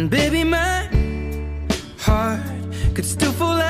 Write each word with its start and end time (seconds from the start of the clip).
And 0.00 0.08
baby, 0.08 0.44
my 0.44 0.88
heart 1.98 2.40
could 2.94 3.04
still 3.04 3.32
fall 3.32 3.60
out. 3.60 3.69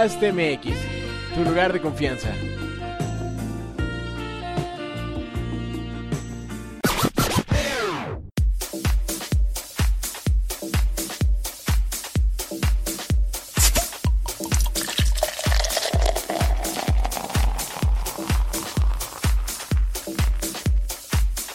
Podcast 0.00 0.22
MX, 0.22 0.74
tu 1.34 1.44
lugar 1.44 1.74
de 1.74 1.80
confianza. 1.82 2.30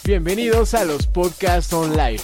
Bienvenidos 0.03 0.75
a 0.75 0.85
los 0.85 1.07
Podcast 1.07 1.73
Online. 1.73 2.19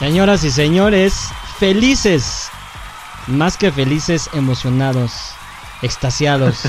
Señoras 0.00 0.42
y 0.44 0.50
señores, 0.50 1.14
felices, 1.58 2.48
más 3.26 3.56
que 3.58 3.70
felices, 3.70 4.28
emocionados, 4.32 5.12
extasiados. 5.82 6.62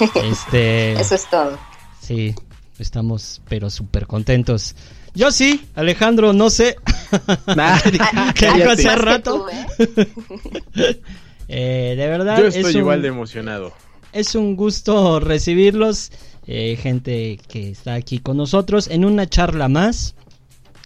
este, 0.24 0.92
Eso 0.94 1.14
es 1.14 1.28
todo. 1.28 1.58
sí, 2.00 2.34
estamos 2.78 3.42
pero 3.48 3.68
súper 3.70 4.06
contentos. 4.06 4.74
Yo 5.14 5.30
sí, 5.32 5.66
Alejandro, 5.74 6.32
no 6.32 6.48
sé. 6.50 6.76
¿Qué 8.34 8.52
dijo 8.52 8.70
hace 8.70 8.96
rato? 8.96 9.46
tú, 9.46 9.48
¿eh? 9.48 11.00
Eh, 11.48 11.94
de 11.96 12.08
verdad, 12.08 12.38
Yo 12.38 12.46
es 12.46 12.56
estoy 12.56 12.72
un- 12.74 12.80
igual 12.80 13.02
de 13.02 13.08
emocionado. 13.08 13.72
es 14.12 14.34
un 14.34 14.56
gusto 14.56 15.20
recibirlos, 15.20 16.10
eh, 16.46 16.78
gente 16.82 17.38
que 17.48 17.70
está 17.70 17.94
aquí 17.94 18.18
con 18.18 18.38
nosotros 18.38 18.88
en 18.88 19.04
una 19.04 19.26
charla 19.28 19.68
más. 19.68 20.14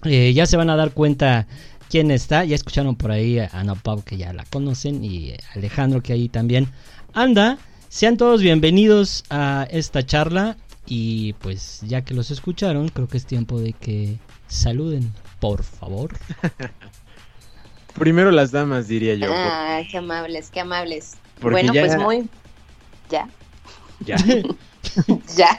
Eh, 0.05 0.32
ya 0.32 0.47
se 0.47 0.56
van 0.56 0.70
a 0.70 0.76
dar 0.76 0.93
cuenta 0.93 1.47
quién 1.91 2.11
está. 2.11 2.44
Ya 2.44 2.55
escucharon 2.55 2.97
por 2.97 3.11
ahí 3.11 3.38
a 3.38 3.50
Ana 3.52 3.75
Pau 3.75 4.02
que 4.02 4.17
ya 4.17 4.32
la 4.32 4.44
conocen 4.44 5.05
y 5.05 5.35
Alejandro 5.55 6.02
que 6.02 6.12
ahí 6.12 6.29
también 6.29 6.69
anda. 7.12 7.58
Sean 7.88 8.17
todos 8.17 8.41
bienvenidos 8.41 9.25
a 9.31 9.67
esta 9.70 10.05
charla 10.06 10.56
y 10.87 11.32
pues 11.35 11.81
ya 11.82 12.02
que 12.02 12.14
los 12.14 12.31
escucharon 12.31 12.88
creo 12.88 13.08
que 13.08 13.17
es 13.19 13.26
tiempo 13.26 13.58
de 13.61 13.73
que 13.73 14.17
saluden, 14.49 15.12
por 15.41 15.62
favor. 15.64 16.17
Primero 17.99 18.31
las 18.31 18.53
damas, 18.53 18.87
diría 18.88 19.14
yo. 19.14 19.26
Ah, 19.35 19.81
qué 19.91 19.99
amables, 19.99 20.50
qué 20.50 20.61
amables. 20.61 21.17
Porque 21.41 21.55
bueno, 21.67 21.75
ya- 21.75 21.81
pues 21.82 21.96
muy. 21.99 22.29
Ya, 23.11 23.29
Ya. 24.06 24.17
ya. 25.37 25.58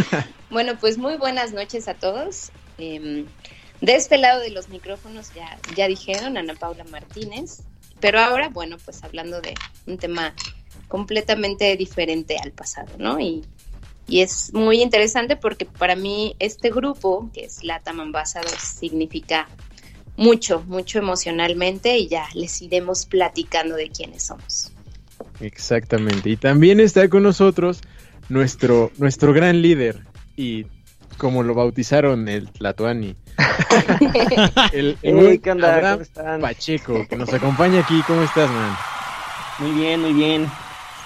bueno, 0.50 0.72
pues 0.80 0.96
muy 0.96 1.16
buenas 1.18 1.52
noches 1.52 1.86
a 1.88 1.94
todos. 1.94 2.50
Em, 2.78 3.26
de 3.80 3.94
este 3.94 4.18
lado 4.18 4.40
de 4.40 4.50
los 4.50 4.68
micrófonos 4.68 5.32
ya, 5.34 5.58
ya 5.76 5.88
dijeron 5.88 6.36
Ana 6.36 6.54
Paula 6.54 6.84
Martínez. 6.84 7.62
Pero 8.00 8.20
ahora, 8.20 8.48
bueno, 8.48 8.78
pues 8.84 9.04
hablando 9.04 9.40
de 9.40 9.54
un 9.86 9.96
tema 9.96 10.34
completamente 10.88 11.76
diferente 11.76 12.36
al 12.42 12.50
pasado, 12.50 12.88
¿no? 12.98 13.20
Y, 13.20 13.44
y 14.08 14.20
es 14.20 14.52
muy 14.52 14.82
interesante 14.82 15.36
porque 15.36 15.66
para 15.66 15.94
mí 15.94 16.34
este 16.40 16.70
grupo, 16.70 17.30
que 17.32 17.44
es 17.44 17.62
Latam 17.62 18.00
Ambassadors, 18.00 18.60
significa 18.60 19.48
mucho, 20.16 20.62
mucho 20.66 20.98
emocionalmente 20.98 21.96
y 21.96 22.08
ya 22.08 22.26
les 22.34 22.60
iremos 22.60 23.06
platicando 23.06 23.76
de 23.76 23.90
quiénes 23.90 24.24
somos. 24.24 24.72
Exactamente. 25.40 26.30
Y 26.30 26.36
también 26.36 26.80
está 26.80 27.08
con 27.08 27.22
nosotros 27.22 27.80
nuestro, 28.28 28.90
nuestro 28.98 29.32
gran 29.32 29.62
líder. 29.62 30.00
Y 30.36 30.66
como 31.22 31.44
lo 31.44 31.54
bautizaron 31.54 32.28
el 32.28 32.50
Tlatoani. 32.50 33.14
el 34.72 34.98
el 34.98 34.98
Hey, 35.02 35.12
buen 35.14 35.40
¿qué 35.40 35.52
onda? 35.52 35.72
Abraham 35.76 35.92
¿Cómo 35.92 36.02
están? 36.02 36.40
Pacheco, 36.40 37.06
que 37.08 37.16
nos 37.16 37.32
acompaña 37.32 37.78
aquí. 37.78 38.02
¿Cómo 38.08 38.22
estás, 38.22 38.50
man? 38.50 38.76
Muy 39.60 39.70
bien, 39.70 40.00
muy 40.00 40.14
bien. 40.14 40.48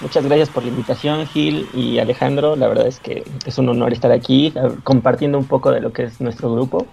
Muchas 0.00 0.24
gracias 0.24 0.48
por 0.48 0.62
la 0.62 0.70
invitación, 0.70 1.26
Gil 1.26 1.68
y 1.74 1.98
Alejandro. 1.98 2.56
La 2.56 2.66
verdad 2.66 2.86
es 2.86 2.98
que 2.98 3.24
es 3.44 3.58
un 3.58 3.68
honor 3.68 3.92
estar 3.92 4.10
aquí 4.10 4.54
compartiendo 4.84 5.36
un 5.36 5.44
poco 5.44 5.70
de 5.70 5.82
lo 5.82 5.92
que 5.92 6.04
es 6.04 6.18
nuestro 6.18 6.50
grupo 6.50 6.86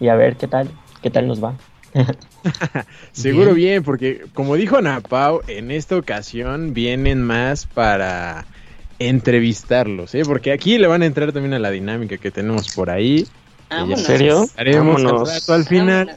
y 0.00 0.08
a 0.08 0.16
ver 0.16 0.34
qué 0.36 0.48
tal, 0.48 0.68
qué 1.02 1.10
tal 1.10 1.28
nos 1.28 1.42
va. 1.42 1.54
Seguro 3.12 3.54
Bien. 3.54 3.54
bien. 3.54 3.82
porque 3.84 4.24
como 4.34 4.56
dijo 4.56 4.76
Ana 4.76 5.00
Pau, 5.00 5.40
en 5.46 5.70
esta 5.70 5.96
ocasión 5.96 6.74
vienen 6.74 7.22
más 7.22 7.66
para 7.66 8.44
entrevistarlos, 9.00 10.14
¿eh? 10.14 10.22
Porque 10.24 10.52
aquí 10.52 10.78
le 10.78 10.86
van 10.86 11.02
a 11.02 11.06
entrar 11.06 11.32
también 11.32 11.54
a 11.54 11.58
la 11.58 11.70
dinámica 11.70 12.18
que 12.18 12.30
tenemos 12.30 12.72
por 12.74 12.90
ahí. 12.90 13.26
¿En 13.70 13.96
serio? 13.96 14.46
Haremos 14.56 15.02
al 15.02 15.26
rato 15.26 15.54
al 15.54 15.64
final. 15.64 16.16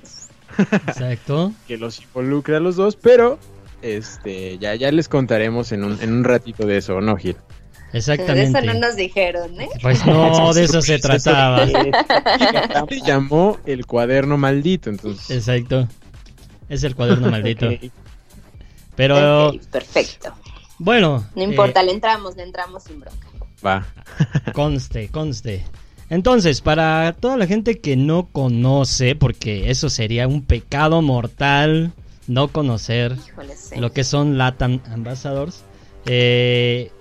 Exacto. 0.87 1.53
que 1.67 1.77
los 1.77 2.01
involucra 2.01 2.57
a 2.57 2.59
los 2.59 2.75
dos, 2.75 2.95
pero 2.97 3.39
este 3.81 4.57
ya 4.59 4.75
ya 4.75 4.91
les 4.91 5.07
contaremos 5.07 5.71
en 5.71 5.83
un, 5.83 5.99
en 6.01 6.13
un 6.13 6.23
ratito 6.23 6.67
de 6.67 6.77
eso, 6.77 6.99
¿no, 6.99 7.15
Gil? 7.15 7.37
De 7.93 7.99
eso 7.99 8.11
Exactamente. 8.11 8.61
no 8.63 8.73
nos 8.73 8.95
dijeron, 8.95 9.61
¿eh? 9.61 9.69
Pues 9.81 10.05
no, 10.05 10.53
de 10.53 10.63
eso 10.63 10.81
se 10.81 10.99
trataba. 10.99 11.65
Se 12.89 13.01
llamó 13.01 13.59
el 13.65 13.85
cuaderno 13.85 14.37
maldito, 14.37 14.89
entonces. 14.89 15.29
Exacto. 15.29 15.87
Es 16.67 16.83
el 16.83 16.95
cuaderno 16.95 17.29
maldito. 17.29 17.69
Pero 18.95 19.53
perfecto. 19.71 20.33
Bueno, 20.83 21.25
No 21.35 21.43
importa, 21.43 21.81
le 21.83 21.91
entramos, 21.91 22.35
le 22.35 22.43
entramos 22.43 22.83
sin 22.83 22.99
bronca. 22.99 23.27
Va. 23.65 23.85
eh, 24.19 24.51
conste, 24.53 25.07
conste. 25.09 25.63
Entonces, 26.09 26.61
para 26.61 27.13
toda 27.13 27.37
la 27.37 27.47
gente 27.47 27.79
que 27.79 27.95
no 27.95 28.27
conoce, 28.31 29.15
porque 29.15 29.71
eso 29.71 29.89
sería 29.89 30.27
un 30.27 30.43
pecado 30.43 31.01
mortal 31.01 31.93
no 32.27 32.49
conocer 32.49 33.17
Híjole, 33.27 33.55
sí. 33.55 33.79
lo 33.79 33.91
que 33.91 34.03
son 34.03 34.37
Latam 34.37 34.79
Ambassadors, 34.91 35.63
eh, 36.05 36.91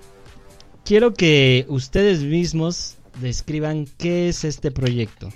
quiero 0.85 1.13
que 1.13 1.65
ustedes 1.69 2.21
mismos 2.23 2.97
describan 3.19 3.85
qué 3.97 4.29
es 4.29 4.43
este 4.43 4.71
proyecto. 4.71 5.29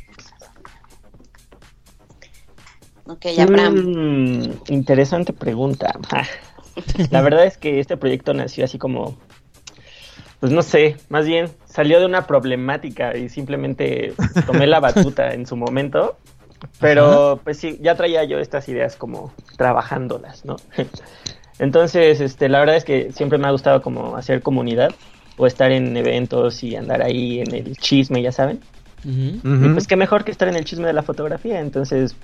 Ok, 3.06 3.26
Abraham. 3.40 3.76
Mm, 3.76 4.54
interesante 4.70 5.34
pregunta. 5.34 5.94
La 7.12 7.22
verdad 7.22 7.46
es 7.46 7.58
que 7.58 7.80
este 7.80 7.98
proyecto 7.98 8.34
nació 8.34 8.66
así 8.66 8.78
como, 8.78 9.18
pues 10.40 10.52
no 10.52 10.62
sé, 10.62 10.98
más 11.10 11.26
bien 11.26 11.50
salió 11.66 12.00
de 12.00 12.06
una 12.06 12.28
problemática 12.28 13.16
y 13.16 13.30
simplemente 13.30 14.14
tomé 14.46 14.68
la 14.68 14.80
batuta 14.80 15.34
en 15.34 15.46
su 15.46 15.56
momento. 15.56 16.18
Pero 16.80 17.40
pues 17.44 17.58
sí, 17.60 17.78
ya 17.82 17.96
traía 17.96 18.24
yo 18.24 18.40
estas 18.40 18.68
ideas 18.68 18.96
como 18.96 19.32
trabajándolas, 19.58 20.44
¿no? 20.44 20.56
Entonces, 21.60 22.20
este, 22.22 22.50
la 22.50 22.60
verdad 22.60 22.76
es 22.76 22.84
que 22.84 23.12
siempre 23.12 23.38
me 23.38 23.48
ha 23.48 23.52
gustado 23.52 23.82
como 23.82 24.16
hacer 24.16 24.42
comunidad 24.42 24.92
o 25.38 25.48
estar 25.48 25.72
en 25.72 25.96
eventos 25.96 26.64
y 26.64 26.76
andar 26.76 27.02
ahí 27.02 27.40
en 27.40 27.54
el 27.54 27.78
chisme, 27.78 28.22
ya 28.22 28.32
saben. 28.32 28.60
Y 29.04 29.70
pues 29.70 29.88
qué 29.88 29.96
mejor 29.96 30.26
que 30.26 30.32
estar 30.32 30.48
en 30.48 30.56
el 30.56 30.66
chisme 30.66 30.88
de 30.88 30.94
la 30.94 31.04
fotografía. 31.04 31.60
Entonces, 31.60 32.16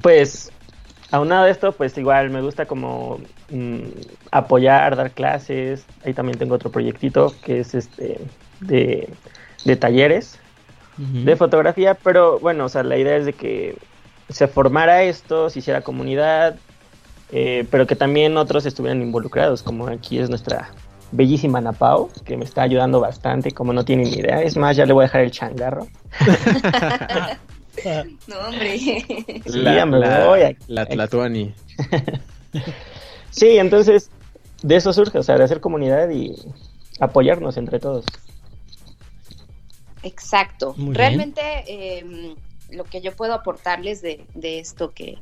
pues, 0.00 0.52
aunado 1.12 1.44
a 1.44 1.50
esto, 1.50 1.72
pues 1.72 1.96
igual 1.96 2.30
me 2.30 2.40
gusta 2.40 2.66
como 2.66 3.20
mm, 3.50 3.82
apoyar, 4.32 4.96
dar 4.96 5.12
clases. 5.12 5.86
Ahí 6.04 6.14
también 6.14 6.38
tengo 6.38 6.54
otro 6.56 6.70
proyectito 6.70 7.32
que 7.44 7.60
es 7.60 7.74
este 7.74 8.18
de, 8.60 9.08
de 9.64 9.76
talleres 9.76 10.40
de 10.96 11.36
fotografía. 11.36 11.94
Pero 11.94 12.38
bueno, 12.40 12.64
o 12.64 12.68
sea, 12.68 12.82
la 12.82 12.96
idea 12.96 13.16
es 13.16 13.26
de 13.26 13.34
que 13.34 13.76
se 14.28 14.48
formara 14.48 15.02
esto, 15.02 15.50
se 15.50 15.60
hiciera 15.60 15.82
comunidad, 15.82 16.56
eh, 17.30 17.66
pero 17.70 17.86
que 17.86 17.96
también 17.96 18.36
otros 18.36 18.66
estuvieran 18.66 19.02
involucrados, 19.02 19.62
como 19.62 19.88
aquí 19.88 20.18
es 20.18 20.28
nuestra 20.28 20.70
bellísima 21.12 21.60
Napao, 21.60 22.10
que 22.24 22.36
me 22.38 22.44
está 22.44 22.62
ayudando 22.62 23.00
bastante, 23.00 23.50
como 23.52 23.72
no 23.72 23.84
tienen 23.84 24.10
ni 24.10 24.16
idea. 24.16 24.42
Es 24.42 24.56
más, 24.56 24.76
ya 24.76 24.86
le 24.86 24.94
voy 24.94 25.02
a 25.02 25.06
dejar 25.06 25.20
el 25.22 25.30
changarro. 25.30 25.86
No, 28.26 28.38
hombre. 28.48 28.78
Sí, 28.78 29.04
La, 29.46 29.74
ya 29.76 29.86
me 29.86 29.98
la- 29.98 30.26
voy 30.26 30.42
a- 30.42 30.56
la 30.68 30.86
Tlatuani. 30.86 31.54
Sí, 33.30 33.56
entonces 33.56 34.10
de 34.62 34.76
eso 34.76 34.92
surge, 34.92 35.18
o 35.18 35.22
sea, 35.22 35.38
de 35.38 35.44
hacer 35.44 35.60
comunidad 35.60 36.10
y 36.10 36.34
apoyarnos 37.00 37.56
entre 37.56 37.78
todos. 37.80 38.04
Exacto. 40.02 40.74
Muy. 40.76 40.94
Realmente 40.94 41.40
eh, 41.66 42.34
lo 42.70 42.84
que 42.84 43.00
yo 43.00 43.12
puedo 43.16 43.34
aportarles 43.34 44.02
de, 44.02 44.24
de 44.34 44.58
esto 44.58 44.90
que, 44.90 45.18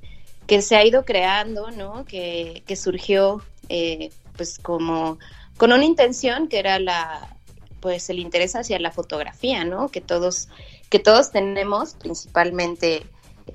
que 0.46 0.62
se 0.62 0.76
ha 0.76 0.84
ido 0.84 1.04
creando, 1.04 1.70
¿no? 1.70 2.04
Que, 2.04 2.62
que 2.66 2.76
surgió 2.76 3.42
eh, 3.68 4.10
pues 4.36 4.58
como 4.58 5.18
con 5.56 5.72
una 5.72 5.84
intención 5.84 6.48
que 6.48 6.58
era 6.58 6.78
la 6.78 7.36
pues 7.80 8.10
el 8.10 8.18
interés 8.18 8.56
hacia 8.56 8.78
la 8.78 8.90
fotografía, 8.90 9.64
¿no? 9.64 9.88
Que 9.88 10.00
todos 10.00 10.48
que 10.90 10.98
todos 10.98 11.30
tenemos 11.32 11.94
principalmente 11.94 13.06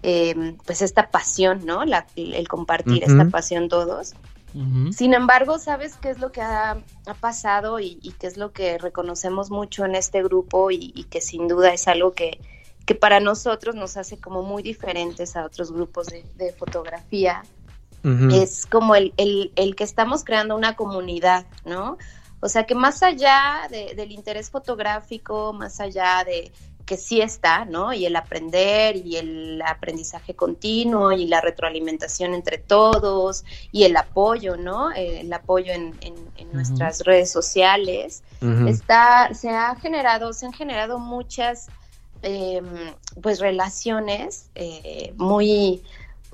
eh, 0.04 0.56
pues 0.66 0.82
esta 0.82 1.10
pasión, 1.12 1.66
¿no? 1.66 1.86
La- 1.86 2.08
el 2.16 2.48
compartir 2.48 3.04
esta 3.04 3.24
pasión 3.30 3.70
todos. 3.70 4.14
Sin 4.94 5.14
embargo, 5.14 5.60
¿sabes 5.60 5.96
qué 6.02 6.10
es 6.10 6.20
lo 6.20 6.32
que 6.32 6.42
ha, 6.42 6.72
ha 7.06 7.14
pasado 7.16 7.80
y, 7.80 8.00
y 8.02 8.14
qué 8.14 8.28
es 8.28 8.38
lo 8.38 8.52
que 8.54 8.78
reconocemos 8.78 9.52
mucho 9.52 9.84
en 9.86 9.96
este 9.96 10.24
grupo 10.24 10.72
y, 10.72 10.94
y 10.96 11.04
que 11.06 11.20
sin 11.22 11.48
duda 11.50 11.74
es 11.74 11.88
algo 11.90 12.14
que, 12.14 12.40
que 12.86 12.96
para 12.96 13.20
nosotros 13.20 13.76
nos 13.76 13.98
hace 13.98 14.18
como 14.18 14.44
muy 14.44 14.64
diferentes 14.64 15.36
a 15.36 15.44
otros 15.46 15.72
grupos 15.74 16.08
de, 16.08 16.26
de 16.36 16.54
fotografía? 16.54 17.44
Es 18.32 18.66
como 18.66 18.96
el, 18.96 19.14
el, 19.18 19.52
el 19.58 19.76
que 19.76 19.84
estamos 19.84 20.24
creando 20.24 20.56
una 20.56 20.76
comunidad, 20.78 21.46
¿no? 21.66 21.98
O 22.40 22.48
sea 22.48 22.66
que 22.66 22.76
más 22.76 23.02
allá 23.04 23.68
de- 23.72 23.94
del 23.96 24.12
interés 24.12 24.52
fotográfico, 24.52 25.52
más 25.54 25.80
allá 25.82 26.24
de 26.26 26.52
que 26.86 26.98
sí 26.98 27.22
está, 27.22 27.66
¿no? 27.66 27.94
Y 27.94 28.06
el 28.06 28.16
aprender 28.16 28.96
y 28.98 29.18
el 29.18 29.62
aprendizaje 29.66 30.36
continuo 30.36 31.12
y 31.12 31.26
la 31.28 31.42
retroalimentación 31.42 32.34
entre 32.34 32.58
todos 32.60 33.44
y 33.72 33.84
el 33.84 33.98
apoyo, 33.98 34.58
¿no? 34.58 34.92
Eh, 34.94 35.22
el 35.22 35.34
apoyo 35.34 35.74
en, 35.74 35.98
en- 36.02 36.32
en 36.36 36.54
Ujú. 36.54 36.54
nuestras 36.54 37.02
redes 37.06 37.32
sociales. 37.32 38.24
Está, 38.64 39.34
se 39.34 39.50
ha 39.50 39.76
generado, 39.76 40.34
se 40.34 40.46
han 40.48 40.54
generado 40.54 41.00
muchas 41.00 41.72
eh, 42.22 42.62
pues 43.22 43.40
relaciones 43.40 44.52
eh, 44.56 45.14
muy, 45.18 45.84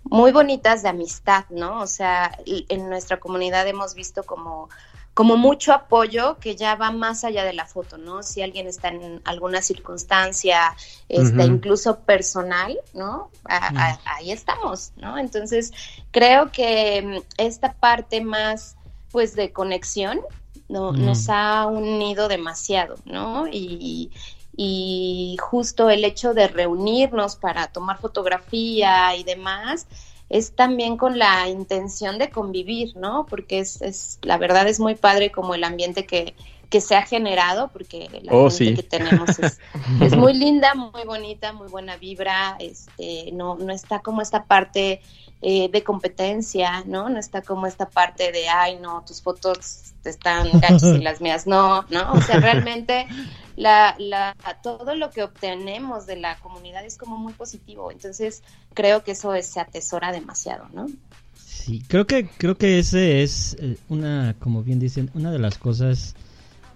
muy 0.04 0.32
bonitas 0.32 0.84
de 0.84 0.90
amistad, 0.90 1.46
¿no? 1.50 1.82
O 1.82 1.88
sea, 1.88 2.32
en 2.46 2.90
nuestra 2.90 3.20
comunidad 3.20 3.68
hemos 3.68 3.94
visto 3.96 4.26
como, 4.26 4.70
como 5.14 5.36
mucho 5.38 5.74
apoyo 5.74 6.40
que 6.40 6.56
ya 6.56 6.76
va 6.76 6.92
más 6.92 7.24
allá 7.24 7.44
de 7.44 7.54
la 7.54 7.66
foto, 7.66 7.98
¿no? 7.98 8.24
Si 8.24 8.42
alguien 8.42 8.68
está 8.68 8.88
en 8.90 9.22
alguna 9.26 9.62
circunstancia, 9.62 10.76
Ujú. 11.10 11.42
incluso 11.42 12.00
personal, 12.02 12.80
¿no? 12.94 13.30
A- 13.46 13.72
a- 13.92 14.00
ahí 14.06 14.32
estamos, 14.32 14.94
¿no? 14.96 15.18
Entonces, 15.18 15.72
creo 16.12 16.52
que 16.52 17.02
mm, 17.02 17.18
esta 17.38 17.74
parte 17.74 18.22
más, 18.22 18.78
pues, 19.12 19.36
de 19.36 19.52
conexión, 19.52 20.22
no, 20.70 20.94
nos 20.94 21.28
ha 21.30 21.66
unido 21.68 22.28
demasiado, 22.30 22.96
¿no? 23.06 23.48
Y, 23.52 24.12
y 24.56 25.38
justo 25.42 25.90
el 25.90 26.06
hecho 26.06 26.34
de 26.34 26.48
reunirnos 26.48 27.36
para 27.36 27.68
tomar 27.68 28.00
fotografía 28.00 29.16
y 29.16 29.24
demás 29.24 29.88
es 30.32 30.54
también 30.54 30.96
con 30.96 31.20
la 31.20 31.50
intención 31.50 32.18
de 32.18 32.30
convivir, 32.30 32.96
¿no? 32.96 33.26
Porque 33.30 33.60
es, 33.60 33.82
es 33.82 34.18
la 34.22 34.38
verdad 34.38 34.66
es 34.68 34.80
muy 34.80 34.96
padre 34.96 35.30
como 35.30 35.54
el 35.56 35.64
ambiente 35.66 36.06
que, 36.06 36.36
que 36.70 36.80
se 36.80 36.96
ha 36.96 37.02
generado, 37.02 37.68
porque 37.68 38.08
la 38.24 38.32
Oh, 38.32 38.50
gente 38.50 38.56
sí. 38.56 38.76
que 38.76 38.84
tenemos 38.84 39.38
es, 39.40 39.60
es 40.02 40.16
muy 40.16 40.34
linda, 40.34 40.74
muy 40.74 41.04
bonita, 41.06 41.52
muy 41.52 41.68
buena 41.68 41.98
vibra, 41.98 42.56
este, 42.60 43.32
no, 43.34 43.56
no 43.58 43.74
está 43.74 44.00
como 44.00 44.22
esta 44.22 44.46
parte 44.46 45.02
eh, 45.42 45.70
de 45.70 45.84
competencia, 45.84 46.84
¿no? 46.86 47.10
No 47.10 47.20
está 47.20 47.42
como 47.42 47.68
esta 47.68 47.90
parte 47.90 48.32
de, 48.32 48.48
ay, 48.48 48.78
no, 48.80 49.04
tus 49.06 49.22
fotos 49.22 49.92
están 50.06 50.50
gachas 50.62 50.84
y 50.84 51.00
las 51.04 51.20
mías 51.20 51.46
no, 51.46 51.84
¿no? 51.90 52.14
O 52.14 52.22
sea, 52.22 52.40
realmente 52.40 53.06
la, 53.56 53.96
la, 54.00 54.36
todo 54.64 54.96
lo 54.96 55.12
que 55.12 55.24
obtenemos 55.24 56.06
de 56.06 56.18
la 56.18 56.40
comunidad 56.40 56.86
es 56.86 56.98
como 56.98 57.18
muy 57.18 57.34
positivo, 57.34 57.92
entonces 57.92 58.44
creo 58.74 59.04
que 59.04 59.12
eso 59.12 59.34
es- 59.34 59.48
se 59.48 59.60
atesora 59.60 60.12
demasiado, 60.12 60.68
¿no? 60.70 60.88
Sí, 61.34 61.82
creo 61.88 62.08
que 62.08 62.28
creo 62.38 62.58
que 62.58 62.80
ese 62.80 63.24
es 63.24 63.56
eh, 63.60 63.78
una, 63.90 64.36
como 64.40 64.64
bien 64.64 64.80
dicen, 64.80 65.10
una 65.14 65.32
de 65.32 65.40
las 65.40 65.58
cosas 65.58 66.16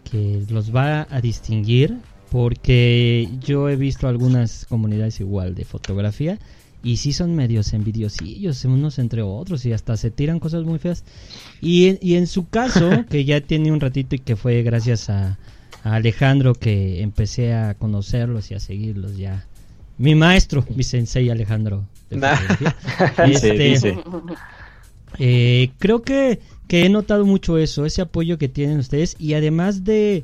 que 0.03 0.46
los 0.50 0.75
va 0.75 1.08
a 1.10 1.22
distinguir, 1.22 1.98
porque 2.29 3.29
yo 3.39 3.70
he 3.70 3.75
visto 3.75 4.08
algunas 4.08 4.65
comunidades 4.65 5.20
igual 5.20 5.55
de 5.55 5.65
fotografía 5.65 6.39
y 6.84 6.98
sí 6.98 7.13
son 7.13 7.36
medios 7.36 7.74
envidiosillos 7.74 8.63
unos 8.65 9.00
entre 9.00 9.22
otros 9.24 9.65
y 9.65 9.74
hasta 9.74 9.98
se 9.98 10.12
tiran 10.12 10.39
cosas 10.39 10.63
muy 10.63 10.79
feas. 10.79 11.03
Y, 11.62 11.88
en- 11.89 12.00
y 12.01 12.15
en 12.15 12.27
su 12.27 12.48
caso, 12.50 13.05
que 13.10 13.25
ya 13.25 13.41
tiene 13.41 13.72
un 13.72 13.79
ratito 13.79 14.15
y 14.15 14.20
que 14.20 14.36
fue 14.36 14.62
gracias 14.63 15.10
a, 15.10 15.38
a 15.85 15.93
Alejandro 15.93 16.55
que 16.55 17.03
empecé 17.03 17.53
a 17.53 17.75
conocerlos 17.75 18.49
y 18.49 18.55
a 18.55 18.59
seguirlos 18.59 19.17
ya. 19.17 19.45
Mi 19.99 20.15
maestro, 20.15 20.65
mi 20.75 20.83
sensei 20.83 21.29
Alejandro. 21.29 21.85
Este, 23.25 23.53
dice. 23.53 23.95
eh, 25.19 25.69
creo 25.77 26.01
que, 26.01 26.39
que 26.67 26.85
he 26.85 26.89
notado 26.89 27.25
mucho 27.25 27.59
eso, 27.59 27.85
ese 27.85 28.01
apoyo 28.01 28.39
que 28.39 28.49
tienen 28.49 28.79
ustedes 28.79 29.15
y 29.19 29.35
además 29.35 29.83
de, 29.83 30.23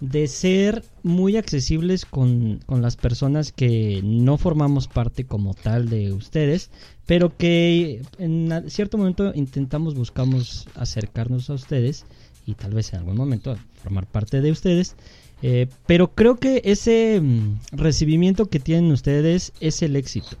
de 0.00 0.28
ser 0.28 0.82
muy 1.02 1.36
accesibles 1.36 2.06
con, 2.06 2.60
con 2.64 2.80
las 2.80 2.96
personas 2.96 3.52
que 3.52 4.00
no 4.02 4.38
formamos 4.38 4.88
parte 4.88 5.24
como 5.24 5.52
tal 5.52 5.90
de 5.90 6.12
ustedes, 6.12 6.70
pero 7.04 7.36
que 7.36 8.00
en 8.18 8.64
cierto 8.70 8.96
momento 8.96 9.32
intentamos, 9.34 9.94
buscamos 9.94 10.68
acercarnos 10.74 11.50
a 11.50 11.54
ustedes 11.54 12.06
y 12.46 12.54
tal 12.54 12.74
vez 12.74 12.92
en 12.92 13.00
algún 13.00 13.16
momento 13.16 13.56
formar 13.82 14.06
parte 14.06 14.40
de 14.40 14.50
ustedes. 14.50 14.94
eh, 15.42 15.66
pero 15.86 16.08
creo 16.14 16.36
que 16.36 16.62
ese 16.64 17.20
mm, 17.20 17.58
recibimiento 17.72 18.46
que 18.48 18.60
tienen 18.60 18.92
ustedes 18.92 19.52
es 19.60 19.82
el 19.82 19.96
éxito. 19.96 20.36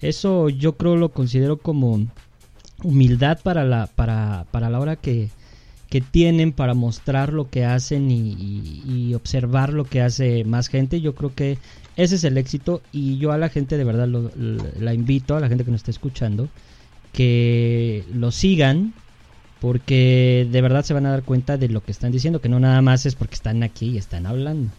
Eso 0.00 0.48
yo 0.50 0.76
creo 0.76 0.96
lo 0.96 1.10
considero 1.10 1.56
como 1.58 2.06
humildad 2.82 3.38
para 3.42 3.64
la, 3.64 3.86
para, 3.86 4.46
para 4.50 4.68
la 4.68 4.80
hora 4.80 4.96
que, 4.96 5.30
que 5.88 6.00
tienen 6.02 6.52
para 6.52 6.74
mostrar 6.74 7.32
lo 7.32 7.48
que 7.48 7.64
hacen 7.64 8.10
y, 8.10 9.14
observar 9.14 9.72
lo 9.72 9.84
que 9.84 10.02
hace 10.02 10.44
más 10.44 10.68
gente. 10.68 11.00
Yo 11.00 11.14
creo 11.14 11.34
que 11.34 11.56
ese 11.96 12.16
es 12.16 12.24
el 12.24 12.36
éxito 12.36 12.82
y 12.92 13.16
yo 13.18 13.32
a 13.32 13.38
la 13.38 13.48
gente 13.48 13.78
de 13.78 13.84
verdad 13.84 14.08
lo- 14.08 14.30
la 14.36 14.92
invito, 14.92 15.36
a 15.36 15.40
la 15.40 15.48
gente 15.48 15.64
que 15.64 15.70
nos 15.70 15.80
está 15.80 15.92
escuchando, 15.92 16.48
que 17.12 18.04
lo 18.12 18.30
sigan 18.32 18.92
porque 19.64 20.46
de 20.50 20.60
verdad 20.60 20.84
se 20.84 20.92
van 20.92 21.06
a 21.06 21.10
dar 21.10 21.22
cuenta 21.22 21.56
de 21.56 21.70
lo 21.70 21.82
que 21.82 21.90
están 21.90 22.12
diciendo, 22.12 22.38
que 22.42 22.50
no 22.50 22.60
nada 22.60 22.82
más 22.82 23.06
es 23.06 23.14
porque 23.14 23.34
están 23.34 23.62
aquí 23.62 23.92
y 23.92 23.96
están 23.96 24.26
hablando. 24.26 24.70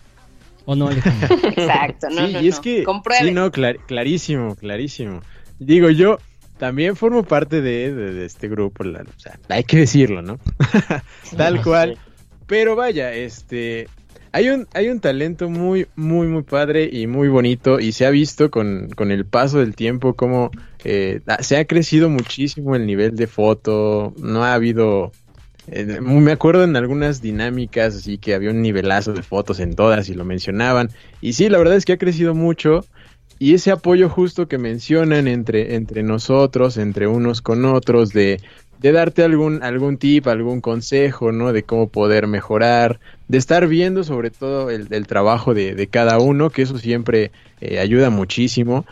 ¿O 0.65 0.75
no, 0.75 0.89
Alejandro? 0.89 1.27
Exacto, 1.43 2.07
no, 2.11 2.27
sí, 2.27 2.33
no, 2.33 2.41
y 2.43 2.47
es 2.49 2.57
no. 2.57 2.61
que 2.61 2.83
Comprueben. 2.83 3.25
sí, 3.29 3.33
no, 3.33 3.51
clar- 3.51 3.79
clarísimo, 3.87 4.55
clarísimo. 4.55 5.21
Digo, 5.57 5.89
yo 5.89 6.19
también 6.59 6.95
formo 6.95 7.23
parte 7.23 7.61
de, 7.61 7.95
de- 7.95 8.13
de 8.13 8.25
este 8.25 8.47
grupo, 8.47 8.83
la- 8.83 9.01
o 9.01 9.19
sea, 9.19 9.39
hay 9.49 9.63
que 9.63 9.77
decirlo, 9.77 10.21
¿no? 10.21 10.37
Tal 11.35 11.63
cual. 11.63 11.97
Pero 12.45 12.75
vaya, 12.75 13.11
este, 13.11 13.87
hay 14.33 14.49
un, 14.49 14.67
hay 14.75 14.89
un 14.89 14.99
talento 14.99 15.49
muy, 15.49 15.87
muy, 15.95 16.27
muy 16.27 16.43
padre 16.43 16.87
y 16.91 17.07
muy 17.07 17.27
bonito 17.27 17.79
y 17.79 17.91
se 17.91 18.05
ha 18.05 18.11
visto 18.11 18.51
con, 18.51 18.89
con 18.95 19.09
el 19.09 19.25
paso 19.25 19.57
del 19.61 19.75
tiempo 19.75 20.13
como 20.13 20.51
eh, 20.85 21.21
se 21.41 21.57
ha 21.57 21.65
crecido 21.65 22.09
muchísimo 22.09 22.75
el 22.75 22.85
nivel 22.85 23.15
de 23.15 23.27
foto, 23.27 24.13
no 24.17 24.43
ha 24.43 24.53
habido... 24.53 25.11
me 25.67 26.31
acuerdo 26.31 26.63
en 26.63 26.75
algunas 26.75 27.21
dinámicas 27.21 27.95
así 27.95 28.17
que 28.17 28.35
había 28.35 28.51
un 28.51 28.61
nivelazo 28.61 29.13
de 29.13 29.23
fotos 29.23 29.59
en 29.59 29.75
todas 29.75 30.09
y 30.09 30.13
lo 30.13 30.23
mencionaban 30.23 30.91
y 31.21 31.33
sí, 31.33 31.49
la 31.49 31.57
verdad 31.57 31.75
es 31.75 31.85
que 31.85 31.93
ha 31.93 31.97
crecido 31.97 32.35
mucho 32.35 32.85
y 33.37 33.53
ese 33.53 33.71
apoyo 33.71 34.09
justo 34.09 34.47
que 34.47 34.57
mencionan 34.57 35.27
entre, 35.27 35.75
entre 35.75 36.03
nosotros, 36.03 36.77
entre 36.77 37.07
unos 37.07 37.41
con 37.41 37.65
otros, 37.65 38.13
de, 38.13 38.39
de 38.79 38.91
darte 38.91 39.23
algún, 39.23 39.61
algún 39.61 39.97
tip, 39.97 40.27
algún 40.27 40.61
consejo, 40.61 41.31
¿no? 41.31 41.51
De 41.51 41.63
cómo 41.63 41.89
poder 41.89 42.27
mejorar, 42.27 42.99
de 43.27 43.37
estar 43.37 43.67
viendo 43.67 44.03
sobre 44.03 44.31
todo 44.31 44.69
el, 44.69 44.87
el 44.91 45.05
trabajo 45.05 45.53
de, 45.53 45.75
de 45.75 45.87
cada 45.87 46.19
uno, 46.19 46.49
que 46.49 46.61
eso 46.61 46.77
siempre 46.77 47.31
eh, 47.59 47.79
ayuda 47.79 48.09
muchísimo. 48.09 48.85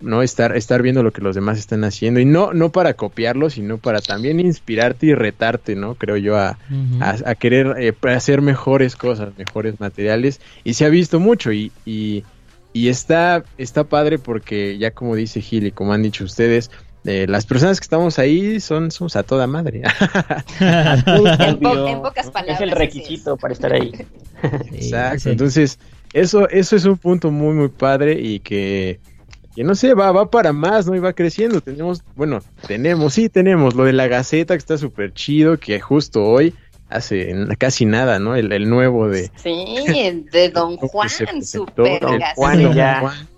¿No? 0.00 0.22
Estar, 0.22 0.56
estar 0.56 0.80
viendo 0.82 1.02
lo 1.02 1.12
que 1.12 1.20
los 1.22 1.34
demás 1.34 1.58
están 1.58 1.82
haciendo 1.84 2.20
y 2.20 2.24
no, 2.24 2.52
no 2.52 2.70
para 2.70 2.94
copiarlo, 2.94 3.50
sino 3.50 3.78
para 3.78 4.00
también 4.00 4.38
inspirarte 4.40 5.06
y 5.06 5.14
retarte, 5.14 5.74
¿no? 5.74 5.94
Creo 5.96 6.16
yo 6.16 6.36
a, 6.36 6.58
a, 7.00 7.16
a 7.26 7.34
querer 7.34 7.74
eh, 7.78 7.92
hacer 8.14 8.40
mejores 8.42 8.94
cosas, 8.96 9.30
mejores 9.36 9.80
materiales 9.80 10.40
y 10.64 10.74
se 10.74 10.84
ha 10.84 10.88
visto 10.88 11.18
mucho 11.20 11.52
y, 11.52 11.72
y, 11.84 12.24
y 12.72 12.88
está, 12.88 13.42
está 13.58 13.84
padre 13.84 14.18
porque 14.18 14.78
ya 14.78 14.90
como 14.92 15.16
dice 15.16 15.40
Gil 15.40 15.66
y 15.66 15.72
como 15.72 15.92
han 15.92 16.02
dicho 16.02 16.24
ustedes, 16.24 16.70
eh, 17.04 17.26
las 17.28 17.46
personas 17.46 17.80
que 17.80 17.84
estamos 17.84 18.18
ahí 18.18 18.60
son 18.60 18.90
somos 18.90 19.16
a 19.16 19.22
toda 19.22 19.46
madre. 19.46 19.82
En, 20.60 21.58
po- 21.60 21.70
Obvio. 21.70 21.88
en 21.88 22.02
pocas 22.02 22.30
palabras. 22.30 22.56
Es 22.56 22.60
el 22.62 22.70
requisito 22.72 23.36
para 23.36 23.52
estar 23.54 23.72
ahí. 23.72 23.92
Exacto. 24.72 25.20
Sí. 25.20 25.30
Entonces, 25.30 25.78
eso, 26.12 26.48
eso 26.48 26.76
es 26.76 26.84
un 26.84 26.96
punto 26.98 27.30
muy, 27.30 27.54
muy 27.54 27.68
padre 27.68 28.18
y 28.20 28.40
que, 28.40 28.98
que 29.58 29.64
no 29.64 29.74
sé, 29.74 29.92
va, 29.94 30.12
va 30.12 30.30
para 30.30 30.52
más, 30.52 30.86
¿no? 30.86 30.94
Y 30.94 31.00
va 31.00 31.12
creciendo. 31.14 31.60
Tenemos, 31.60 32.04
bueno, 32.14 32.38
tenemos, 32.68 33.14
sí, 33.14 33.28
tenemos 33.28 33.74
lo 33.74 33.84
de 33.84 33.92
la 33.92 34.06
Gaceta 34.06 34.54
que 34.54 34.58
está 34.58 34.78
súper 34.78 35.12
chido, 35.12 35.58
que 35.58 35.80
justo 35.80 36.22
hoy, 36.24 36.54
hace 36.88 37.34
casi 37.58 37.84
nada, 37.84 38.20
¿no? 38.20 38.36
El, 38.36 38.52
el 38.52 38.70
nuevo 38.70 39.08
de... 39.08 39.32
Sí, 39.34 39.64
el 39.96 40.26
de 40.30 40.48
Don 40.54 40.76
Juan, 40.76 41.08
gaceta. 41.08 41.72
Juan 42.36 42.62
Don 42.62 42.72
ya. 42.72 43.00
Juan, 43.00 43.28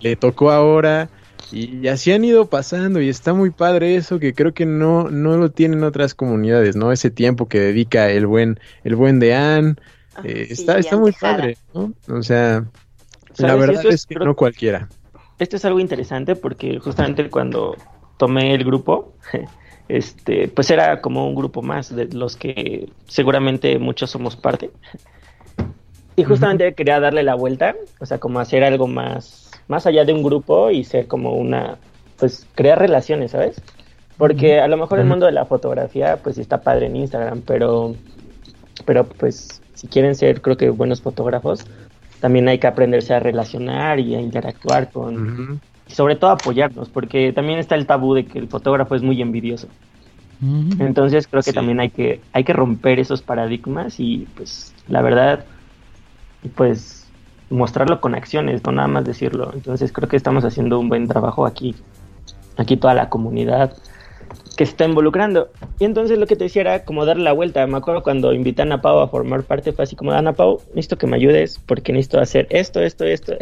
le 0.00 0.16
tocó 0.16 0.50
ahora. 0.52 1.10
Y 1.52 1.86
así 1.88 2.12
han 2.12 2.24
ido 2.24 2.46
pasando 2.46 3.02
y 3.02 3.10
está 3.10 3.34
muy 3.34 3.50
padre 3.50 3.96
eso 3.96 4.18
que 4.18 4.32
creo 4.32 4.54
que 4.54 4.64
no, 4.64 5.10
no 5.10 5.36
lo 5.36 5.50
tienen 5.50 5.84
otras 5.84 6.14
comunidades, 6.14 6.76
¿no? 6.76 6.92
Ese 6.92 7.10
tiempo 7.10 7.46
que 7.46 7.60
dedica 7.60 8.08
el 8.10 8.26
buen, 8.26 8.58
el 8.84 8.96
buen 8.96 9.20
Dean, 9.20 9.78
Ah, 10.16 10.22
eh, 10.24 10.46
sí, 10.46 10.54
está, 10.62 10.78
está 10.78 10.96
muy 10.96 11.12
padre, 11.12 11.58
¿no? 11.74 11.92
O 12.08 12.22
sea, 12.22 12.64
la 13.36 13.54
verdad 13.54 13.84
es- 13.86 13.94
es 13.94 14.06
que 14.06 14.14
creo- 14.16 14.26
no 14.26 14.34
cualquiera. 14.34 14.88
Esto 15.38 15.56
es 15.56 15.64
algo 15.64 15.80
interesante 15.80 16.34
porque 16.36 16.78
justamente 16.78 17.30
cuando 17.30 17.76
tomé 18.16 18.54
el 18.54 18.64
grupo, 18.64 19.12
este, 19.88 20.48
pues 20.48 20.70
era 20.70 21.00
como 21.00 21.26
un 21.26 21.34
grupo 21.34 21.62
más 21.62 21.94
de 21.94 22.06
los 22.06 22.36
que 22.36 22.90
seguramente 23.06 23.78
muchos 23.78 24.10
somos 24.10 24.36
parte. 24.36 24.70
Y 26.16 26.24
justamente 26.24 26.74
quería 26.74 26.98
darle 26.98 27.22
la 27.22 27.36
vuelta, 27.36 27.76
o 28.00 28.06
sea, 28.06 28.18
como 28.18 28.40
hacer 28.40 28.64
algo 28.64 28.88
más, 28.88 29.52
más 29.68 29.86
allá 29.86 30.04
de 30.04 30.12
un 30.12 30.24
grupo 30.24 30.70
y 30.70 30.82
ser 30.82 31.06
como 31.06 31.34
una, 31.34 31.78
pues 32.18 32.44
crear 32.56 32.80
relaciones, 32.80 33.30
¿sabes? 33.30 33.62
Porque 34.16 34.58
a 34.58 34.66
lo 34.66 34.76
mejor 34.76 34.98
el 34.98 35.06
mundo 35.06 35.26
de 35.26 35.32
la 35.32 35.44
fotografía, 35.44 36.16
pues 36.16 36.38
está 36.38 36.60
padre 36.60 36.86
en 36.86 36.96
Instagram, 36.96 37.42
pero, 37.42 37.94
pero 38.84 39.04
pues 39.04 39.62
si 39.74 39.86
quieren 39.86 40.16
ser, 40.16 40.42
creo 40.42 40.56
que 40.56 40.70
buenos 40.70 41.00
fotógrafos, 41.00 41.64
también 42.20 42.48
hay 42.48 42.58
que 42.58 42.66
aprenderse 42.66 43.14
a 43.14 43.20
relacionar 43.20 44.00
y 44.00 44.14
a 44.14 44.20
interactuar 44.20 44.90
con, 44.90 45.60
y 45.86 45.92
sobre 45.92 46.16
todo 46.16 46.30
apoyarnos, 46.30 46.88
porque 46.90 47.32
también 47.32 47.58
está 47.58 47.74
el 47.74 47.86
tabú 47.86 48.14
de 48.14 48.26
que 48.26 48.38
el 48.38 48.48
fotógrafo 48.48 48.94
es 48.94 49.02
muy 49.02 49.20
envidioso. 49.22 49.68
Entonces 50.78 51.26
creo 51.28 51.42
que 51.42 51.50
Sí. 51.50 51.54
también 51.54 51.80
hay 51.80 51.90
que, 51.90 52.20
hay 52.32 52.44
que 52.44 52.52
romper 52.52 52.98
esos 53.00 53.22
paradigmas 53.22 53.98
y 53.98 54.26
pues 54.36 54.74
la 54.86 55.02
verdad, 55.02 55.44
pues 56.54 57.12
mostrarlo 57.50 58.00
con 58.00 58.14
acciones, 58.14 58.62
no 58.64 58.72
nada 58.72 58.88
más 58.88 59.04
decirlo. 59.04 59.50
Entonces 59.54 59.92
creo 59.92 60.08
que 60.08 60.16
estamos 60.16 60.44
haciendo 60.44 60.78
un 60.78 60.88
buen 60.88 61.08
trabajo 61.08 61.46
aquí, 61.46 61.74
aquí 62.56 62.76
toda 62.76 62.94
la 62.94 63.08
comunidad 63.08 63.72
que 64.56 64.66
se 64.66 64.72
está 64.72 64.84
involucrando. 64.84 65.50
Y 65.78 65.84
entonces 65.84 66.18
lo 66.18 66.26
que 66.26 66.36
te 66.36 66.44
decía 66.44 66.62
era 66.62 66.84
como 66.84 67.04
darle 67.04 67.24
la 67.24 67.32
vuelta. 67.32 67.66
Me 67.66 67.78
acuerdo 67.78 68.02
cuando 68.02 68.32
invitan 68.32 68.72
a 68.72 68.82
Pau 68.82 68.98
a 69.00 69.08
formar 69.08 69.44
parte, 69.44 69.72
fue 69.72 69.84
así 69.84 69.96
como, 69.96 70.12
Ana 70.12 70.32
Pau, 70.32 70.60
necesito 70.70 70.98
que 70.98 71.06
me 71.06 71.16
ayudes 71.16 71.60
porque 71.64 71.92
necesito 71.92 72.20
hacer 72.20 72.46
esto, 72.50 72.80
esto, 72.80 73.04
esto. 73.04 73.34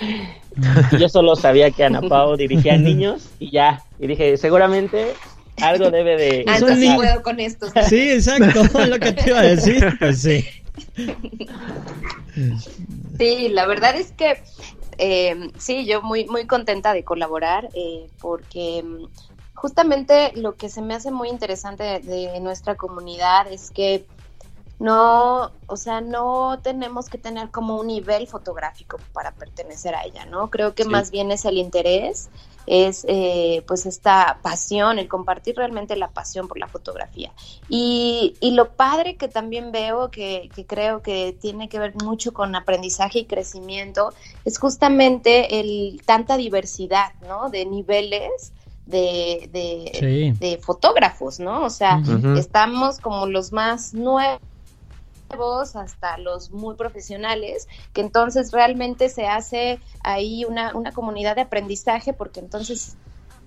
y 0.92 0.98
yo 0.98 1.08
solo 1.08 1.36
sabía 1.36 1.70
que 1.70 1.84
Ana 1.84 2.02
Pau 2.02 2.36
dirigía 2.36 2.74
a 2.74 2.76
niños 2.78 3.30
y 3.38 3.50
ya. 3.50 3.84
Y 3.98 4.06
dije, 4.06 4.36
seguramente 4.36 5.12
algo 5.60 5.90
debe 5.90 6.16
de... 6.16 6.44
Ah, 6.46 6.58
entonces 6.58 6.94
puedo 6.94 7.22
con 7.22 7.40
estos. 7.40 7.72
Sí, 7.88 8.10
exacto, 8.10 8.62
lo 8.86 8.98
que 8.98 9.12
te 9.12 9.30
iba 9.30 9.40
a 9.40 9.42
decir, 9.42 9.96
pues 9.98 10.22
sí. 10.22 10.44
Sí, 13.18 13.48
la 13.48 13.66
verdad 13.66 13.96
es 13.96 14.12
que 14.12 14.38
eh, 14.98 15.50
sí, 15.58 15.86
yo 15.86 16.02
muy, 16.02 16.26
muy 16.26 16.46
contenta 16.46 16.92
de 16.92 17.04
colaborar 17.04 17.68
eh, 17.74 18.08
porque 18.20 18.84
justamente 19.60 20.32
lo 20.36 20.56
que 20.56 20.68
se 20.68 20.82
me 20.82 20.94
hace 20.94 21.10
muy 21.10 21.28
interesante 21.28 21.84
de, 21.84 22.00
de 22.02 22.40
nuestra 22.40 22.76
comunidad 22.76 23.50
es 23.52 23.70
que 23.70 24.08
no, 24.80 25.50
o 25.66 25.76
sea, 25.76 26.00
no 26.00 26.60
tenemos 26.62 27.08
que 27.08 27.18
tener 27.18 27.50
como 27.50 27.80
un 27.80 27.88
nivel 27.88 28.28
fotográfico 28.28 29.02
para 29.12 29.34
pertenecer 29.34 29.94
a 29.96 30.04
ella, 30.04 30.24
¿no? 30.26 30.50
Creo 30.50 30.74
que 30.76 30.84
Sí. 30.84 30.90
más 30.92 31.10
bien 31.10 31.32
es 31.32 31.44
el 31.46 31.58
interés, 31.58 32.30
es 32.66 33.04
eh, 33.08 33.64
pues 33.66 33.86
esta 33.86 34.38
pasión, 34.42 35.00
el 35.00 35.08
compartir 35.08 35.56
realmente 35.56 35.96
la 35.96 36.12
pasión 36.12 36.46
por 36.46 36.58
la 36.58 36.68
fotografía. 36.68 37.34
Y, 37.66 38.36
y 38.40 38.52
lo 38.52 38.76
padre 38.76 39.16
que 39.16 39.28
también 39.28 39.72
veo, 39.72 40.10
que, 40.12 40.52
que 40.54 40.64
creo 40.66 41.02
que 41.02 41.36
tiene 41.40 41.68
que 41.68 41.80
ver 41.80 41.96
mucho 41.96 42.32
con 42.32 42.54
aprendizaje 42.54 43.20
y 43.20 43.26
crecimiento, 43.26 44.14
es 44.44 44.58
justamente 44.58 45.58
el 45.58 46.02
tanta 46.04 46.36
diversidad, 46.36 47.14
¿no? 47.20 47.50
De 47.50 47.66
niveles 47.66 48.52
de, 48.88 49.48
de, 49.52 49.90
Sí. 49.98 50.32
de 50.38 50.58
fotógrafos, 50.58 51.38
¿no? 51.38 51.64
O 51.64 51.70
sea, 51.70 52.02
estamos 52.36 52.98
como 53.00 53.26
los 53.26 53.52
más 53.52 53.92
nuevos 53.92 54.40
hasta 55.74 56.16
los 56.16 56.50
muy 56.50 56.74
profesionales, 56.74 57.68
que 57.92 58.00
entonces 58.00 58.50
realmente 58.50 59.10
se 59.10 59.26
hace 59.26 59.78
ahí 60.02 60.46
una, 60.46 60.74
una 60.74 60.92
comunidad 60.92 61.36
de 61.36 61.42
aprendizaje, 61.42 62.14
porque 62.14 62.40
entonces 62.40 62.96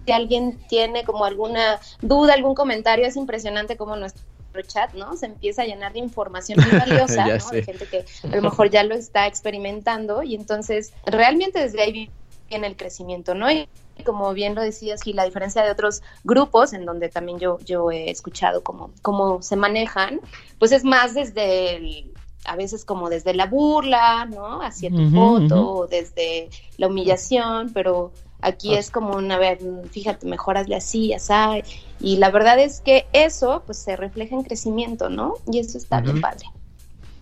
si 0.06 0.12
alguien 0.12 0.60
tiene 0.70 1.04
como 1.04 1.26
alguna 1.26 1.80
duda, 2.02 2.34
algún 2.34 2.54
comentario, 2.54 3.08
es 3.08 3.16
impresionante 3.16 3.78
como 3.78 3.96
nuestro 3.96 4.22
chat, 4.68 4.94
¿no? 4.94 5.16
Se 5.16 5.26
empieza 5.26 5.64
a 5.64 5.66
llenar 5.66 5.94
de 5.94 6.00
información 6.00 6.60
muy 6.60 6.80
valiosa, 6.80 7.26
¿no? 7.26 7.40
sé. 7.40 7.56
De 7.58 7.64
gente 7.64 7.88
que 7.88 8.06
a 8.32 8.36
lo 8.36 8.42
mejor 8.44 8.70
ya 8.70 8.84
lo 8.84 8.94
está 8.94 9.26
experimentando 9.26 10.22
y 10.22 10.36
entonces 10.36 10.94
realmente 11.06 11.60
desde 11.60 11.82
ahí 11.82 12.12
viene 12.48 12.68
el 12.68 12.76
crecimiento, 12.76 13.34
¿no? 13.34 13.52
Y 13.52 13.68
como 14.04 14.34
bien 14.34 14.56
lo 14.56 14.62
decías, 14.62 15.06
y 15.08 15.14
la 15.14 15.26
diferencia 15.26 15.64
de 15.64 15.72
otros 15.72 16.02
grupos 16.24 16.74
en 16.74 16.86
donde 16.86 17.10
también 17.10 17.40
yo, 17.40 17.60
yo 17.66 17.92
he 17.92 18.10
escuchado 18.10 18.64
cómo, 18.64 18.92
cómo 19.02 19.42
se 19.42 19.56
manejan, 19.56 20.22
pues 20.60 20.72
es 20.72 20.84
más 20.84 21.14
desde 21.14 21.76
el, 21.76 22.14
a 22.46 22.56
veces 22.56 22.86
como 22.86 23.10
desde 23.10 23.34
la 23.34 23.46
burla, 23.46 24.26
¿no? 24.26 24.62
Hacia 24.62 24.92
tu 24.92 25.04
Ujú, 25.04 25.14
foto, 25.14 25.70
o 25.82 25.88
desde 25.88 26.50
la 26.78 26.88
humillación, 26.88 27.72
pero 27.74 28.12
aquí 28.42 28.76
es 28.76 28.90
como 28.92 29.16
una 29.16 29.38
vez, 29.38 29.60
fíjate, 29.92 30.26
mejor 30.28 30.58
hazle 30.58 30.76
así, 30.76 31.14
así, 31.14 31.64
y 32.00 32.18
la 32.18 32.32
verdad 32.32 32.60
es 32.60 32.82
que 32.82 33.08
eso 33.14 33.64
pues 33.66 33.78
se 33.80 33.96
refleja 33.96 34.36
en 34.36 34.44
crecimiento, 34.44 35.10
¿no? 35.10 35.38
Y 35.52 35.60
eso 35.60 35.78
está 35.78 36.02
bien 36.02 36.20
padre. 36.20 36.46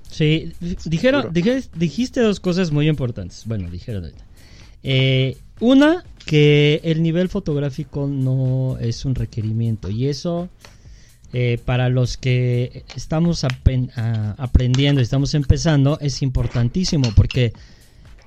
Sí, 0.09 0.53
dijeron, 0.85 1.31
dijiste 1.31 2.21
dos 2.21 2.39
cosas 2.39 2.71
muy 2.71 2.87
importantes. 2.89 3.45
Bueno, 3.45 3.69
dijeron 3.69 4.03
ahorita. 4.05 4.23
Eh, 4.81 5.37
una, 5.59 6.03
que 6.29 6.79
el 6.83 7.01
nivel 7.01 7.27
fotográfico 7.27 8.05
no 8.05 8.77
es 8.79 9.03
un 9.03 9.15
requerimiento. 9.15 9.89
Y 9.89 10.09
eso, 10.09 10.47
eh, 11.33 11.57
para 11.65 11.89
los 11.89 12.17
que 12.17 12.83
estamos 12.95 13.43
aprendiendo, 14.37 15.01
estamos 15.01 15.33
empezando, 15.33 15.97
es 15.99 16.21
importantísimo. 16.21 17.11
Porque 17.15 17.51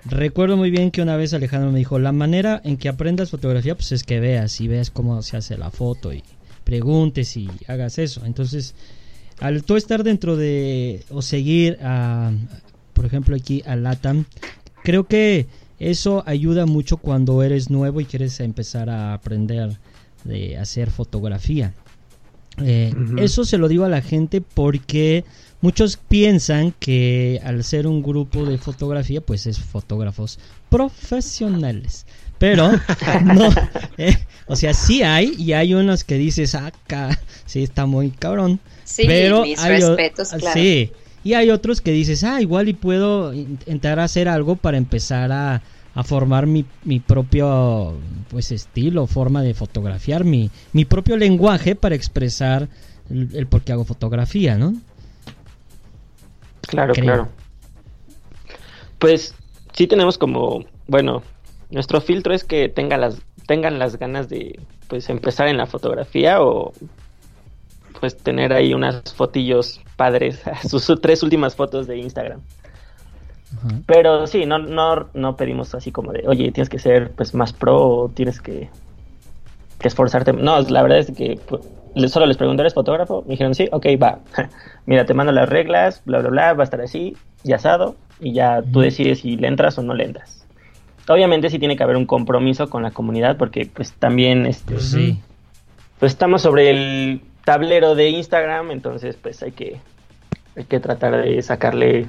recuerdo 0.05 0.57
muy 0.57 0.73
bien 0.73 0.91
que 0.91 1.01
una 1.01 1.17
vez 1.17 1.33
Alejandro 1.33 1.71
me 1.71 1.79
dijo, 1.79 2.01
la 2.01 2.11
manera 2.11 2.61
en 2.65 2.77
que 2.77 2.89
aprendas 2.89 3.31
fotografía, 3.31 3.77
pues 3.77 3.93
es 3.93 4.03
que 4.03 4.19
veas 4.19 4.61
y 4.61 4.67
veas 4.67 4.91
cómo 4.91 5.23
se 5.23 5.37
hace 5.37 5.57
la 5.57 5.71
foto 5.71 6.13
y 6.13 6.25
preguntes 6.65 7.37
y 7.37 7.49
hagas 7.69 7.99
eso. 7.99 8.27
Entonces, 8.27 8.75
al 9.39 9.63
tú 9.63 9.77
estar 9.77 10.03
dentro 10.03 10.37
de 10.37 11.05
o 11.09 11.23
seguir 11.23 11.79
a, 11.81 12.33
por 12.95 13.07
ejemplo 13.07 13.37
aquí 13.37 13.63
a 13.65 13.77
Latam, 13.77 14.25
creo 14.83 15.05
que 15.05 15.47
eso 15.91 16.23
ayuda 16.27 16.67
mucho 16.67 16.97
cuando 16.97 17.43
eres 17.43 17.71
nuevo 17.71 18.01
y 18.01 18.05
quieres 18.05 18.41
empezar 18.41 18.91
a 18.91 19.15
aprender 19.15 19.79
de 20.25 20.57
hacer 20.57 20.91
fotografía. 20.91 21.75
Eh. 22.59 22.93
Eso 23.19 23.45
se 23.45 23.59
lo 23.59 23.69
digo 23.69 23.85
a 23.85 23.89
la 23.89 24.03
gente 24.03 24.41
porque 24.41 25.25
muchos 25.61 25.97
piensan 25.97 26.73
que 26.79 27.41
al 27.45 27.65
ser 27.65 27.87
un 27.87 28.03
grupo 28.03 28.45
de 28.45 28.59
fotografía, 28.59 29.21
pues 29.21 29.47
es 29.47 29.59
fotógrafos 29.59 30.39
profesionales. 30.69 32.07
Pero 32.39 32.73
no, 33.25 33.51
eh, 33.99 34.17
o 34.47 34.57
sea, 34.57 34.75
sí 34.75 35.03
hay 35.03 35.35
y 35.39 35.53
hay 35.53 35.75
unos 35.75 36.05
que 36.05 36.17
dices, 36.17 36.55
acá, 36.55 37.19
sí 37.47 37.63
está 37.63 37.87
muy 37.87 38.11
cabrón. 38.11 38.61
Sí, 38.85 39.05
pero 39.07 39.43
mis 39.43 39.59
hay 39.61 39.81
respetos, 39.81 40.31
claro. 40.31 40.53
Sí, 40.53 40.93
y 41.25 41.35
hay 41.35 41.51
otros 41.51 41.81
que 41.81 41.93
dices, 41.93 42.25
ah, 42.25 42.41
igual 42.41 42.69
y 42.69 42.73
puedo 42.73 43.33
in- 43.33 43.41
intentar 43.53 43.99
hacer 44.01 44.29
algo 44.29 44.57
para 44.57 44.77
empezar 44.77 45.31
a, 45.33 45.63
a 45.95 46.03
formar 46.05 46.47
mi, 46.47 46.65
mi 46.85 47.01
propio 47.01 47.95
pues 48.31 48.51
estilo, 48.53 49.07
forma 49.07 49.43
de 49.43 49.55
fotografiar, 49.55 50.25
mi, 50.25 50.51
mi 50.73 50.85
propio 50.85 51.17
lenguaje 51.17 51.75
para 51.75 51.95
expresar 51.95 52.69
el, 53.11 53.29
el 53.35 53.47
por 53.47 53.63
qué 53.63 53.73
hago 53.73 53.85
fotografía, 53.85 54.57
¿no? 54.59 54.75
Claro, 56.63 56.95
Creo. 56.95 57.05
claro. 57.05 57.29
Pues 58.99 59.35
sí 59.73 59.87
tenemos 59.87 60.19
como, 60.19 60.65
bueno, 60.87 61.23
nuestro 61.71 62.01
filtro 62.01 62.35
es 62.35 62.45
que 62.45 62.69
tenga 62.69 62.97
las, 62.97 63.17
tengan 63.47 63.79
las 63.79 63.99
ganas 63.99 64.29
de 64.29 64.59
pues 64.89 65.09
empezar 65.11 65.49
en 65.49 65.57
la 65.57 65.67
fotografía 65.67 66.43
o 66.43 66.73
pues 68.03 68.17
tener 68.17 68.53
ahí 68.53 68.75
unas 68.75 69.15
fotillos 69.15 69.81
padres, 69.95 70.43
sus 70.69 70.93
tres 71.01 71.23
últimas 71.23 71.55
fotos 71.55 71.87
de 71.87 71.99
Instagram. 71.99 72.41
Pero 73.87 74.27
sí, 74.27 74.45
no, 74.45 74.59
no, 74.59 75.09
no 75.15 75.37
pedimos 75.37 75.73
así 75.77 75.93
como 75.93 76.11
de, 76.11 76.25
oye, 76.27 76.51
tienes 76.51 76.69
que 76.69 76.81
ser 76.81 77.13
pues 77.13 77.33
más 77.33 77.53
pro 77.53 77.81
o 77.81 78.09
tienes 78.09 78.41
que, 78.41 78.69
que 79.79 79.87
esforzarte. 79.87 80.33
No, 80.33 80.61
la 80.63 80.83
verdad 80.83 80.99
es 80.99 81.13
que 81.13 81.39
pues, 81.49 82.11
solo 82.11 82.27
les 82.27 82.37
pregunté, 82.37 82.63
¿eres 82.63 82.75
fotógrafo? 82.75 83.23
Me 83.23 83.35
dijeron, 83.35 83.55
sí, 83.55 83.69
ok, 83.71 83.87
va. 84.03 84.19
Mira, 84.87 85.07
te 85.07 85.15
mando 85.15 85.31
las 85.31 85.49
reglas, 85.49 86.03
bla, 86.05 86.19
bla, 86.19 86.31
bla, 86.31 86.53
va 86.55 86.63
a 86.63 86.65
estar 86.65 86.81
así, 86.81 87.17
y 87.45 87.53
asado, 87.53 87.95
y 88.19 88.33
ya 88.33 88.63
tú 88.63 88.81
decides 88.81 89.21
si 89.21 89.37
le 89.37 89.47
entras 89.47 89.79
o 89.79 89.83
no 89.85 89.95
le 89.95 90.07
entras. 90.07 90.45
Obviamente 91.09 91.49
sí 91.51 91.61
tiene 91.61 91.77
que 91.77 91.85
haber 91.85 91.97
un 91.97 92.07
compromiso 92.07 92.69
con 92.69 92.83
la 92.83 92.91
comunidad 92.91 93.37
porque 93.37 93.71
pues 93.73 93.93
también 93.93 94.45
este, 94.45 94.75
Pues 94.75 94.91
sí. 94.91 95.21
pues 96.01 96.11
estamos 96.11 96.43
sobre 96.43 96.69
el 96.71 97.21
tablero 97.45 97.95
de 97.95 98.11
Instagram, 98.11 98.71
entonces 98.71 99.17
pues 99.21 99.43
hay 99.43 99.53
que 99.53 99.81
hay 100.57 100.65
que 100.65 100.81
tratar 100.81 101.25
de 101.25 101.41
sacarle 101.43 102.07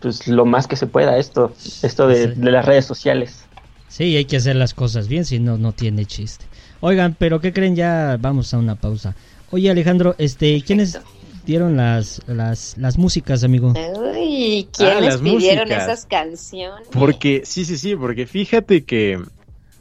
pues 0.00 0.26
lo 0.28 0.44
más 0.44 0.66
que 0.66 0.76
se 0.76 0.86
pueda 0.86 1.12
a 1.12 1.18
esto, 1.18 1.52
esto 1.82 2.06
de, 2.08 2.28
Sí. 2.34 2.40
de 2.40 2.50
las 2.50 2.64
redes 2.64 2.84
sociales. 2.84 3.44
Sí, 3.88 4.16
hay 4.16 4.24
que 4.24 4.36
hacer 4.38 4.56
las 4.56 4.72
cosas 4.74 5.06
bien, 5.08 5.24
si 5.24 5.38
no, 5.38 5.58
no 5.58 5.72
tiene 5.72 6.06
chiste. 6.06 6.44
Oigan, 6.80 7.14
pero 7.18 7.40
¿qué 7.40 7.52
creen? 7.52 7.76
Ya 7.76 8.16
vamos 8.20 8.52
a 8.54 8.58
una 8.58 8.74
pausa. 8.74 9.14
Oye, 9.50 9.70
Alejandro, 9.70 10.14
este, 10.18 10.62
¿quiénes 10.62 10.98
dieron 11.44 11.76
las, 11.76 12.22
las, 12.26 12.76
las 12.78 12.98
músicas, 12.98 13.44
amigo? 13.44 13.74
Uy, 13.74 14.66
Ah, 14.66 14.76
¿quiénes 14.76 15.18
pidieron 15.18 15.68
músicas. 15.68 15.82
esas 15.84 16.06
canciones? 16.06 16.88
Porque, 16.90 17.42
sí, 17.44 17.64
sí, 17.64 17.76
sí, 17.76 17.94
porque 17.94 18.26
fíjate 18.26 18.84
que 18.84 19.20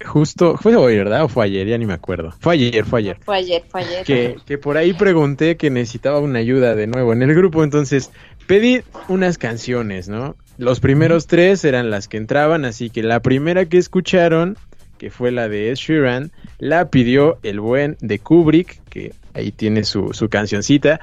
justo, 0.06 0.58
fue 0.58 0.76
hoy, 0.76 0.98
¿verdad? 0.98 1.24
O 1.24 1.28
fue 1.28 1.46
ayer, 1.46 1.68
ya 1.68 1.78
ni 1.78 1.86
me 1.86 1.94
acuerdo. 1.94 2.34
Fue 2.40 2.54
ayer, 2.54 2.86
fue 2.86 3.00
ayer. 3.00 3.18
Fue 3.22 3.38
ayer, 3.38 3.64
fue 3.68 3.82
ayer. 3.82 4.06
Que, 4.06 4.38
que 4.46 4.58
por 4.58 4.78
ahí 4.78 4.94
pregunté 4.94 5.58
que 5.58 5.70
necesitaba 5.70 6.20
una 6.20 6.40
ayuda 6.40 6.76
de 6.76 6.88
nuevo 6.88 7.14
en 7.14 7.22
el 7.22 7.34
grupo, 7.34 7.64
entonces 7.64 8.12
pedí 8.48 8.82
unas 9.08 9.38
canciones, 9.38 10.10
¿no? 10.10 10.36
Los 10.58 10.80
primeros 10.80 11.28
tres 11.28 11.64
eran 11.66 11.90
las 11.90 12.08
que 12.08 12.18
entraban, 12.18 12.66
así 12.66 12.90
que 12.90 13.04
la 13.04 13.22
primera 13.22 13.66
que 13.66 13.78
escucharon, 13.78 14.58
que 14.98 15.10
fue 15.10 15.32
la 15.32 15.50
de 15.50 15.70
Ed 15.70 15.76
Sheeran, 15.76 16.32
la 16.60 16.90
pidió 16.90 17.40
el 17.44 17.60
buen 17.60 17.98
de 18.02 18.20
Kubrick, 18.20 18.82
que 18.90 19.14
ahí 19.34 19.52
tiene 19.52 19.84
su, 19.84 20.14
su 20.14 20.30
cancioncita. 20.30 21.00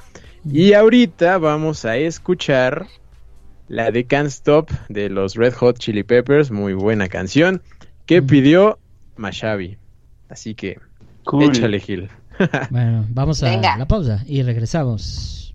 Y 0.49 0.75
ahorita 0.75 1.39
vamos 1.39 1.85
a 1.85 1.97
escuchar 1.97 2.87
la 3.69 3.91
de 3.91 4.05
Can't 4.05 4.29
Stop 4.29 4.71
de 4.89 5.09
los 5.09 5.35
Red 5.35 5.55
Hot 5.55 5.79
Chili 5.79 6.03
Peppers, 6.03 6.51
muy 6.51 6.75
buena 6.75 7.09
canción, 7.09 7.63
que 8.07 8.23
pidió 8.23 8.79
Mashavi. 9.19 9.77
Así 10.29 10.55
que 10.55 10.79
échale 11.43 11.81
Gil. 11.81 12.09
Bueno, 12.71 13.05
vamos 13.11 13.43
a 13.43 13.51
Venga. 13.51 13.77
la 13.77 13.89
pausa 13.89 14.23
y 14.25 14.43
regresamos. 14.45 15.53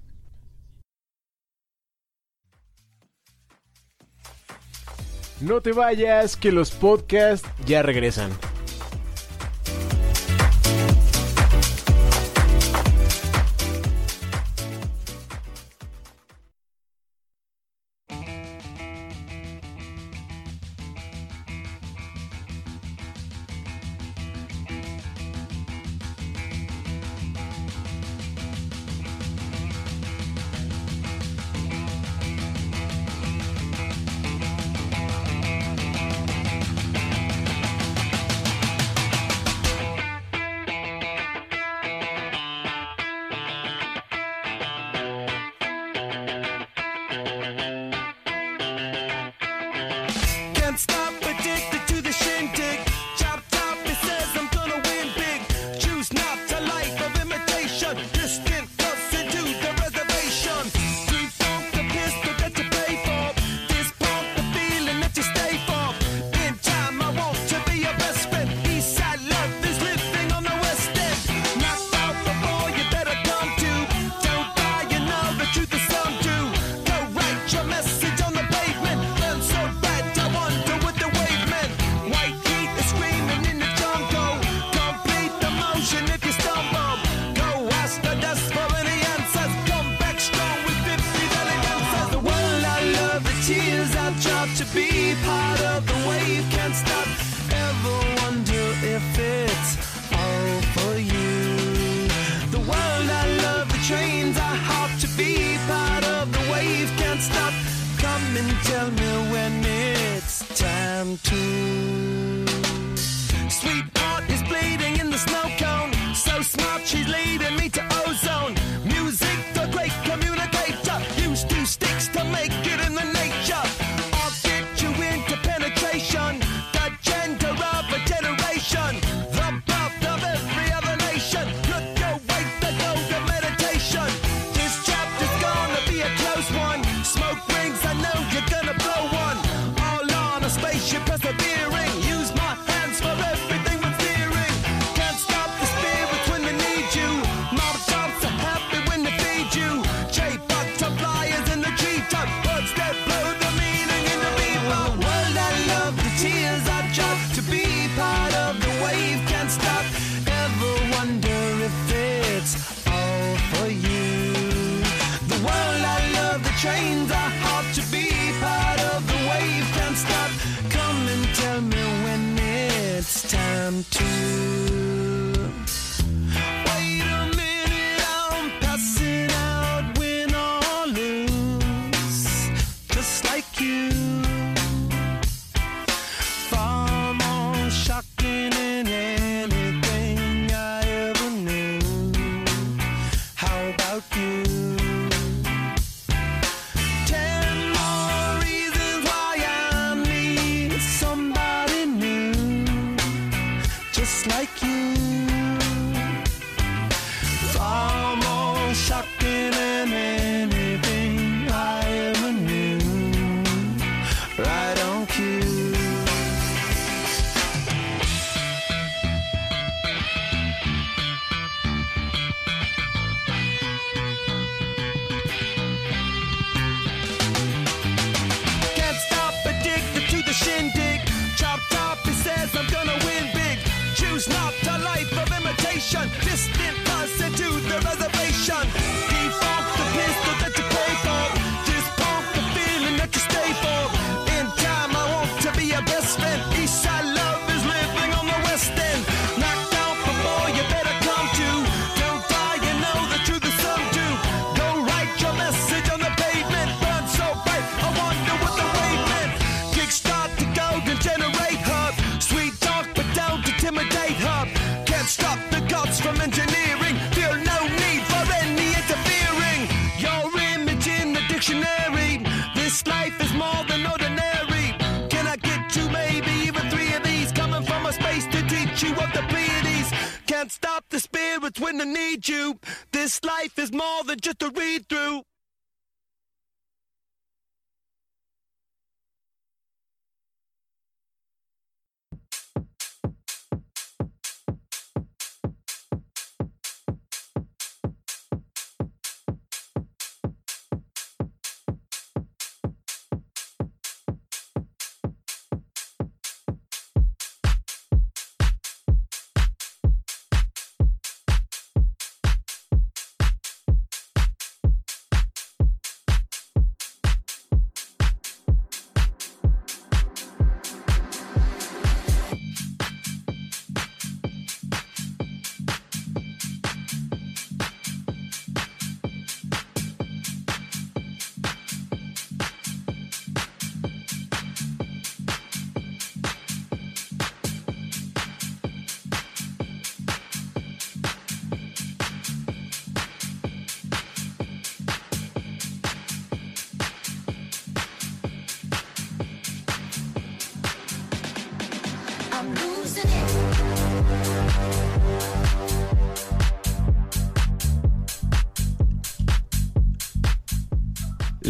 No 5.39 5.61
te 5.61 5.71
vayas, 5.71 6.35
que 6.35 6.51
los 6.51 6.71
podcasts 6.71 7.47
ya 7.65 7.81
regresan. 7.83 8.31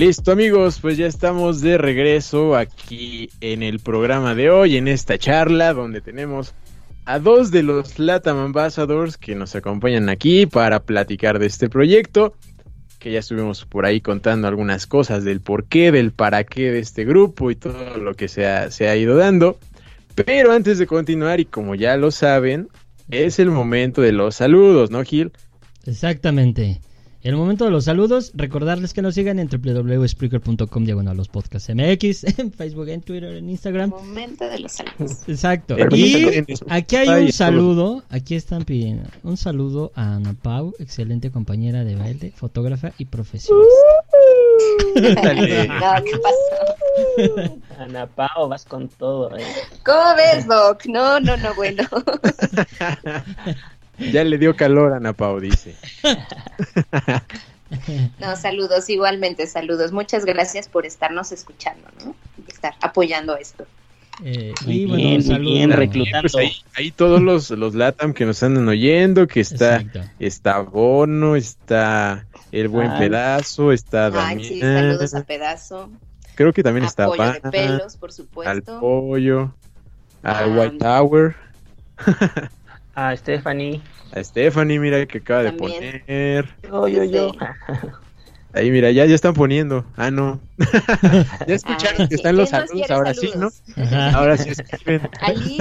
Listo 0.06 0.34
amigos, 0.34 0.80
pues 0.82 0.98
ya 0.98 1.08
estamos 1.08 1.62
de 1.62 1.78
regreso 1.78 2.58
aquí 2.58 3.30
en 3.40 3.64
el 3.64 3.80
programa 3.80 4.36
de 4.36 4.50
hoy, 4.50 4.76
en 4.76 4.90
esta 4.90 5.18
charla 5.18 5.74
donde 5.74 6.02
tenemos 6.02 6.54
a 7.06 7.20
dos 7.20 7.52
de 7.52 7.64
los 7.64 8.00
Latam 8.00 8.36
Ambassadors 8.36 9.16
que 9.16 9.34
nos 9.34 9.56
acompañan 9.56 10.10
aquí 10.10 10.46
para 10.46 10.82
platicar 10.82 11.40
de 11.40 11.46
este 11.46 11.70
proyecto, 11.70 12.36
que 13.00 13.14
ya 13.14 13.20
estuvimos 13.20 13.64
por 13.64 13.86
ahí 13.86 14.02
contando 14.02 14.50
algunas 14.50 14.88
cosas 14.88 15.24
del 15.24 15.40
porqué, 15.40 15.94
del 15.94 16.12
para 16.12 16.44
qué 16.44 16.70
de 16.70 16.80
este 16.80 17.06
grupo 17.06 17.50
y 17.50 17.56
todo 17.56 17.96
lo 17.96 18.14
que 18.14 18.28
se 18.28 18.46
ha, 18.46 18.72
se 18.72 18.90
ha 18.90 18.98
ido 18.98 19.16
dando. 19.16 19.58
Pero 20.16 20.52
antes 20.52 20.80
de 20.80 20.86
continuar, 20.86 21.40
y 21.40 21.46
como 21.46 21.76
ya 21.76 21.96
lo 21.96 22.12
saben, 22.12 22.68
es 23.10 23.40
el 23.40 23.52
momento 23.52 24.02
de 24.02 24.12
los 24.12 24.36
saludos, 24.36 24.92
¿no, 24.92 25.02
Gil? 25.06 25.32
Exactamente. 25.86 26.82
El 27.24 27.38
momento 27.38 27.64
de 27.64 27.72
los 27.72 27.86
saludos, 27.86 28.34
recordarles 28.36 28.94
que 28.94 29.02
nos 29.02 29.16
sigan 29.16 29.40
en 29.40 29.48
www.spreaker.com 29.48 30.84
diagonal 30.84 31.16
los 31.16 31.30
podcasts 31.30 31.74
MX, 31.74 32.26
en 32.38 32.52
Facebook, 32.52 32.90
en 32.90 33.02
Twitter, 33.02 33.36
en 33.36 33.50
Instagram. 33.50 33.92
Momento 33.92 34.44
de 34.50 34.60
los 34.60 34.74
saludos. 34.74 35.24
Exacto. 35.30 35.78
Y 35.96 36.16
en 36.26 36.46
aquí 36.68 36.98
hay 36.98 37.24
un 37.24 37.32
saludo, 37.32 38.04
aquí 38.10 38.36
están 38.36 38.66
pidiendo 38.66 39.10
un 39.24 39.38
saludo 39.38 39.94
a 39.96 40.16
Ana 40.16 40.34
Pau, 40.34 40.74
excelente 40.80 41.32
compañera 41.32 41.86
de 41.86 41.96
baile, 41.96 42.34
fotógrafa 42.36 42.92
y 42.98 43.06
profesionista. 43.06 43.72
Dale. 45.22 45.68
No, 45.74 46.04
¿qué 46.04 46.12
pasó? 46.18 47.62
Ana 47.80 48.06
Pao, 48.06 48.50
vas 48.50 48.66
con 48.66 48.90
todo, 48.90 49.36
eh. 49.38 49.46
¿Cómo 49.86 50.16
ves, 50.18 50.46
Doc? 50.46 50.86
No, 50.88 51.22
no, 51.22 51.38
no, 51.38 51.56
bueno. 51.56 51.84
Ya 53.98 54.24
le 54.24 54.38
dio 54.38 54.56
calor 54.56 54.94
a 54.94 54.98
Ana 54.98 55.14
Pau, 55.14 55.40
dice. 55.40 55.76
No, 58.20 58.36
saludos, 58.36 58.88
igualmente, 58.90 59.48
saludos. 59.48 59.92
Muchas 59.92 60.26
gracias 60.26 60.68
por 60.70 60.86
estarnos 60.86 61.32
escuchando, 61.32 61.88
¿no? 62.06 62.16
Estar 62.48 62.76
apoyando 62.82 63.36
esto. 63.36 63.66
Eh, 64.24 64.54
Muy 64.66 64.76
y 64.76 64.86
bueno, 64.86 65.04
bien, 65.04 65.42
bien, 65.42 65.72
reclutando. 65.72 66.30
pues 66.32 66.36
ahí, 66.36 66.52
ahí 66.76 66.92
todos 66.92 67.20
los, 67.20 67.50
los 67.50 67.74
Latam 67.74 68.14
que 68.14 68.26
nos 68.28 68.44
andan 68.44 68.68
oyendo, 68.68 69.26
que 69.26 69.40
está, 69.40 69.78
Exacto. 69.78 70.02
está 70.20 70.60
Bono, 70.60 71.36
está 71.36 72.28
El 72.52 72.68
Buen 72.68 72.92
Ay. 72.92 73.00
Pedazo, 73.10 73.72
está 73.72 74.12
Ay, 74.28 74.44
sí, 74.44 74.60
Damián, 74.60 74.92
saludos 74.92 75.16
a 75.16 75.24
pedazo. 75.24 75.90
creo 76.36 76.54
que 76.54 76.62
también 76.62 76.86
está 76.86 77.06
Apoyo 77.06 77.24
de 77.34 77.42
pelos, 77.50 77.98
por 77.98 78.10
al 78.12 78.16
supuesto. 78.16 78.80
Pollo, 78.80 79.56
al 80.22 80.44
Ah. 80.44 80.48
White 80.62 80.78
Tower, 80.78 81.36
A 82.96 83.16
Stephanie. 83.18 83.82
a 84.12 84.24
Stephanie, 84.24 84.80
mira 84.80 85.06
que 85.08 85.18
acaba 85.20 85.44
de 85.44 85.52
También. 85.52 86.02
poner. 86.06 86.46
Yo, 86.64 86.88
yo, 86.88 87.04
yo. 87.04 87.32
Ahí, 88.56 88.70
mira, 88.70 88.92
ya, 88.92 89.04
ya 89.08 89.16
están 89.16 89.34
poniendo. 89.34 89.84
Ah, 89.98 90.12
no. 90.12 90.40
ya 91.48 91.56
escucharon 91.56 92.02
Ay, 92.02 92.08
que 92.08 92.10
sí. 92.10 92.16
están 92.22 92.38
los 92.38 92.52
¿Quién 92.52 92.62
nos 92.62 92.70
saludos, 92.70 92.92
ahora 92.92 93.14
sí, 93.16 93.32
¿no? 93.36 93.50
Ajá. 93.84 94.12
Ahora 94.12 94.38
sí 94.38 94.50
escriben. 94.50 95.10
Ah, 95.22 95.32
Liz, 95.32 95.58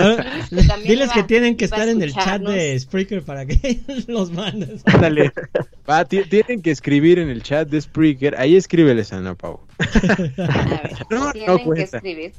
que 0.51 0.63
también 0.69 0.89
Diles 0.91 1.07
iba- 1.07 1.15
que 1.15 1.23
tienen 1.23 1.57
que 1.57 1.65
estar 1.65 1.89
en 1.89 2.03
el 2.03 2.13
chat 2.13 2.43
de 2.43 2.79
Spreaker 2.79 3.23
para 3.23 3.47
que 3.47 3.81
los 4.09 4.31
mandes. 4.33 4.83
Ándale. 4.85 5.33
Va, 5.89 6.05
ti- 6.05 6.25
tienen 6.25 6.61
que 6.61 6.71
escribir 6.71 7.19
en 7.19 7.31
el 7.31 7.43
chat 7.43 7.67
de 7.67 7.81
Spreaker. 7.81 8.35
Ahí 8.39 8.57
escríbeles 8.57 9.11
a 9.15 9.17
Ana 9.17 9.37
Pau. 9.37 9.61
A 9.79 9.87
ver, 9.87 10.93
No, 11.09 11.25
no 11.25 11.33
tienen 11.33 11.73
que 11.75 11.83
escribir. 11.85 12.33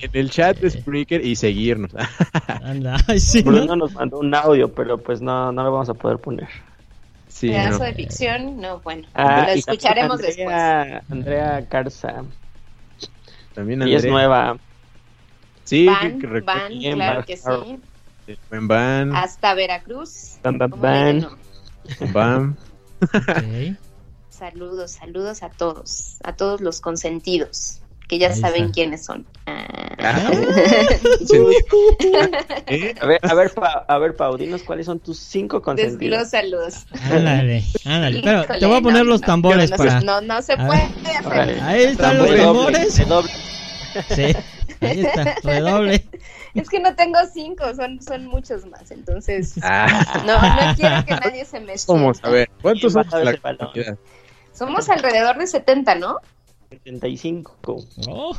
En 0.00 0.10
el 0.12 0.30
chat 0.30 0.58
de 0.58 0.70
Spreaker 0.70 1.24
y 1.24 1.34
seguirnos. 1.36 1.90
Anda, 2.62 2.98
sí, 3.18 3.42
¿no? 3.42 3.52
Bruno 3.52 3.76
nos 3.76 3.92
mandó 3.94 4.18
un 4.20 4.34
audio, 4.34 4.72
pero 4.72 4.98
pues 4.98 5.20
no, 5.20 5.50
no 5.52 5.62
lo 5.64 5.72
vamos 5.72 5.88
a 5.88 5.94
poder 5.94 6.18
poner. 6.18 6.48
Sí, 7.28 7.48
Pedazo 7.48 7.78
no. 7.80 7.84
de 7.84 7.94
ficción, 7.94 8.60
no, 8.60 8.80
bueno, 8.80 9.06
Ah, 9.14 9.44
lo 9.48 9.54
y 9.54 9.58
escucharemos 9.60 10.20
también 10.20 10.36
después. 10.36 10.56
Andrea, 10.56 11.02
Andrea 11.10 11.68
Carza. 11.68 12.24
También 13.54 13.82
Ella 13.82 13.96
es 13.96 14.04
Andrea. 14.04 14.12
nueva. 14.12 14.56
Sí, 15.64 15.86
Van, 15.86 16.18
van, 16.44 16.78
claro 16.80 17.16
van. 17.16 17.24
que 17.24 17.36
sí. 17.36 17.78
buen 18.50 18.68
Van, 18.68 19.14
Hasta 19.14 19.54
Veracruz. 19.54 20.38
Bam, 20.42 20.58
bam, 20.58 20.70
¿Cómo 20.70 20.82
bam. 20.82 21.20
de 21.20 21.26
que 21.98 22.06
no? 22.06 22.12
Bam. 22.12 22.56
Ok. 23.02 23.76
Saludos, 24.30 24.92
saludos 24.92 25.42
a 25.42 25.50
todos, 25.50 26.16
a 26.22 26.32
todos 26.34 26.60
los 26.60 26.80
consentidos, 26.80 27.80
que 28.08 28.18
ya 28.18 28.28
Ahí 28.30 28.40
saben 28.40 28.62
está. 28.64 28.72
quiénes 28.74 29.04
son. 29.04 29.26
Ah. 29.46 29.66
Ah, 30.00 30.30
sentido. 31.18 31.50
¿Eh? 32.66 32.94
A 33.00 33.06
ver, 33.06 33.20
a 33.22 33.34
ver, 33.34 33.50
Pa- 33.52 33.84
a 33.86 33.98
ver, 33.98 34.16
Pau, 34.16 34.36
dinos 34.36 34.62
cuáles 34.62 34.86
son 34.86 35.00
tus 35.00 35.18
cinco 35.18 35.60
consentidos. 35.60 36.30
Desglósalos. 36.30 36.86
Ándale, 37.10 37.64
ándale. 37.84 38.20
Pero 38.22 38.42
Híjole, 38.44 38.58
te 38.60 38.66
voy 38.66 38.76
a 38.76 38.80
poner 38.80 39.04
no, 39.04 39.10
los 39.10 39.20
tambores 39.20 39.70
no, 39.70 39.76
para. 39.76 40.00
No, 40.00 40.20
no 40.20 40.42
se 40.42 40.56
puede 40.56 40.82
hacer. 41.18 41.62
Ahí 41.62 41.84
están 41.84 42.18
los 42.18 42.34
tambores. 42.34 42.94
Sí, 44.14 44.34
ahí 44.80 45.00
está, 45.00 45.34
redoble. 45.42 46.04
Es 46.54 46.68
que 46.68 46.80
no 46.80 46.94
tengo 46.96 47.18
cinco, 47.32 47.64
son, 47.76 48.02
son 48.02 48.26
muchos 48.26 48.66
más, 48.66 48.90
entonces 48.90 49.54
Ah, 49.62 50.22
no, 50.26 50.34
no 50.40 50.74
quiero 50.74 51.04
que 51.04 51.14
nadie 51.14 51.44
se 51.44 51.60
me 51.60 51.76
somos, 51.78 52.18
a 52.24 52.30
ver, 52.30 52.50
¿cuántos 52.62 52.94
¿Quién 52.94 53.10
somos 53.10 53.24
la? 53.24 53.98
Somos 54.52 54.88
alrededor 54.88 55.38
de 55.38 55.46
70, 55.46 55.94
¿no? 55.96 56.18
75. 56.70 57.56
Oh, 57.66 58.36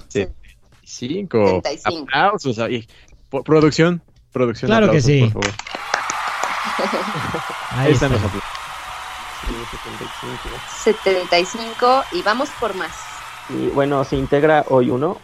Cinco. 0.83 1.61
75. 1.61 1.61
Aplausos. 2.13 2.59
ahí. 2.59 2.87
Producción, 3.43 4.01
producción. 4.31 4.69
Claro 4.69 4.91
que 4.91 4.97
aplausos, 4.99 5.11
sí. 5.11 5.29
por 5.33 5.43
favor. 5.43 5.59
Ahí 7.71 7.91
Están 7.91 8.13
está. 8.13 8.27
los 8.27 8.33
aplausos. 8.33 8.49
Sí, 9.47 9.53
75. 9.77 10.55
75 10.83 12.03
y 12.13 12.21
vamos 12.21 12.49
por 12.59 12.75
más. 12.75 12.91
Y 13.49 13.67
bueno, 13.67 14.03
se 14.03 14.15
integra 14.15 14.65
hoy 14.69 14.89
uno, 14.89 15.17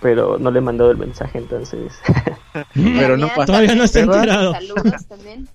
pero 0.00 0.38
no 0.38 0.50
le 0.50 0.58
he 0.58 0.62
mandado 0.62 0.90
el 0.90 0.96
mensaje, 0.98 1.38
entonces. 1.38 1.92
Pero 2.74 3.16
no 3.16 3.28
pasa. 3.28 3.46
Todavía 3.46 3.74
no 3.74 3.84
está 3.84 4.00
¿verdad? 4.00 4.16
enterado. 4.18 4.52
Saludos 4.52 5.06
también. 5.08 5.48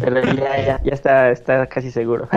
pero 0.00 0.22
ya, 0.22 0.64
ya, 0.64 0.82
ya 0.82 0.92
está, 0.92 1.30
está 1.30 1.66
casi 1.66 1.90
seguro. 1.90 2.28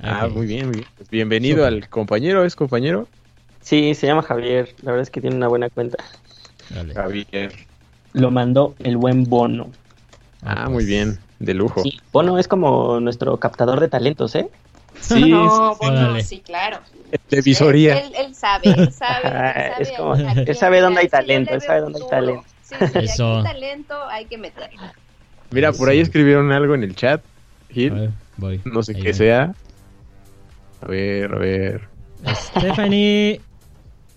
Ah, 0.00 0.28
muy 0.28 0.46
bien, 0.46 0.66
muy 0.66 0.76
bien. 0.76 0.88
Pues 0.96 1.08
bienvenido 1.08 1.64
Súper. 1.64 1.72
al 1.72 1.88
compañero, 1.88 2.44
¿es 2.44 2.54
compañero? 2.54 3.08
Sí, 3.64 3.94
se 3.94 4.06
llama 4.06 4.22
Javier. 4.22 4.72
La 4.82 4.92
verdad 4.92 5.02
es 5.02 5.10
que 5.10 5.20
tiene 5.20 5.34
una 5.36 5.48
buena 5.48 5.68
cuenta. 5.70 5.96
Dale. 6.70 6.94
Javier. 6.94 7.52
Lo 8.12 8.30
mandó 8.30 8.76
el 8.78 8.96
buen 8.96 9.24
Bono. 9.24 9.70
Ah, 10.42 10.64
pues. 10.66 10.70
muy 10.70 10.84
bien, 10.84 11.18
de 11.40 11.54
lujo. 11.54 11.82
Sí, 11.82 11.98
Bono 12.12 12.38
es 12.38 12.46
como 12.46 13.00
nuestro 13.00 13.36
captador 13.38 13.80
de 13.80 13.88
talentos, 13.88 14.34
¿eh? 14.36 14.48
Sí, 15.00 15.30
no, 15.30 15.72
órale. 15.72 16.22
sí, 16.22 16.40
claro. 16.46 16.78
de 17.28 17.40
visoría. 17.40 17.98
Él, 17.98 18.12
él 18.16 18.34
sabe, 18.34 18.68
él 18.68 18.92
sabe. 18.92 19.26
Él 19.26 19.32
sabe 19.32 19.74
es 19.80 19.92
como- 19.92 20.14
él 20.14 20.56
sabe 20.56 20.80
dónde 20.80 21.00
hay 21.00 21.08
talento, 21.08 21.50
le 21.50 21.56
él 21.56 21.62
sabe 21.62 21.80
dónde 21.80 21.98
hay 22.02 22.08
talento. 22.08 22.44
Sí, 22.62 22.74
sí, 22.78 22.84
aquí 22.84 22.98
hay 23.20 23.42
talento, 23.42 23.94
hay 24.08 24.24
que 24.26 24.38
meterlo. 24.38 24.80
Mira, 25.50 25.72
por 25.72 25.88
ahí 25.88 25.96
Sí. 25.96 26.02
escribieron 26.02 26.52
algo 26.52 26.74
en 26.74 26.84
el 26.84 26.94
chat. 26.94 27.20
A 27.20 27.72
Gil, 27.74 27.90
ver, 27.92 28.10
voy. 28.36 28.60
no 28.64 28.82
sé 28.82 28.92
Ahí 28.94 29.02
qué 29.02 29.08
voy. 29.08 29.14
sea. 29.18 29.54
A 30.80 30.86
ver, 30.86 31.34
a 31.34 31.38
ver. 31.38 31.88
Stephanie. 32.34 33.40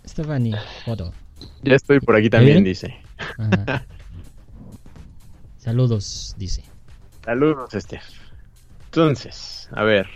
Stephanie, 0.07 0.55
foto. 0.85 1.13
Ya 1.61 1.75
estoy 1.75 1.99
por 1.99 2.15
aquí 2.15 2.29
también, 2.29 2.63
bien? 2.63 2.63
dice. 2.65 2.95
Ajá. 3.37 3.85
Saludos, 5.57 6.33
dice. 6.37 6.63
Saludos, 7.25 7.69
Steph. 7.73 8.03
Entonces, 8.85 9.67
a 9.71 9.83
ver. 9.83 10.07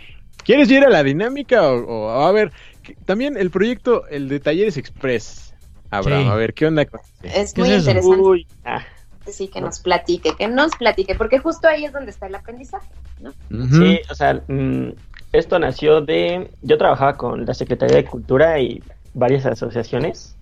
¿Quieres 0.44 0.70
ir 0.70 0.82
a 0.84 0.88
la 0.88 1.02
dinámica 1.04 1.70
o, 1.70 1.84
o- 2.06 2.10
a 2.26 2.32
ver? 2.32 2.52
que- 2.82 2.94
También 3.04 3.36
el 3.36 3.50
proyecto, 3.50 4.06
el 4.08 4.28
de 4.28 4.40
Talleres 4.40 4.76
Express. 4.76 5.54
Abraham, 5.90 6.24
Sí. 6.24 6.28
a 6.30 6.34
ver, 6.36 6.54
¿qué 6.54 6.66
onda 6.66 6.86
con 6.86 7.00
este? 7.00 7.40
Es 7.40 7.52
¿Qué 7.52 7.60
muy 7.60 7.70
es 7.70 7.80
interesante. 7.80 8.16
Uy, 8.22 8.46
ah, 8.64 8.82
Sí, 9.26 9.46
que 9.48 9.60
nos 9.60 9.78
platique, 9.78 10.34
que 10.36 10.48
nos 10.48 10.74
platique, 10.74 11.14
porque 11.14 11.38
justo 11.38 11.68
ahí 11.68 11.84
es 11.84 11.92
donde 11.92 12.10
está 12.10 12.26
el 12.26 12.34
aprendizaje, 12.34 12.88
¿no? 13.20 13.30
Sí, 13.70 14.00
o 14.10 14.14
sea, 14.16 14.42
mm, 14.48 14.88
esto 15.32 15.58
nació 15.60 16.00
de... 16.00 16.50
Yo 16.62 16.76
trabajaba 16.76 17.16
con 17.16 17.44
la 17.46 17.54
Secretaría 17.54 17.98
de 17.98 18.04
Cultura 18.04 18.58
y 18.58 18.82
varias 19.14 19.46
asociaciones. 19.46 20.36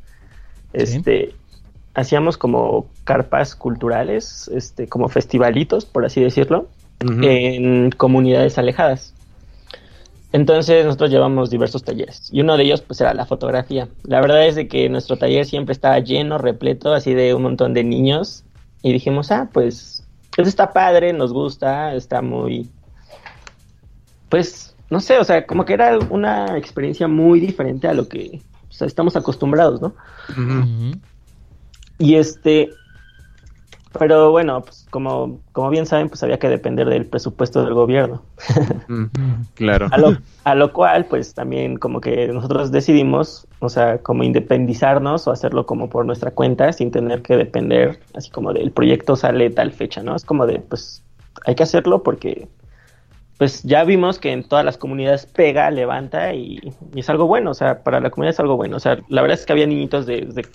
Este, 0.72 1.35
hacíamos 1.94 2.37
como 2.37 2.87
carpas 3.04 3.54
culturales, 3.54 4.48
este, 4.54 4.88
como 4.88 5.09
festivalitos, 5.09 5.85
por 5.85 6.04
así 6.04 6.20
decirlo, 6.20 6.68
en 7.00 7.90
comunidades 7.92 8.59
alejadas. 8.59 9.14
Entonces 10.33 10.85
nosotros 10.85 11.11
llevamos 11.11 11.50
diversos 11.50 11.83
talleres 11.83 12.28
y 12.33 12.40
uno 12.40 12.56
de 12.56 12.62
ellos 12.62 12.83
pues 12.83 13.00
era 13.00 13.14
la 13.14 13.26
fotografía. 13.26 13.88
La 14.04 14.20
verdad 14.20 14.46
es 14.46 14.54
de 14.54 14.68
que 14.68 14.88
nuestro 14.88 15.16
taller 15.16 15.44
siempre 15.44 15.72
estaba 15.72 15.98
lleno, 15.98 16.38
repleto, 16.38 16.92
así 16.92 17.14
de 17.14 17.35
un 17.35 17.42
montón 17.42 17.74
de 17.74 17.83
niños 17.83 18.44
y 18.83 18.92
dijimos, 18.92 19.33
ah, 19.33 19.48
pues 19.52 20.06
eso 20.37 20.48
está 20.48 20.72
padre, 20.72 21.12
nos 21.12 21.33
gusta, 21.33 21.94
está 21.94 22.22
muy, 22.22 22.70
pues, 24.28 24.76
no 24.88 25.00
sé, 25.00 25.18
o 25.18 25.24
sea, 25.24 25.46
como 25.46 25.64
que 25.64 25.74
era 25.74 25.98
una 25.98 26.56
experiencia 26.56 27.09
muy 27.09 27.40
diferente 27.40 27.88
a 27.88 27.94
lo 27.94 28.09
que 28.09 28.40
o 28.70 28.72
sea, 28.72 28.87
estamos 28.87 29.16
acostumbrados, 29.16 29.83
¿no? 29.83 29.94
Y 31.98 32.14
este, 32.14 32.70
pero 33.98 34.30
bueno, 34.30 34.62
pues 34.62 34.87
como, 34.90 35.40
como 35.52 35.68
bien 35.68 35.85
saben, 35.85 36.09
pues 36.09 36.22
había 36.22 36.38
que 36.38 36.48
depender 36.48 36.88
del 36.88 37.06
presupuesto 37.06 37.64
del 37.64 37.74
gobierno. 37.74 38.22
Claro. 39.54 39.88
A 39.90 39.98
lo, 39.98 40.16
a 40.44 40.54
lo 40.54 40.72
cual, 40.72 41.04
pues 41.04 41.35
también 41.35 41.76
como 41.76 42.00
que 42.00 42.28
nosotros 42.28 42.72
decidimos, 42.72 43.46
o 43.59 43.68
sea, 43.68 43.98
como 43.98 44.22
independizarnos 44.22 45.26
o 45.26 45.33
hacerlo 45.33 45.66
como 45.66 45.90
por 45.90 46.06
nuestra 46.06 46.30
cuenta 46.30 46.72
sin 46.72 46.90
tener 46.90 47.20
que 47.20 47.37
depender, 47.37 48.00
así 48.14 48.30
como 48.30 48.54
del 48.54 48.70
proyecto 48.70 49.16
sale 49.16 49.50
tal 49.50 49.72
fecha, 49.72 50.02
¿no? 50.02 50.16
Es 50.16 50.24
como 50.24 50.46
de, 50.46 50.61
pues, 50.61 51.02
hay 51.44 51.54
que 51.54 51.62
hacerlo 51.62 52.02
porque, 52.02 52.48
pues, 53.40 53.62
ya 53.62 53.85
vimos 53.85 54.18
que 54.18 54.33
en 54.33 54.44
todas 54.44 54.66
las 54.66 54.76
comunidades 54.76 55.24
pega, 55.24 55.70
levanta 55.70 56.35
y, 56.35 56.61
y 56.94 57.00
es 57.00 57.09
algo 57.09 57.26
bueno, 57.26 57.53
o 57.53 57.55
sea, 57.55 57.83
para 57.83 57.98
la 57.98 58.11
comunidad 58.11 58.35
es 58.35 58.40
algo 58.40 58.59
bueno. 58.59 58.76
O 58.76 58.81
sea, 58.81 58.98
la 59.09 59.22
verdad 59.22 59.38
es 59.38 59.46
que 59.46 59.55
había 59.55 59.66
niñitos 59.66 60.05
de, 60.05 60.26
de 60.26 60.46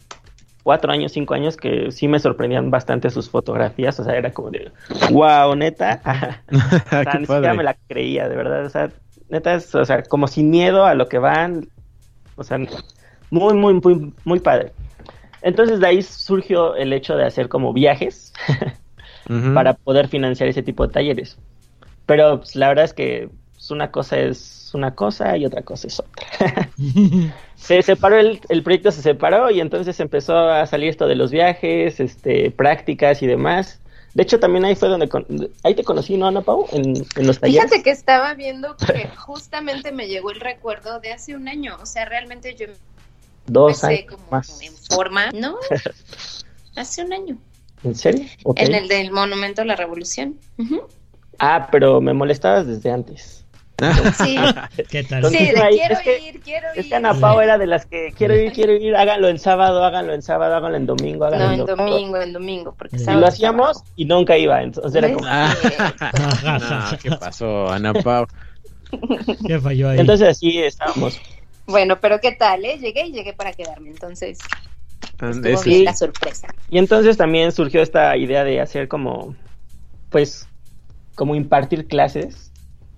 cuatro 0.62 0.92
años, 0.92 1.12
cinco 1.12 1.34
años 1.34 1.58
que 1.58 1.92
sí 1.92 2.08
me 2.08 2.20
sorprendían 2.20 2.70
bastante 2.70 3.10
sus 3.10 3.28
fotografías, 3.28 4.00
o 4.00 4.04
sea, 4.04 4.16
era 4.16 4.32
como 4.32 4.52
de, 4.52 4.72
wow, 5.10 5.56
neta. 5.56 6.00
O 6.52 7.04
sea, 7.04 7.14
ni 7.16 7.26
siquiera 7.26 7.56
me 7.56 7.64
la 7.64 7.76
creía, 7.88 8.30
de 8.30 8.36
verdad. 8.36 8.64
O 8.64 8.70
sea, 8.70 8.92
neta 9.30 9.56
es, 9.56 9.74
o 9.74 9.84
sea, 9.84 10.04
como 10.04 10.28
sin 10.28 10.52
miedo 10.52 10.86
a 10.86 10.94
lo 10.94 11.10
que 11.10 11.18
van. 11.18 11.68
O 12.36 12.44
sea, 12.44 12.60
muy, 13.32 13.56
muy, 13.56 13.74
muy, 13.74 14.14
muy 14.26 14.40
padre. 14.42 14.74
Entonces 15.42 15.80
de 15.80 15.88
ahí 15.88 16.04
surgió 16.04 16.76
el 16.76 16.94
hecho 16.94 17.16
de 17.16 17.26
hacer 17.26 17.50
como 17.50 17.74
viajes 17.74 18.32
para 19.56 19.74
poder 19.74 20.08
financiar 20.08 20.50
ese 20.50 20.62
tipo 20.62 20.86
de 20.86 20.94
talleres. 20.94 21.40
Pero 22.06 22.40
pues, 22.40 22.56
la 22.56 22.68
verdad 22.70 22.86
es 22.86 22.94
que 22.94 23.30
pues, 23.54 23.72
una 23.72 23.92
cosa 23.92 24.18
es 24.20 24.72
una 24.74 24.94
cosa 24.94 25.38
y 25.38 25.46
otra 25.46 25.62
cosa 25.62 25.88
es 25.88 26.00
otra. 26.00 26.70
se 27.56 27.82
separó 27.82 28.18
el, 28.20 28.42
el 28.50 28.64
proyecto 28.64 28.92
se 28.92 29.02
separó 29.02 29.50
y 29.52 29.62
entonces 29.62 30.00
empezó 30.00 30.38
a 30.38 30.66
salir 30.66 30.90
esto 30.90 31.08
de 31.08 31.16
los 31.16 31.32
viajes, 31.32 32.00
este, 32.00 32.52
prácticas 32.52 33.22
y 33.22 33.28
demás. 33.28 33.80
De 34.14 34.24
hecho, 34.24 34.40
también 34.40 34.64
ahí 34.64 34.76
fue 34.76 34.88
donde 34.88 35.10
con- 35.10 35.26
ahí 35.64 35.76
te 35.76 35.84
conocí, 35.84 36.16
¿no, 36.16 36.28
Ana 36.28 36.42
Pau? 36.42 36.68
En, 36.72 36.96
en 37.18 37.28
los 37.28 37.40
talleres. 37.40 37.64
Fíjate 37.66 37.84
que 37.84 37.90
estaba 37.92 38.34
viendo 38.34 38.78
que 38.78 39.10
justamente 39.18 39.92
me 39.92 40.08
llegó 40.08 40.32
el 40.32 40.40
recuerdo 40.40 41.02
de 41.02 41.12
hace 41.12 41.36
un 41.36 41.50
año, 41.50 41.78
o 41.82 41.86
sea, 41.86 42.06
realmente 42.06 42.56
yo 42.56 42.68
Dos 43.48 43.84
años 43.84 44.06
como 44.10 44.24
más. 44.32 44.62
en 44.62 44.74
forma, 44.74 45.32
¿no? 45.32 45.58
Hace 46.76 47.04
un 47.04 47.14
año, 47.14 47.38
¿En 47.84 47.96
serio? 47.96 48.26
En 48.56 48.74
el 48.74 48.88
del 48.88 49.12
Monumento 49.12 49.62
a 49.62 49.66
la 49.66 49.76
Revolución. 49.76 50.40
Ujú. 50.58 50.82
Ah, 51.40 51.68
pero 51.72 52.02
me 52.02 52.14
molestabas 52.14 52.68
desde 52.68 52.92
antes. 52.92 53.42
Sí, 54.18 54.38
¿Qué 54.90 55.04
tal? 55.04 55.18
Entonces, 55.18 55.50
sí, 55.50 55.54
de 55.54 55.62
ahí- 55.62 55.78
quiero 55.78 55.94
es 55.96 56.02
que- 56.02 56.20
ir, 56.20 56.42
quiero 56.42 56.68
Es 56.76 56.86
ir. 56.86 56.90
que 56.92 56.96
Ana 56.96 57.14
Pau 57.20 57.42
era 57.42 57.58
de 57.58 57.68
las 57.68 57.86
que 57.86 58.14
quiero 58.18 58.34
ir, 58.36 58.54
quiero 58.54 58.74
ir, 58.74 58.96
háganlo 58.96 59.28
en 59.28 59.38
sábado, 59.38 59.84
háganlo 59.84 60.14
en 60.14 60.22
sábado, 60.22 60.56
háganlo 60.56 60.78
en 60.78 60.86
domingo, 60.86 61.26
háganlo 61.26 61.46
No, 61.46 61.54
en 61.54 61.60
en 61.60 61.66
domingo. 61.66 61.92
domingo, 61.92 62.22
en 62.22 62.34
domingo, 62.34 62.76
porque 62.78 62.96
Y 62.98 63.02
Y 63.02 63.06
lo 63.06 63.28
es 63.28 63.34
hacíamos 63.34 63.84
y 63.98 64.06
nunca 64.06 64.38
iba, 64.38 64.62
entonces 64.64 64.96
era 64.96 65.14
como... 65.14 65.28
Ah, 65.30 65.54
no, 66.94 66.98
¿Qué 67.00 67.12
pasó, 67.12 67.70
Ana 67.70 67.94
Pau? 67.94 68.26
¿Qué 69.46 69.60
falló 69.60 69.90
ahí? 69.90 70.00
Entonces 70.00 70.30
así 70.30 70.58
estábamos. 70.60 71.20
Bueno, 71.68 72.00
pero 72.00 72.20
¿qué 72.22 72.32
tal, 72.32 72.64
eh? 72.64 72.78
Llegué 72.78 73.08
y 73.08 73.12
llegué 73.12 73.34
para 73.34 73.52
quedarme, 73.54 73.90
entonces 73.90 74.40
estuvo 75.02 75.44
bien 75.44 75.60
sí. 75.64 75.84
la 75.84 75.94
sorpresa. 75.94 76.48
Y 76.70 76.78
entonces 76.78 77.18
también 77.18 77.52
surgió 77.52 77.82
esta 77.82 78.16
idea 78.16 78.44
de 78.44 78.62
hacer 78.62 78.88
como, 78.88 79.36
pues, 80.10 80.48
como 81.16 81.36
impartir 81.36 81.88
clases, 81.88 82.52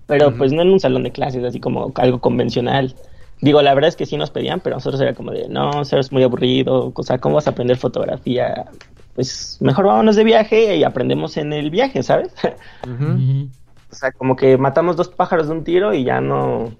pero 0.06 0.34
pues 0.36 0.52
no 0.52 0.62
en 0.62 0.70
un 0.70 0.80
salón 0.80 1.02
de 1.04 1.12
clases, 1.12 1.44
así 1.44 1.60
como 1.60 1.92
algo 1.94 2.20
convencional. 2.20 2.94
Digo, 3.40 3.62
la 3.62 3.74
verdad 3.74 3.88
es 3.88 3.96
que 3.96 4.06
sí 4.06 4.16
nos 4.16 4.30
pedían, 4.30 4.60
pero 4.60 4.76
nosotros 4.76 5.00
era 5.00 5.14
como 5.14 5.30
de, 5.30 5.48
no, 5.48 5.84
ser 5.84 6.00
es 6.00 6.10
muy 6.10 6.22
aburrido, 6.22 6.92
o 6.94 7.02
sea, 7.02 7.18
¿cómo 7.18 7.36
vas 7.36 7.46
a 7.46 7.50
aprender 7.50 7.76
fotografía? 7.76 8.66
Pues 9.14 9.58
mejor 9.60 9.86
vámonos 9.86 10.16
de 10.16 10.24
viaje 10.24 10.76
y 10.76 10.84
aprendemos 10.84 11.36
en 11.36 11.52
el 11.52 11.70
viaje, 11.70 12.02
¿sabes? 12.02 12.32
O 13.90 13.94
sea, 13.94 14.12
como 14.12 14.36
que 14.36 14.58
matamos 14.58 14.96
dos 14.96 15.08
pájaros 15.08 15.48
de 15.48 15.54
un 15.54 15.64
tiro 15.64 15.94
y 15.94 16.04
ya 16.04 16.20
no. 16.20 16.72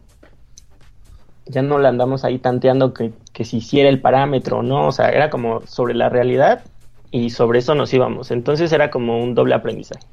Ya 1.47 1.63
no 1.63 1.79
le 1.79 1.89
andamos 1.89 2.25
ahí 2.25 2.39
tanteando 2.39 2.93
que, 2.93 3.13
que 3.33 3.45
si 3.45 3.59
hiciera 3.59 3.89
el 3.89 4.01
parámetro 4.01 4.59
o 4.59 4.63
no. 4.63 4.87
O 4.87 4.93
sea, 4.93 5.09
era 5.09 5.31
como 5.31 5.63
sobre 5.67 5.95
la 5.95 6.11
realidad 6.11 6.63
y 7.11 7.31
sobre 7.31 7.61
eso 7.61 7.75
nos 7.75 7.93
íbamos. 7.95 8.31
Entonces 8.31 8.71
era 8.73 8.91
como 8.91 9.23
un 9.23 9.35
doble 9.35 9.55
aprendizaje. 9.55 10.07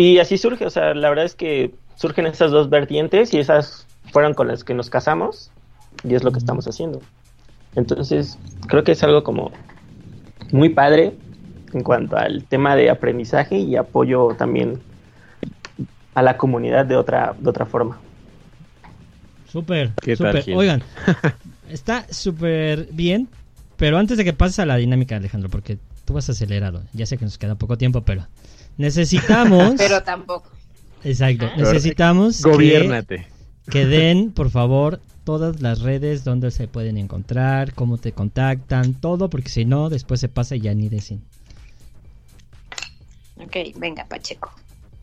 Y 0.00 0.18
así 0.18 0.38
surge, 0.38 0.64
o 0.64 0.70
sea, 0.70 0.94
la 0.94 1.10
verdad 1.10 1.26
es 1.26 1.34
que 1.34 1.74
surgen 1.94 2.26
esas 2.26 2.50
dos 2.50 2.70
vertientes 2.70 3.34
y 3.34 3.38
esas 3.38 3.86
fueron 4.10 4.32
con 4.32 4.48
las 4.48 4.64
que 4.64 4.72
nos 4.72 4.88
casamos 4.88 5.50
y 6.04 6.14
es 6.14 6.24
lo 6.24 6.32
que 6.32 6.38
estamos 6.38 6.66
haciendo. 6.66 7.02
Entonces, 7.74 8.38
creo 8.66 8.82
que 8.82 8.92
es 8.92 9.02
algo 9.02 9.22
como 9.22 9.52
muy 10.52 10.70
padre 10.70 11.12
en 11.74 11.82
cuanto 11.82 12.16
al 12.16 12.44
tema 12.44 12.76
de 12.76 12.88
aprendizaje 12.88 13.58
y 13.58 13.76
apoyo 13.76 14.28
también 14.38 14.80
a 16.14 16.22
la 16.22 16.38
comunidad 16.38 16.86
de 16.86 16.96
otra, 16.96 17.34
de 17.38 17.50
otra 17.50 17.66
forma. 17.66 18.00
Súper. 19.52 19.92
Oigan, 20.54 20.82
está 21.68 22.06
súper 22.10 22.88
bien, 22.90 23.28
pero 23.76 23.98
antes 23.98 24.16
de 24.16 24.24
que 24.24 24.32
pases 24.32 24.60
a 24.60 24.64
la 24.64 24.76
dinámica, 24.76 25.16
Alejandro, 25.16 25.50
porque 25.50 25.76
tú 26.06 26.14
vas 26.14 26.30
acelerado, 26.30 26.84
ya 26.94 27.04
sé 27.04 27.18
que 27.18 27.26
nos 27.26 27.36
queda 27.36 27.56
poco 27.56 27.76
tiempo, 27.76 28.00
pero 28.00 28.26
necesitamos... 28.80 29.74
Pero 29.76 30.02
tampoco. 30.02 30.50
Exacto, 31.04 31.46
Ah. 31.46 31.54
necesitamos 31.56 32.42
que, 32.42 32.50
Gobiérnate. 32.50 33.26
que 33.70 33.86
den, 33.86 34.32
por 34.32 34.50
favor, 34.50 35.00
todas 35.24 35.60
las 35.60 35.80
redes 35.80 36.24
donde 36.24 36.50
se 36.50 36.66
pueden 36.68 36.96
encontrar, 36.98 37.72
cómo 37.74 37.98
te 37.98 38.12
contactan, 38.12 38.94
todo, 38.94 39.30
porque 39.30 39.48
si 39.48 39.64
no, 39.64 39.88
después 39.90 40.20
se 40.20 40.28
pasa 40.28 40.56
y 40.56 40.60
ya 40.60 40.74
ni 40.74 40.88
decen. 40.88 41.22
Ok, 43.36 43.56
venga, 43.76 44.04
Pacheco. 44.06 44.52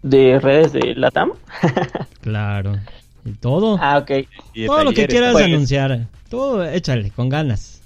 de 0.04 0.40
redes 0.40 0.74
de 0.74 0.94
Latam. 0.96 1.32
Claro. 2.22 2.78
Y 3.26 3.32
todo. 3.32 3.78
Ah, 3.82 3.98
ok. 3.98 4.12
Y 4.54 4.66
todo 4.68 4.84
lo 4.84 4.92
que 4.94 5.08
quieras 5.08 5.34
pues. 5.34 5.46
anunciar. 5.46 6.08
Todo, 6.30 6.64
échale, 6.66 7.10
con 7.12 7.30
ganas. 7.30 7.77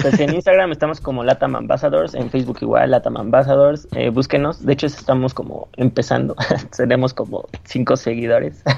Pues 0.00 0.18
en 0.20 0.34
Instagram 0.34 0.72
estamos 0.72 1.00
como 1.00 1.24
Latam 1.24 1.56
Ambassadors, 1.56 2.14
en 2.14 2.30
Facebook 2.30 2.58
igual 2.60 2.90
Latam 2.90 3.16
Ambassadors, 3.16 3.88
eh, 3.92 4.10
búsquenos, 4.10 4.64
de 4.64 4.72
hecho 4.72 4.86
estamos 4.86 5.34
como 5.34 5.68
empezando, 5.76 6.36
tenemos 6.76 7.14
como 7.14 7.46
cinco 7.64 7.96
seguidores. 7.96 8.62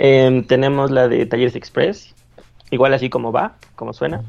Em, 0.00 0.46
tenemos 0.46 0.92
la 0.92 1.08
de 1.08 1.26
Talleres 1.26 1.56
Express, 1.56 2.14
igual 2.70 2.94
así 2.94 3.10
como 3.10 3.32
va, 3.32 3.56
como 3.74 3.92
suena. 3.92 4.22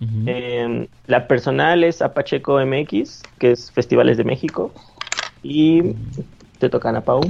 Em, 0.00 0.86
la 1.06 1.26
personal 1.26 1.82
es 1.82 2.00
Apacheco 2.00 2.64
MX, 2.64 3.24
que 3.40 3.50
es 3.50 3.72
Festivales 3.72 4.18
de 4.18 4.24
México. 4.24 4.72
Y 5.42 5.96
te 6.60 6.68
toca 6.68 6.90
Ana 6.90 7.00
Pau. 7.00 7.22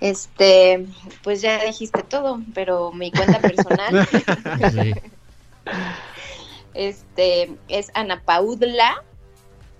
Este, 0.00 0.86
pues 1.24 1.40
ya 1.40 1.64
dijiste 1.64 2.02
todo, 2.02 2.40
pero 2.54 2.92
mi 2.92 3.10
cuenta 3.10 3.40
personal 3.40 4.06
Sí. 4.72 4.92
este, 6.74 7.56
es 7.68 7.90
Ana 7.94 8.22
Paudla, 8.24 9.02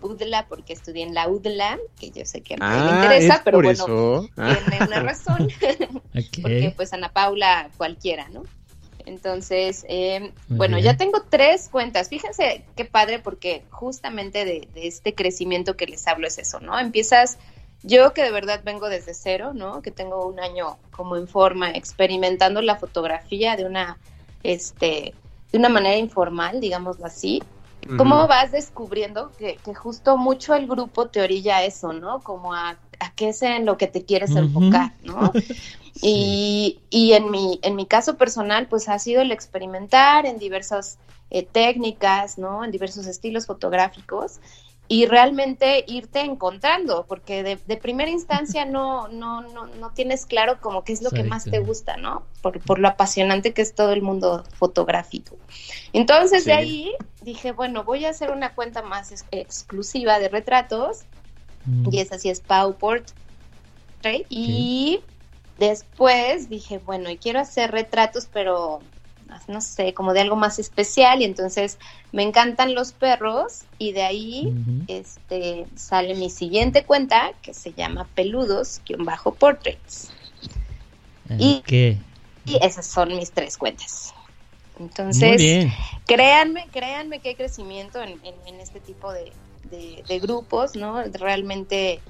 Udla 0.02 0.46
porque 0.48 0.72
estudié 0.72 1.02
en 1.04 1.14
la 1.14 1.28
Udla, 1.28 1.78
que 1.98 2.10
yo 2.10 2.24
sé 2.24 2.42
que 2.42 2.54
a 2.54 2.56
nadie 2.58 2.84
le 2.84 2.90
Ah, 2.90 2.94
interesa, 3.04 3.34
es 3.36 3.40
pero 3.44 3.58
bueno, 3.58 3.70
eso. 3.70 4.28
Ah. 4.36 4.56
tiene 4.68 4.86
una 4.86 5.00
razón, 5.02 5.48
porque 6.42 6.72
pues 6.76 6.92
Ana 6.92 7.10
Paula 7.12 7.70
cualquiera, 7.76 8.28
¿no? 8.28 8.42
Entonces, 9.06 9.86
eh, 9.88 10.32
bueno, 10.48 10.76
bien. 10.76 10.84
ya 10.84 10.96
tengo 10.96 11.22
tres 11.28 11.68
cuentas. 11.68 12.08
Fíjense 12.08 12.64
qué 12.74 12.84
padre 12.84 13.20
porque 13.20 13.62
justamente 13.70 14.44
de, 14.44 14.68
de 14.74 14.88
este 14.88 15.14
crecimiento 15.14 15.76
que 15.76 15.86
les 15.86 16.06
hablo 16.08 16.26
es 16.26 16.38
eso, 16.38 16.58
¿no? 16.58 16.76
Empiezas, 16.76 17.38
yo 17.84 18.12
que 18.12 18.24
de 18.24 18.32
verdad 18.32 18.62
vengo 18.64 18.88
desde 18.88 19.14
cero, 19.14 19.52
¿no? 19.54 19.80
Que 19.80 19.92
tengo 19.92 20.26
un 20.26 20.40
año 20.40 20.78
como 20.90 21.16
en 21.16 21.28
forma, 21.28 21.70
experimentando 21.70 22.60
la 22.62 22.76
fotografía 22.76 23.54
de 23.54 23.64
una, 23.64 23.96
este, 24.42 25.14
de 25.52 25.58
una 25.58 25.68
manera 25.68 25.96
informal, 25.96 26.60
digámoslo 26.60 27.06
así. 27.06 27.42
¿Cómo 27.96 28.26
vas 28.26 28.50
descubriendo 28.50 29.30
que, 29.38 29.58
que 29.64 29.72
justo 29.72 30.16
mucho 30.16 30.56
el 30.56 30.66
grupo 30.66 31.06
te 31.06 31.20
orilla 31.20 31.58
a 31.58 31.64
eso, 31.64 31.92
¿no? 31.92 32.18
Como 32.18 32.52
a, 32.52 32.70
a 32.98 33.14
qué 33.14 33.28
es 33.28 33.42
en 33.42 33.64
lo 33.64 33.76
que 33.76 33.86
te 33.86 34.04
quieres 34.04 34.34
enfocar, 34.34 34.92
¿no? 35.02 35.32
Sí. 35.96 36.08
Y, 36.08 36.80
y 36.90 37.12
en, 37.14 37.30
mi, 37.30 37.58
en 37.62 37.74
mi 37.74 37.86
caso 37.86 38.18
personal, 38.18 38.66
pues 38.68 38.86
ha 38.90 38.98
sido 38.98 39.22
el 39.22 39.32
experimentar 39.32 40.26
en 40.26 40.38
diversas 40.38 40.98
eh, 41.30 41.42
técnicas, 41.42 42.36
¿no? 42.36 42.64
En 42.64 42.70
diversos 42.70 43.06
estilos 43.06 43.46
fotográficos 43.46 44.40
y 44.88 45.06
realmente 45.06 45.84
irte 45.88 46.20
encontrando, 46.20 47.06
porque 47.08 47.42
de, 47.42 47.56
de 47.56 47.76
primera 47.76 48.10
instancia 48.10 48.64
no, 48.64 49.08
no, 49.08 49.42
no, 49.42 49.66
no 49.66 49.90
tienes 49.90 50.26
claro 50.26 50.60
como 50.60 50.84
qué 50.84 50.92
es 50.92 51.02
lo 51.02 51.10
que 51.10 51.24
más 51.24 51.44
te 51.44 51.58
gusta, 51.58 51.96
¿no? 51.96 52.22
Por, 52.42 52.60
por 52.60 52.78
lo 52.78 52.88
apasionante 52.88 53.52
que 53.52 53.62
es 53.62 53.74
todo 53.74 53.92
el 53.92 54.02
mundo 54.02 54.44
fotográfico. 54.54 55.36
Entonces 55.92 56.44
de 56.44 56.52
ahí 56.52 56.92
dije, 57.22 57.52
bueno, 57.52 57.82
voy 57.84 58.04
a 58.04 58.10
hacer 58.10 58.30
una 58.30 58.54
cuenta 58.54 58.82
más 58.82 59.10
ex- 59.12 59.26
exclusiva 59.30 60.18
de 60.18 60.28
retratos 60.28 61.00
Mm. 61.64 61.88
y 61.92 61.98
esa 61.98 62.16
sí 62.18 62.28
es 62.30 62.38
Pau 62.40 62.78
Portrait. 62.78 63.12
Y 64.28 65.00
después 65.58 66.48
dije, 66.48 66.78
bueno, 66.78 67.10
y 67.10 67.16
quiero 67.18 67.40
hacer 67.40 67.72
retratos, 67.72 68.28
pero 68.32 68.80
no 69.48 69.60
sé, 69.60 69.94
como 69.94 70.12
de 70.12 70.20
algo 70.20 70.36
más 70.36 70.58
especial. 70.58 71.20
Y 71.22 71.24
entonces 71.24 71.78
me 72.12 72.22
encantan 72.22 72.74
los 72.74 72.92
perros 72.92 73.62
y 73.78 73.92
de 73.92 74.02
ahí 74.02 74.52
este 74.88 75.66
sale 75.76 76.14
mi 76.14 76.30
siguiente 76.30 76.84
cuenta 76.84 77.32
que 77.42 77.52
se 77.54 77.72
llama 77.72 78.08
Peludos-Portraits. 78.14 80.10
y- 81.38 81.58
Ok. 81.58 81.72
Y 82.48 82.58
esas 82.64 82.86
son 82.86 83.08
mis 83.16 83.32
tres 83.32 83.56
cuentas. 83.58 84.14
Entonces, 84.78 85.40
créanme, 86.06 86.68
créanme 86.70 87.20
que 87.20 87.30
hay 87.30 87.34
crecimiento 87.34 88.00
en, 88.00 88.10
en- 88.24 88.46
en 88.46 88.60
este 88.60 88.78
tipo 88.78 89.12
de, 89.12 89.32
de- 89.64 90.04
de 90.06 90.18
grupos, 90.20 90.76
¿no? 90.76 91.02
Realmente 91.02 92.00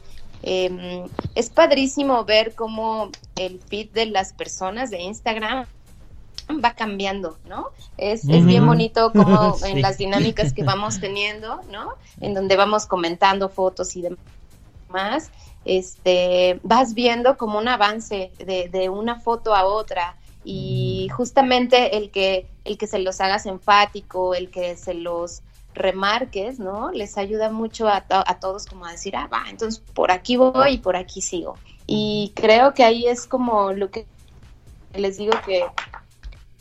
eh, 0.43 1.03
es 1.35 1.49
padrísimo 1.49 2.25
ver 2.27 2.55
cómo 2.55 3.11
el 3.37 3.59
feed 3.69 3.91
de 3.93 4.07
las 4.07 4.35
personas 4.35 4.91
de 4.91 5.01
Instagram 5.01 5.67
va 6.51 6.75
cambiando, 6.75 7.39
¿no? 7.45 7.71
Es, 7.97 8.29
es 8.29 8.47
bien 8.47 8.67
bonito 8.67 9.13
como 9.15 9.55
Sí. 9.59 9.69
en 9.69 9.83
las 9.83 9.99
dinámicas 9.99 10.53
que 10.53 10.63
vamos 10.65 11.01
teniendo, 11.01 11.63
¿no? 11.71 11.95
En 12.21 12.35
donde 12.35 12.57
vamos 12.57 12.87
comentando 12.87 13.49
fotos 13.49 13.97
y 13.97 14.03
demás, 14.89 15.33
este, 15.65 16.61
vas 16.63 16.95
viendo 16.95 17.37
como 17.37 17.59
un 17.59 17.69
avance 17.69 18.33
de, 18.39 18.69
de 18.69 18.89
una 18.89 19.21
foto 19.21 19.55
a 19.55 19.65
otra 19.65 20.17
y 20.45 21.09
justamente 21.17 21.97
el 21.97 22.11
que 22.11 22.49
el 22.65 22.79
que 22.79 22.87
se 22.87 22.99
los 22.99 23.21
hagas 23.21 23.47
enfático, 23.47 24.35
el 24.35 24.51
que 24.51 24.77
se 24.77 24.95
los 24.95 25.43
remarques, 25.75 26.59
¿no? 26.59 26.91
Les 26.93 27.17
ayuda 27.19 27.51
mucho 27.51 27.89
a, 27.89 28.01
to- 28.03 28.25
a 28.27 28.41
todos 28.41 28.67
como 28.67 28.87
a 28.87 28.93
decir, 28.93 29.15
ah, 29.17 29.29
va, 29.33 29.45
entonces 29.51 29.81
por 29.95 30.11
aquí 30.11 30.37
voy 30.37 30.75
y 30.75 30.79
por 30.79 30.97
aquí 30.97 31.21
sigo. 31.21 31.61
Y 31.87 32.33
creo 32.35 32.75
que 32.75 32.85
ahí 32.85 33.07
es 33.07 33.27
como 33.27 33.73
lo 33.73 33.91
que 33.91 34.09
les 34.95 35.19
digo 35.19 35.33
que, 35.45 35.65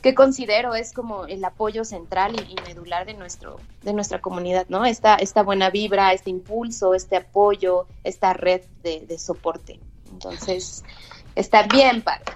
que 0.06 0.14
considero 0.14 0.76
es 0.76 0.94
como 0.94 1.26
el 1.26 1.44
apoyo 1.44 1.84
central 1.84 2.36
y, 2.36 2.56
medular 2.68 3.08
de 3.08 3.16
nuestro 3.16 3.60
de 3.82 3.92
nuestra 3.92 4.22
comunidad, 4.22 4.68
¿no? 4.70 4.86
Esta, 4.86 5.16
esta 5.16 5.42
buena 5.42 5.72
vibra, 5.72 6.14
este 6.14 6.30
impulso, 6.30 6.94
este 6.94 7.16
apoyo, 7.16 7.88
esta 8.04 8.34
red 8.34 8.62
de, 8.84 9.18
soporte. 9.18 9.80
Entonces, 10.12 10.84
está 11.36 11.64
bien 11.64 12.04
padre. 12.04 12.34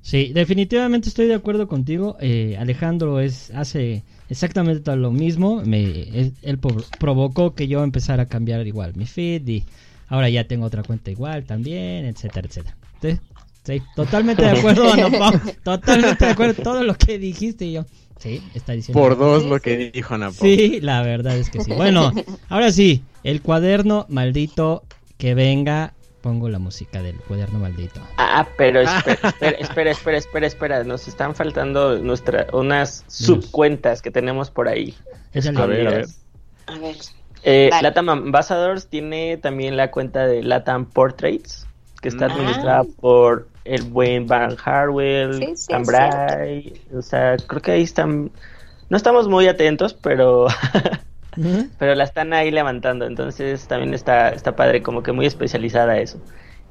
Sí, 0.00 0.32
definitivamente 0.32 1.10
estoy 1.10 1.28
de 1.28 1.36
acuerdo 1.36 1.68
contigo. 1.68 2.16
Eh, 2.18 2.56
Alejandro 2.58 3.20
es 3.20 3.52
hace 3.52 4.02
exactamente 4.28 4.96
lo 4.96 5.12
mismo. 5.12 5.62
Me, 5.64 6.32
él, 6.42 6.58
provocó 6.98 7.54
que 7.54 7.68
yo 7.68 7.84
empezara 7.84 8.24
a 8.24 8.26
cambiar 8.26 8.66
igual 8.66 8.96
mi 8.96 9.06
feed 9.06 9.46
y 9.46 9.64
ahora 10.08 10.28
ya 10.28 10.48
tengo 10.48 10.66
otra 10.66 10.82
cuenta 10.82 11.12
igual 11.12 11.44
también, 11.44 12.04
etcétera, 12.04 12.48
etcétera. 12.48 12.76
Sí, 13.64 13.82
totalmente 13.94 14.42
de 14.42 14.50
acuerdo, 14.58 14.92
Ana 14.92 15.10
Pau. 15.10 15.32
Totalmente 15.64 16.24
de 16.24 16.30
acuerdo. 16.30 16.62
Todo 16.62 16.82
lo 16.82 16.94
que 16.94 17.18
dijiste 17.18 17.66
y 17.66 17.72
yo. 17.72 17.84
Sí, 18.18 18.42
está 18.54 18.72
diciendo. 18.72 19.00
Por 19.00 19.18
dos 19.18 19.44
lo 19.44 19.60
que 19.60 19.90
dijo 19.92 20.14
Ana 20.14 20.26
Pau. 20.26 20.38
Sí, 20.40 20.80
la 20.80 21.02
verdad 21.02 21.36
es 21.36 21.50
que 21.50 21.60
sí. 21.60 21.72
Bueno, 21.72 22.12
ahora 22.48 22.70
sí, 22.70 23.02
el 23.24 23.42
cuaderno 23.42 24.06
maldito 24.08 24.84
que 25.18 25.34
venga. 25.34 25.94
Pongo 26.20 26.48
la 26.48 26.60
música 26.60 27.02
del 27.02 27.16
cuaderno 27.16 27.58
maldito. 27.58 28.00
Ah, 28.16 28.46
pero 28.56 28.80
espera, 28.80 29.28
espera, 29.28 29.50
espera, 29.58 29.90
espera, 29.90 30.18
espera, 30.18 30.46
espera. 30.46 30.84
Nos 30.84 31.08
están 31.08 31.34
faltando 31.34 31.98
nuestra, 31.98 32.46
unas 32.52 33.04
subcuentas 33.08 34.02
que 34.02 34.12
tenemos 34.12 34.48
por 34.48 34.68
ahí. 34.68 34.94
Échale. 35.32 35.60
A 35.60 35.66
ver, 35.66 35.88
a 35.88 35.90
ver. 35.90 36.06
A 36.68 36.78
ver. 36.78 36.96
Eh. 37.44 37.70
Latam 37.82 38.08
Ambassadors 38.08 38.86
tiene 38.86 39.36
también 39.36 39.76
la 39.76 39.90
cuenta 39.90 40.26
de 40.26 40.42
Latam 40.42 40.86
Portraits, 40.86 41.66
que 42.02 42.08
está 42.08 42.26
Ah. 42.26 42.32
administrada 42.34 42.84
por 43.00 43.48
el 43.64 43.82
buen 43.84 44.26
Van 44.26 44.56
Harwell, 44.62 45.38
Sí, 45.38 45.52
sí, 45.56 45.72
Bray. 45.86 46.80
O 46.94 47.00
sea, 47.00 47.36
creo 47.38 47.62
que 47.62 47.70
ahí 47.72 47.82
están. 47.82 48.30
No 48.90 48.96
estamos 48.98 49.28
muy 49.28 49.46
atentos, 49.48 49.94
pero 49.94 50.46
pero 51.78 51.94
la 51.94 52.04
están 52.04 52.32
ahí 52.34 52.50
levantando, 52.50 53.06
entonces 53.06 53.66
también 53.66 53.94
está, 53.94 54.28
está 54.30 54.54
padre, 54.54 54.82
como 54.82 55.02
que 55.02 55.12
muy 55.12 55.24
especializada 55.26 55.98
eso. 55.98 56.18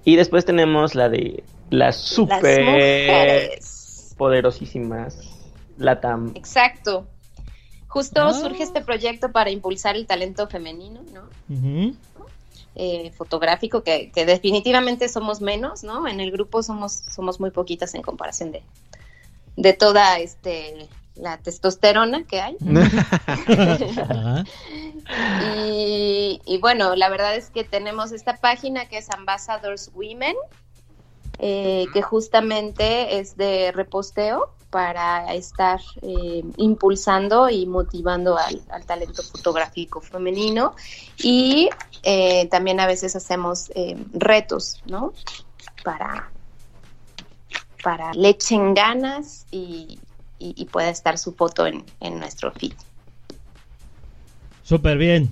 Y 0.03 0.15
después 0.17 0.45
tenemos 0.45 0.93
la 0.95 1.09
de 1.09 1.43
las 1.69 1.95
Las 1.95 1.95
super 1.97 2.63
mujeres. 2.63 4.13
poderosísimas 4.17 5.17
Latam. 5.77 6.32
Exacto. 6.36 7.07
Justo 7.88 8.21
Ah. 8.21 8.34
surge 8.34 8.63
este 8.63 8.82
proyecto 8.82 9.32
para 9.32 9.49
impulsar 9.49 9.95
el 9.95 10.05
talento 10.05 10.47
femenino, 10.47 11.01
¿no? 11.13 11.23
Ujú. 11.55 11.95
Eh, 12.74 13.11
fotográfico, 13.17 13.84
que, 13.84 14.11
que 14.11 14.26
definitivamente 14.26 15.09
somos 15.09 15.41
menos, 15.41 15.84
¿no? 15.84 16.07
En 16.07 16.22
el 16.22 16.32
grupo 16.32 16.63
somos, 16.63 16.93
somos 16.93 17.41
muy 17.41 17.51
poquitas 17.51 17.93
en 17.95 18.01
comparación 18.01 18.53
de, 18.53 18.63
de 19.57 19.74
toda 19.74 20.19
este 20.19 20.88
la 21.15 21.38
testosterona 21.38 22.24
que 22.24 22.41
hay. 22.41 22.57
Y 26.45 26.57
bueno, 26.59 26.95
la 26.95 27.09
verdad 27.09 27.36
es 27.36 27.49
que 27.49 27.63
tenemos 27.63 28.11
esta 28.11 28.38
página 28.38 28.88
que 28.88 28.97
es 28.97 29.09
Ambassadors 29.09 29.91
Women, 29.93 30.36
eh, 31.39 31.86
que 31.91 32.01
justamente 32.01 33.19
es 33.19 33.36
de 33.36 33.72
reposteo 33.74 34.53
para 34.72 35.34
estar 35.36 35.80
eh, 36.01 36.43
impulsando 36.57 37.49
y 37.49 37.65
motivando 37.67 38.38
al, 38.38 38.61
al 38.72 38.86
talento 38.86 39.22
fotográfico 39.22 40.01
femenino. 40.01 40.76
Y 41.19 41.69
eh, 42.03 42.47
también 42.49 42.80
a 42.80 42.88
veces 42.88 43.15
hacemos 43.15 43.69
eh, 43.76 43.97
retos, 44.13 44.82
¿no? 44.86 45.13
Para, 45.84 46.32
para 47.84 48.13
le 48.13 48.30
echen 48.30 48.74
ganas 48.74 49.45
y, 49.51 49.99
y- 50.39 50.53
y 50.55 50.65
pueda 50.65 50.89
estar 50.89 51.17
su 51.17 51.34
foto 51.34 51.67
en, 51.67 51.84
en 51.99 52.19
nuestro 52.19 52.51
feed. 52.53 52.74
Súper 54.63 54.97
bien. 54.97 55.30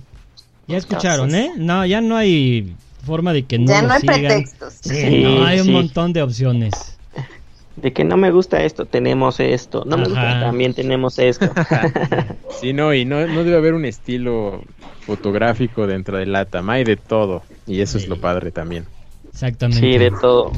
Ya 0.68 0.78
escucharon, 0.78 1.34
¿eh? 1.34 1.52
No, 1.58 1.86
ya 1.86 2.02
no 2.02 2.18
hay 2.18 2.76
forma 3.06 3.34
de 3.34 3.46
que 3.46 3.58
no 3.58 3.72
ya 3.72 3.82
lo 3.82 3.88
no 3.88 3.94
hay 3.94 4.02
sigan. 4.02 4.22
pretextos. 4.22 4.74
Sí, 4.82 4.96
Sí, 4.96 5.24
no, 5.24 5.44
hay 5.44 5.60
un 5.62 5.72
montón 5.72 6.14
de 6.14 6.22
opciones. 6.22 6.99
De 7.82 7.94
que 7.94 8.04
no 8.04 8.18
me 8.18 8.32
gusta 8.32 8.64
esto, 8.64 8.86
tenemos 8.86 9.40
esto. 9.40 9.84
No 9.86 9.98
me 9.98 10.06
gusta, 10.06 10.42
también 10.42 10.74
tenemos 10.74 11.18
esto. 11.20 11.50
Sí, 12.60 12.74
no, 12.74 12.94
y 12.94 13.06
no, 13.06 13.26
no 13.26 13.46
debe 13.46 13.56
haber 13.56 13.74
un 13.74 13.86
estilo 13.86 14.62
fotográfico 15.06 15.88
dentro 15.88 16.18
del 16.18 16.34
LATAM, 16.34 16.70
hay 16.70 16.84
de 16.84 16.98
todo. 16.98 17.42
Y 17.66 17.80
eso 17.80 17.98
es 17.98 18.10
lo 18.10 18.20
padre 18.20 18.52
también. 18.52 18.86
Exactamente. 19.32 19.80
sí, 19.80 19.98
de 19.98 20.12
todo. 20.12 20.52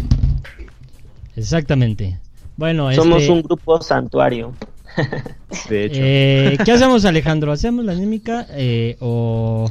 Exactamente. 1.35 2.17
Bueno, 2.57 2.91
Somos 2.93 3.21
este, 3.21 3.33
un 3.33 3.43
grupo 3.43 3.79
santuario. 3.81 4.53
De 5.69 5.85
hecho, 5.85 5.99
eh, 6.01 6.57
¿qué 6.65 6.71
hacemos, 6.71 7.05
Alejandro? 7.05 7.51
¿Hacemos 7.51 7.85
la 7.85 7.91
anémica 7.91 8.47
eh, 8.51 8.97
o, 8.99 9.69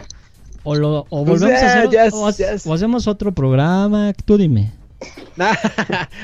o, 0.63 0.75
lo, 0.77 1.07
o 1.11 1.25
volvemos 1.25 1.63
a 1.63 1.67
hacer 1.67 1.91
ya, 1.91 2.09
o, 2.13 2.31
ya. 2.31 2.57
o 2.65 2.75
hacemos 2.75 3.09
otro 3.09 3.33
programa? 3.33 4.13
Tú 4.25 4.39
dime. 4.39 4.71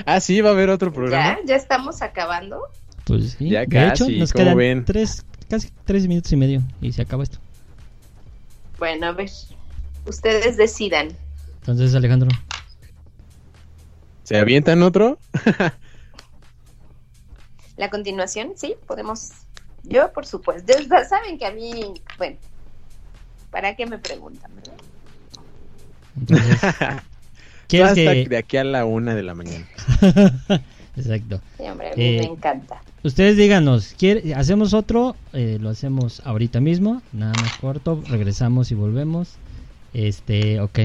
ah, 0.07 0.21
sí, 0.21 0.41
va 0.41 0.51
a 0.51 0.53
haber 0.53 0.71
otro 0.71 0.93
programa. 0.93 1.39
¿Ya? 1.41 1.47
¿Ya 1.47 1.57
estamos 1.57 2.03
acabando? 2.03 2.61
Pues 3.05 3.33
sí. 3.39 3.51
Ya 3.51 3.61
de 3.61 3.69
casi, 3.69 4.05
hecho, 4.05 4.19
nos 4.19 4.33
¿cómo 4.33 4.45
quedan 4.45 4.57
ven? 4.59 4.85
tres, 4.85 5.25
casi 5.49 5.71
tres 5.85 6.07
minutos 6.09 6.33
y 6.33 6.37
medio 6.37 6.63
y 6.81 6.93
se 6.93 7.03
acaba 7.03 7.23
esto. 7.23 7.39
Bueno, 8.79 9.07
a 9.07 9.13
ver. 9.13 9.31
Ustedes 10.07 10.57
decidan. 10.57 11.09
Entonces, 11.61 11.95
Alejandro. 11.95 12.29
¿Se 14.23 14.39
avientan 14.39 14.83
otro? 14.83 15.19
La 17.77 17.91
continuación, 17.91 18.53
sí, 18.57 18.75
podemos. 18.87 19.31
Yo, 19.83 20.13
por 20.13 20.27
supuesto. 20.27 20.73
Ya 20.91 21.05
saben 21.05 21.39
que 21.39 21.47
a 21.47 21.53
mí, 21.53 21.95
bueno, 22.19 22.37
¿para 23.51 23.77
qué 23.77 23.87
me 23.87 23.99
preguntan? 23.99 24.51
verdad? 24.57 24.75
Entonces, 26.19 26.61
¿quieres 27.69 27.91
Hasta 27.91 28.01
que- 28.13 28.27
de 28.29 28.37
aquí 28.37 28.57
a 28.57 28.65
la 28.65 28.85
una 28.85 29.15
de 29.15 29.23
la 29.23 29.35
mañana. 29.35 29.67
Exacto. 30.97 31.41
Sí, 31.59 31.65
hombre, 31.65 31.93
a 31.93 31.97
mí 31.97 32.03
Eh, 32.05 32.19
me 32.23 32.33
encanta. 32.33 32.81
Ustedes 33.03 33.37
díganos, 33.37 33.95
¿quiere- 33.99 34.35
¿hacemos 34.35 34.73
otro? 34.75 35.15
Eh, 35.33 35.59
lo 35.61 35.69
hacemos 35.71 36.23
ahorita 36.25 36.61
mismo, 36.61 37.03
nada 37.13 37.35
más 37.37 37.53
corto, 37.61 38.03
regresamos 38.09 38.71
y 38.71 38.75
volvemos. 38.75 39.35
Este, 39.95 40.61
ok. 40.61 40.79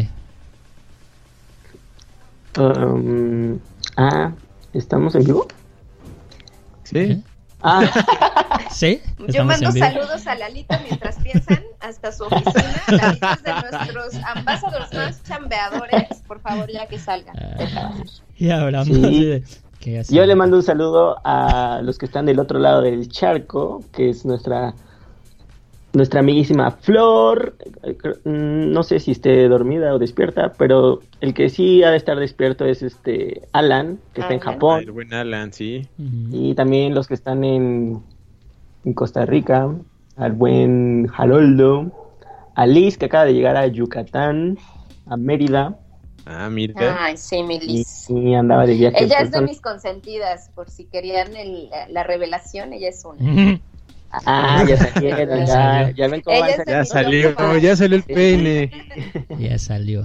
Um, 2.58 3.58
ah, 3.96 4.32
¿estamos 4.74 5.16
en 5.16 5.24
vivo? 5.24 5.48
Sí. 6.84 6.98
¿Eh? 6.98 7.22
Ah, 7.62 7.82
¿Sí? 8.74 9.02
Yo 9.20 9.26
¿Estamos 9.28 9.62
mando 9.62 9.72
saludos 9.78 10.28
a 10.28 10.36
Lalito 10.36 10.76
mientras 10.88 11.18
piensan 11.20 11.64
hasta 11.80 12.12
su 12.12 12.24
oficina. 12.24 12.82
Lalito 12.88 13.28
es 13.28 13.44
de 13.44 13.54
nuestros 13.54 14.16
ambasadores 14.36 14.94
más 14.94 15.24
chambeadores. 15.24 16.08
Por 16.28 16.40
favor, 16.42 16.70
ya 16.72 16.88
que 16.88 16.98
salgan. 16.98 17.36
de 17.36 17.68
trabajar. 17.68 18.06
Y 18.38 18.50
hablamos 18.50 18.88
Sí. 18.88 19.26
de... 19.26 20.04
yo 20.10 20.26
le 20.26 20.36
mando 20.36 20.58
un 20.58 20.64
saludo 20.64 21.18
a 21.24 21.82
los 21.84 21.98
que 21.98 22.06
están 22.06 22.26
del 22.26 22.40
otro 22.40 22.60
lado 22.60 22.82
del 22.82 23.10
charco, 23.10 23.84
que 23.92 24.10
es 24.10 24.26
nuestra 24.26 24.74
nuestra 25.94 26.22
amiguísima 26.22 26.72
Flor. 26.72 27.56
Mm, 28.24 28.72
No 28.72 28.84
sé 28.84 29.00
si 29.00 29.12
esté 29.12 29.50
dormida 29.50 29.94
o 29.94 30.00
despierta, 30.00 30.54
pero 30.58 31.02
el 31.20 31.34
que 31.34 31.50
sí 31.50 31.84
ha 31.84 31.92
de 31.92 31.98
estar 31.98 32.18
despierto 32.18 32.66
es 32.66 32.82
este 32.82 33.42
Alan, 33.52 34.00
que 34.14 34.22
está 34.22 34.34
en. 34.34 34.40
Ah, 34.40 34.44
Japón. 34.54 34.80
el 34.84 34.92
buen 34.92 35.14
Alan, 35.14 35.52
sí. 35.52 35.86
Y 36.32 36.56
también 36.56 36.96
los 36.96 37.08
que 37.10 37.14
están 37.14 37.44
en, 37.44 38.02
en 38.86 38.94
Costa 38.94 39.26
Rica, 39.26 39.70
al 40.16 40.32
buen 40.34 41.10
Haroldo, 41.16 41.92
a 42.56 42.66
Liz 42.66 42.98
que 42.98 43.06
acaba 43.06 43.26
de 43.26 43.34
llegar 43.34 43.58
a 43.58 43.68
Yucatán, 43.68 44.58
a 45.06 45.18
Mérida, 45.18 45.78
Ah, 46.24 46.50
mira. 46.52 46.98
Ay, 47.04 47.18
sí, 47.18 47.42
mi 47.42 47.60
Liz. 47.60 48.06
y 48.08 48.36
andaba 48.36 48.68
de 48.68 48.76
viaje. 48.76 49.04
Ella 49.04 49.22
es 49.22 49.32
de 49.32 49.42
mis 49.42 49.60
consentidas, 49.60 50.52
por 50.54 50.70
si 50.70 50.86
querían 50.86 51.36
el- 51.36 51.70
la 51.90 52.04
revelación, 52.04 52.74
ella 52.74 52.90
es 52.90 53.04
una. 53.06 53.18
Ah, 54.26 54.66
ya 54.68 54.76
salieron, 54.76 55.40
Ya 55.40 55.46
ya, 55.46 55.54
salió. 55.54 55.96
ya 55.96 56.08
ven 56.10 56.22
cómo 56.22 56.38
salió, 56.84 57.58
ya 57.60 57.76
salió 57.78 57.96
el 57.96 58.04
peine. 58.04 58.70
ya 59.40 59.58
salió. 59.58 60.04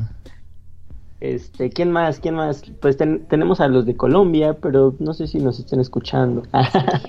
Este, 1.20 1.70
¿quién 1.70 1.90
más? 1.90 2.20
¿Quién 2.20 2.36
más? 2.36 2.62
Pues 2.80 2.96
ten- 2.96 3.26
tenemos 3.26 3.60
a 3.60 3.66
los 3.66 3.84
de 3.84 3.96
Colombia, 3.96 4.54
pero 4.60 4.94
no 5.00 5.12
sé 5.12 5.26
si 5.26 5.38
nos 5.38 5.58
estén 5.58 5.80
escuchando. 5.80 6.42
Sí, 6.44 7.08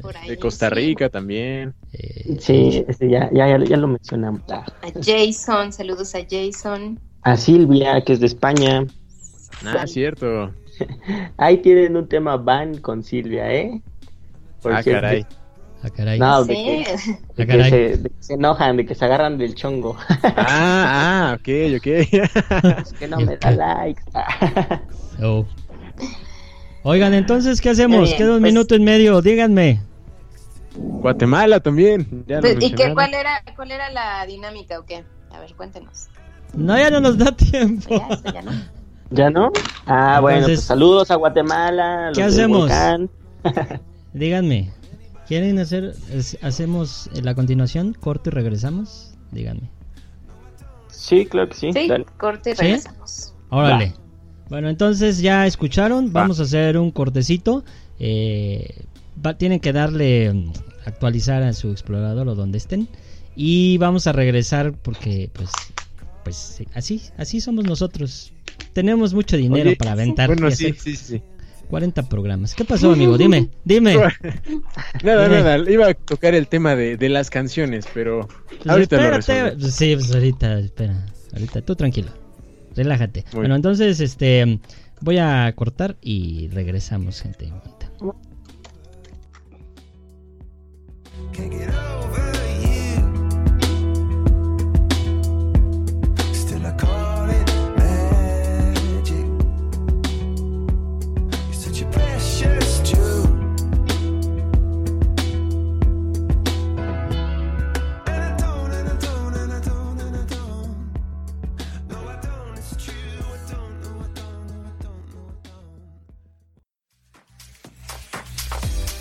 por 0.00 0.16
ahí, 0.16 0.28
De 0.28 0.36
Costa 0.38 0.68
sí. 0.68 0.74
Rica 0.74 1.08
también. 1.08 1.74
Eh, 1.92 2.36
sí, 2.40 2.84
este, 2.88 3.08
ya, 3.10 3.30
ya, 3.32 3.48
ya, 3.48 3.64
ya 3.64 3.76
lo 3.76 3.88
mencionamos. 3.88 4.42
Ah, 4.50 4.64
A 4.82 4.90
Jason, 5.02 5.72
saludos 5.72 6.14
a 6.14 6.20
Jason. 6.28 6.98
A 7.22 7.36
Silvia, 7.36 8.02
que 8.02 8.12
es 8.14 8.20
de 8.20 8.26
España. 8.26 8.86
Ah, 9.64 9.86
cierto. 9.86 10.52
Ahí 11.36 11.58
tienen 11.58 11.96
un 11.96 12.08
tema 12.08 12.36
van 12.36 12.78
con 12.78 13.02
Silvia, 13.02 13.52
¿eh? 13.52 13.82
Por 14.62 14.72
Ah, 14.72 14.82
caray. 14.82 15.26
ah, 15.82 15.90
caray. 15.90 16.18
No, 16.18 16.44
de 16.44 16.54
Sí. 16.54 16.64
que, 16.64 16.84
Ah, 16.90 17.18
de 17.36 17.46
que 17.46 17.46
caray. 17.46 17.70
se, 17.70 17.76
de 17.98 18.08
que 18.10 18.14
se 18.22 18.34
enojan, 18.34 18.76
de 18.78 18.86
que 18.86 18.94
se 18.94 19.04
agarran 19.04 19.36
del 19.38 19.54
chongo. 19.54 19.96
Ah, 20.22 21.32
ah, 21.32 21.36
ok, 21.38 21.48
ok. 21.76 21.86
es 22.82 22.92
que 22.98 23.08
no 23.08 23.18
me 23.20 23.36
da 23.36 23.50
likes. 23.50 24.02
Oh. 25.22 25.44
Oigan, 26.82 27.12
entonces, 27.14 27.60
¿qué 27.60 27.70
hacemos? 27.70 28.04
Bien, 28.04 28.16
Queda 28.16 28.34
un 28.34 28.40
pues- 28.40 28.52
minuto 28.52 28.74
y 28.74 28.80
medio, 28.80 29.20
díganme. 29.20 29.80
Guatemala 30.76 31.60
también. 31.60 32.24
ya 32.26 32.40
Pues, 32.40 32.56
¿Y 32.60 32.72
qué, 32.72 32.92
cuál, 32.94 33.12
era, 33.12 33.42
cuál 33.56 33.70
era 33.72 33.90
la 33.90 34.24
dinámica 34.26 34.78
o 34.78 34.84
qué? 34.86 35.04
A 35.30 35.40
ver, 35.40 35.54
cuéntenos. 35.54 36.08
No, 36.54 36.76
ya 36.78 36.90
no 36.90 37.00
nos 37.00 37.18
da 37.18 37.32
tiempo. 37.32 37.88
Ya, 37.90 38.06
eso 38.14 38.32
ya 38.32 38.42
no. 38.42 38.50
¿Ya 39.10 39.28
no? 39.30 39.50
Ah, 39.86 40.20
bueno, 40.20 40.38
Entonces- 40.38 40.58
pues 40.60 40.66
saludos 40.66 41.10
a 41.10 41.16
Guatemala. 41.16 42.08
los 42.08 42.16
¿Qué 42.18 42.22
hacemos? 42.24 42.70
Díganme, 44.12 44.70
¿quieren 45.26 45.58
hacer, 45.58 45.94
es- 46.12 46.38
hacemos 46.42 47.10
la 47.14 47.34
continuación, 47.34 47.92
corto 47.98 48.30
y 48.30 48.32
regresamos? 48.32 49.14
Díganme. 49.32 49.70
Sí, 50.88 51.26
claro 51.26 51.48
que 51.48 51.54
sí. 51.56 51.72
Sí, 51.72 51.88
dale. 51.88 52.06
corte 52.18 52.50
y 52.50 52.54
¿Sí? 52.56 52.62
regresamos. 52.62 53.34
Órale. 53.50 53.94
Bueno, 54.50 54.68
entonces 54.68 55.20
ya 55.20 55.46
escucharon, 55.46 56.12
vamos 56.12 56.40
a 56.40 56.42
hacer 56.42 56.76
un 56.76 56.90
cortecito. 56.90 57.64
eh, 58.00 58.82
va- 59.24 59.38
tienen 59.38 59.60
que 59.60 59.72
darle 59.72 60.32
mm, 60.32 60.52
actualizar 60.86 61.42
a 61.42 61.52
su 61.52 61.70
explorador 61.70 62.26
o 62.28 62.34
donde 62.34 62.58
estén. 62.58 62.88
Y 63.36 63.78
vamos 63.78 64.06
a 64.06 64.12
regresar 64.12 64.72
porque 64.72 65.30
pues 65.32 65.50
pues 66.24 66.36
sí, 66.36 66.66
así 66.74 67.00
así 67.16 67.40
somos 67.40 67.64
nosotros. 67.64 68.32
Tenemos 68.74 69.14
mucho 69.14 69.36
dinero 69.36 69.68
Oye, 69.70 69.76
para 69.76 69.92
aventar 69.92 70.26
Bueno, 70.28 70.50
sí, 70.50 70.74
sí, 70.78 70.96
sí. 70.96 71.22
40 71.68 72.08
programas. 72.08 72.54
¿Qué 72.54 72.64
pasó, 72.64 72.92
amigo? 72.92 73.16
Dime, 73.16 73.48
dime. 73.64 73.94
Nada, 75.04 75.24
Dime. 75.28 75.42
nada. 75.42 75.70
Iba 75.70 75.88
a 75.90 75.94
tocar 75.94 76.34
el 76.34 76.48
tema 76.48 76.74
de, 76.74 76.96
de 76.96 77.08
las 77.08 77.30
canciones, 77.30 77.86
pero 77.94 78.26
Pues 78.48 78.66
ahorita 78.66 78.96
lo 78.96 79.16
espérate, 79.18 79.56
pues 79.56 79.74
Sí, 79.74 79.94
pues 79.94 80.12
ahorita, 80.12 80.58
espera. 80.58 81.06
Ahorita, 81.32 81.62
tú 81.62 81.76
tranquilo. 81.76 82.19
Relájate. 82.76 83.24
Muy 83.32 83.40
bueno, 83.40 83.56
entonces, 83.56 84.00
este, 84.00 84.60
voy 85.00 85.18
a 85.18 85.52
cortar 85.54 85.96
y 86.00 86.48
regresamos, 86.48 87.20
gente. 87.20 87.52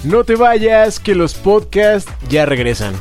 No 0.04 0.24
te 0.24 0.36
vayas, 0.36 1.00
que 1.00 1.14
los 1.14 1.34
podcasts 1.34 2.10
ya 2.30 2.46
regresan. 2.46 2.94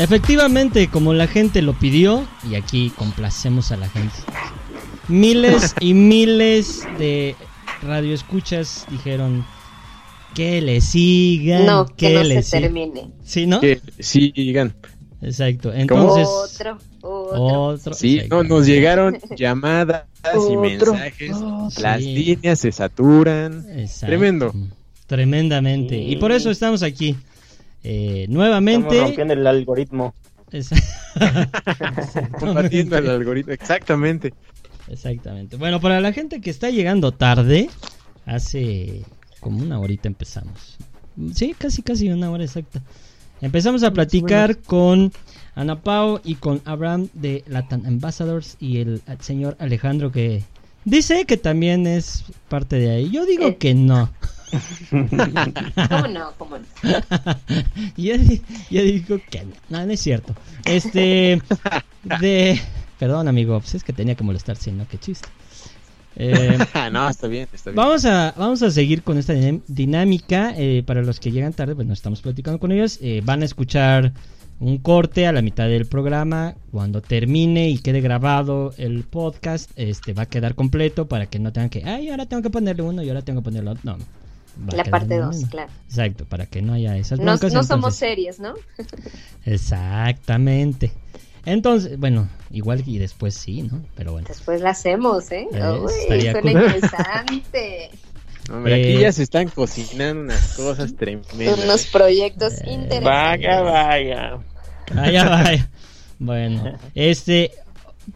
Efectivamente, 0.00 0.88
como 0.88 1.12
la 1.12 1.26
gente 1.26 1.60
lo 1.62 1.74
pidió, 1.78 2.26
y 2.50 2.54
aquí 2.54 2.90
complacemos 2.96 3.70
a 3.70 3.76
la 3.76 3.88
gente. 3.88 4.14
Miles 5.08 5.74
y 5.80 5.92
miles 5.94 6.84
de 6.98 7.36
radioescuchas 7.82 8.86
dijeron 8.90 9.44
que 10.34 10.60
le 10.62 10.80
sigan, 10.80 11.66
No, 11.66 11.86
que 11.86 11.94
que 12.08 12.14
no 12.14 12.22
le 12.22 12.42
se 12.42 12.60
termine. 12.60 13.10
Sí, 13.24 13.46
¿no? 13.46 13.60
Que 13.60 13.80
sigan. 13.98 14.74
Exacto. 15.22 15.72
Entonces, 15.74 16.26
Otro, 16.28 16.78
otro. 17.02 17.62
otro. 17.64 17.92
Sí, 17.94 18.22
no, 18.30 18.42
nos 18.42 18.64
llegaron 18.66 19.18
llamadas 19.36 20.04
y 20.50 20.56
mensajes. 20.56 21.32
otro. 21.32 21.82
Las 21.82 21.98
Sí. 22.02 22.14
líneas 22.14 22.58
se 22.58 22.72
saturan. 22.72 23.66
Exacto. 23.78 24.06
Tremendo. 24.06 24.54
Tremendamente. 25.06 25.96
Sí. 25.96 26.04
Y 26.12 26.16
por 26.16 26.32
eso 26.32 26.50
estamos 26.50 26.82
aquí. 26.82 27.16
Eh, 27.82 28.20
Estamos 28.22 28.34
nuevamente. 28.36 29.00
rompiendo 29.00 29.34
el 29.34 29.46
algoritmo. 29.46 30.14
Combatiendo 32.38 32.96
el 32.98 33.08
algoritmo. 33.10 33.52
Exactamente. 33.52 34.32
Exactamente. 34.88 35.56
Bueno, 35.56 35.80
para 35.80 36.00
la 36.00 36.12
gente 36.12 36.40
que 36.40 36.50
está 36.50 36.70
llegando 36.70 37.12
tarde, 37.12 37.70
hace 38.26 39.04
como 39.40 39.62
una 39.62 39.78
horita 39.78 40.08
empezamos. 40.08 40.76
Sí, 41.34 41.54
casi, 41.56 41.82
casi 41.82 42.08
una 42.08 42.30
hora 42.30 42.44
exacta. 42.44 42.82
Empezamos 43.40 43.82
a 43.82 43.92
platicar 43.92 44.58
con 44.58 45.12
Ana 45.54 45.80
Pao 45.80 46.20
y 46.24 46.34
con 46.34 46.60
Abraham 46.64 47.08
de 47.14 47.44
Latin 47.46 47.86
Ambassadors 47.86 48.56
y 48.60 48.78
el 48.78 49.02
señor 49.20 49.56
Alejandro 49.60 50.10
que 50.12 50.42
dice 50.84 51.24
que 51.24 51.36
también 51.36 51.86
es 51.86 52.24
parte 52.48 52.76
de 52.76 52.90
ahí. 52.90 53.10
Yo 53.10 53.24
digo 53.26 53.48
Eh. 53.48 53.56
que 53.56 53.74
no. 53.74 54.10
¿Cómo 54.90 56.08
no? 56.08 56.32
¿Cómo 56.38 56.58
no? 56.58 56.64
yo, 57.96 58.14
yo 58.70 58.82
digo 58.82 59.18
que 59.30 59.44
no. 59.44 59.52
No, 59.68 59.86
no 59.86 59.92
es 59.92 60.00
cierto. 60.00 60.34
Este, 60.64 61.40
de... 62.20 62.60
Perdón, 62.98 63.28
amigo, 63.28 63.58
pues 63.60 63.74
es 63.76 63.84
que 63.84 63.92
tenía 63.92 64.14
que 64.14 64.24
molestar, 64.24 64.56
si 64.56 64.72
no, 64.72 64.86
qué 64.88 64.98
chiste. 64.98 65.28
Eh, 66.16 66.58
no, 66.92 67.08
está 67.08 67.28
bien, 67.28 67.48
está 67.52 67.70
bien. 67.70 67.76
Vamos 67.76 68.04
a, 68.04 68.34
vamos 68.36 68.62
a 68.62 68.70
seguir 68.70 69.02
con 69.02 69.16
esta 69.16 69.32
dinámica. 69.68 70.52
eh, 70.56 70.82
para 70.84 71.02
los 71.02 71.18
que 71.20 71.30
llegan 71.30 71.52
tarde, 71.52 71.74
pues 71.74 71.86
no 71.86 71.94
estamos 71.94 72.20
platicando 72.20 72.58
con 72.58 72.72
ellos. 72.72 72.98
eh, 73.00 73.22
van 73.24 73.42
a 73.42 73.44
escuchar 73.46 74.12
un 74.58 74.76
corte 74.76 75.26
a 75.26 75.32
la 75.32 75.40
mitad 75.40 75.66
del 75.68 75.86
programa. 75.86 76.54
Cuando 76.70 77.00
termine 77.00 77.70
y 77.70 77.78
quede 77.78 78.02
grabado 78.02 78.74
el 78.76 79.04
podcast, 79.04 79.70
este 79.76 80.12
va 80.12 80.24
a 80.24 80.26
quedar 80.26 80.54
completo 80.54 81.08
para 81.08 81.26
que 81.26 81.38
no 81.38 81.52
tengan 81.52 81.70
que, 81.70 81.82
ay, 81.84 82.10
ahora 82.10 82.26
tengo 82.26 82.42
que 82.42 82.50
ponerle 82.50 82.82
uno 82.82 83.02
y 83.02 83.08
ahora 83.08 83.22
tengo 83.22 83.40
que 83.40 83.44
ponerle 83.44 83.70
otro. 83.70 83.82
No. 83.84 83.98
La 84.72 84.84
parte 84.84 85.14
en 85.14 85.20
2, 85.22 85.36
uno. 85.36 85.48
claro. 85.48 85.72
Exacto, 85.88 86.24
para 86.26 86.46
que 86.46 86.60
no 86.62 86.72
haya 86.74 86.96
esas 86.96 87.18
No, 87.18 87.24
broncas. 87.26 87.52
no 87.52 87.62
somos 87.64 87.94
entonces- 87.94 87.98
series, 87.98 88.40
¿no? 88.40 88.54
Exactamente. 89.44 90.92
Entonces, 91.46 91.98
bueno, 91.98 92.28
igual 92.50 92.82
y 92.86 92.98
después 92.98 93.34
sí, 93.34 93.62
¿no? 93.62 93.82
Pero 93.96 94.12
bueno. 94.12 94.28
Después 94.28 94.60
la 94.60 94.70
hacemos, 94.70 95.30
¿eh? 95.32 95.46
Eh, 95.52 95.62
Uy, 95.80 95.90
estaría 96.02 96.32
suena 96.32 96.52
cool. 96.52 96.62
interesante. 96.74 97.90
Hombre, 98.50 98.74
Eh, 98.76 98.92
aquí 98.94 99.02
ya 99.02 99.12
se 99.12 99.22
están 99.22 99.48
cocinando 99.48 100.22
unas 100.24 100.54
cosas 100.56 100.94
tremendas. 100.96 101.58
Unos 101.64 101.86
proyectos 101.86 102.54
Eh, 102.60 102.72
interesantes. 102.72 103.04
Vaya, 103.04 103.60
vaya. 103.62 104.38
Vaya, 104.94 105.24
vaya. 105.28 105.70
Bueno, 106.18 106.78
este, 106.94 107.52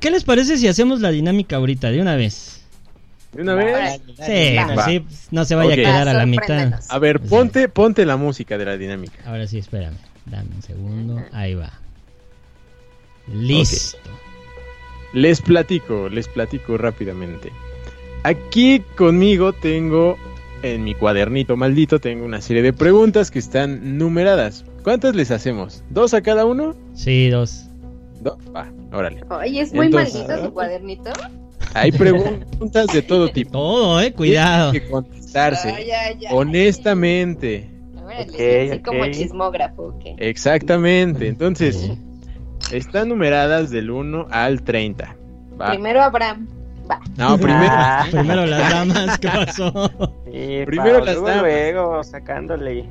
¿qué 0.01 0.11
les 0.11 0.25
parece 0.25 0.59
si 0.59 0.67
hacemos 0.69 1.01
la 1.01 1.11
dinámica 1.11 1.57
ahorita 1.57 1.91
de 1.91 2.01
una 2.03 2.17
vez? 2.17 2.64
¿De 3.35 3.43
una 3.43 3.55
vez? 3.55 4.01
Sí, 4.25 4.57
no 5.31 5.45
se 5.45 5.55
vaya 5.55 5.73
a 5.73 5.77
quedar 5.77 6.09
a 6.09 6.13
la 6.15 6.27
mitad. 6.27 6.81
A 6.89 6.99
ver, 6.99 7.21
ponte, 7.21 7.69
ponte 7.69 8.07
la 8.07 8.17
música 8.17 8.57
de 8.59 8.65
la 8.65 8.77
dinámica. 8.77 9.19
Ahora 9.27 9.47
sí, 9.47 9.59
espérame. 9.59 9.97
Dame 10.27 10.49
un 10.55 10.63
segundo. 10.63 11.23
Ahí 11.33 11.55
va. 11.55 11.73
Listo. 13.33 13.99
Les 15.13 15.41
platico, 15.41 16.09
les 16.09 16.29
platico 16.29 16.77
rápidamente. 16.77 17.53
Aquí 18.23 18.81
conmigo 18.97 19.53
tengo, 19.53 20.17
en 20.63 20.83
mi 20.85 20.95
cuadernito 20.95 21.57
maldito, 21.57 22.01
tengo 22.01 22.25
una 22.25 22.41
serie 22.41 22.63
de 22.63 22.73
preguntas 22.73 23.31
que 23.31 23.39
están 23.39 23.99
numeradas. 23.99 24.65
¿Cuántas 24.83 25.15
les 25.15 25.31
hacemos? 25.31 25.85
¿Dos 25.91 26.15
a 26.15 26.23
cada 26.23 26.45
uno? 26.45 26.75
Sí, 26.95 27.29
dos. 27.29 27.67
Dos. 28.21 28.39
Va, 28.55 28.71
órale. 28.93 29.23
Oye, 29.31 29.61
es 29.61 29.73
muy 29.73 29.87
Entonces- 29.87 30.15
maldito 30.27 30.47
tu 30.49 30.55
cuadernito. 30.55 31.13
Hay 31.75 31.93
preguntas 31.93 32.87
de 32.89 33.03
todo 33.03 33.29
tipo. 33.31 33.51
Todo, 33.53 34.01
eh, 34.01 34.13
cuidado. 34.13 34.71
Tienen 34.71 34.87
que 34.89 34.93
contestarse. 34.93 35.69
Ay, 35.71 35.91
ay, 35.91 36.19
ay. 36.21 36.27
honestamente. 36.31 37.71
Órale, 38.03 38.23
Ok, 38.25 38.73
así 38.73 38.83
como 38.83 39.01
ok. 39.03 39.11
chismógrafo. 39.11 39.83
ok. 39.89 40.05
Exactamente. 40.19 41.27
Entonces, 41.29 41.91
están 42.73 43.09
numeradas 43.09 43.71
del 43.71 43.91
1 43.91 44.29
al 44.31 44.63
30. 44.63 45.17
Va. 45.61 45.71
Primero 45.71 46.03
Abraham. 46.03 46.47
Va. 46.91 47.01
No, 47.17 47.37
primero. 47.39 47.65
Ah, 47.71 48.07
Primero 48.11 48.47
las 48.47 48.71
damas, 48.71 49.19
¿qué 49.19 49.29
pasó? 49.29 49.91
sí, 50.27 50.63
Primero 50.67 50.99
Pau, 50.99 51.05
las 51.07 51.17
damas. 51.17 51.41
luego, 51.43 52.05
sacándole. 52.05 52.85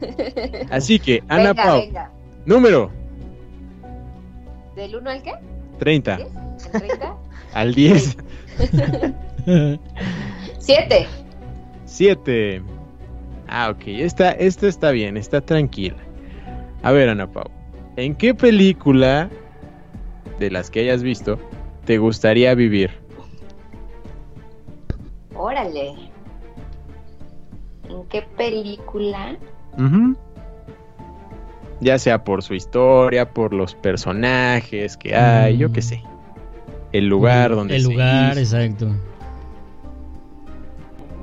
Así 0.70 0.98
que, 0.98 1.22
Ana 1.28 1.50
venga, 1.52 1.62
Pau, 1.64 1.80
venga. 1.80 2.10
número 2.44 2.90
¿Del 4.74 4.96
1 4.96 5.10
al 5.10 5.22
qué? 5.22 5.32
30. 5.78 6.18
¿10? 6.18 6.26
¿El 6.74 6.80
30? 6.80 7.14
Al 7.56 7.72
10. 7.74 8.18
7. 10.58 11.06
7. 11.86 12.62
Ah, 13.48 13.70
ok. 13.70 13.82
Esta, 13.86 14.32
esta 14.32 14.68
está 14.68 14.90
bien, 14.90 15.16
está 15.16 15.40
tranquila. 15.40 15.96
A 16.82 16.92
ver, 16.92 17.08
Ana 17.08 17.32
Pau. 17.32 17.50
¿En 17.96 18.14
qué 18.14 18.34
película 18.34 19.30
de 20.38 20.50
las 20.50 20.70
que 20.70 20.80
hayas 20.80 21.02
visto 21.02 21.38
te 21.86 21.96
gustaría 21.96 22.54
vivir? 22.54 22.90
Órale. 25.34 25.94
¿En 27.88 28.04
qué 28.10 28.20
película? 28.36 29.34
Ujú. 29.78 30.14
Ya 31.80 31.98
sea 31.98 32.22
por 32.22 32.42
su 32.42 32.52
historia, 32.52 33.30
por 33.30 33.54
los 33.54 33.74
personajes 33.74 34.98
que 34.98 35.16
hay, 35.16 35.56
yo 35.56 35.72
qué 35.72 35.80
sé. 35.80 36.02
El 36.92 37.08
lugar 37.08 37.54
donde 37.54 37.76
El 37.76 37.82
se 37.84 37.88
lugar, 37.92 38.32
hizo. 38.38 38.56
exacto. 38.56 38.86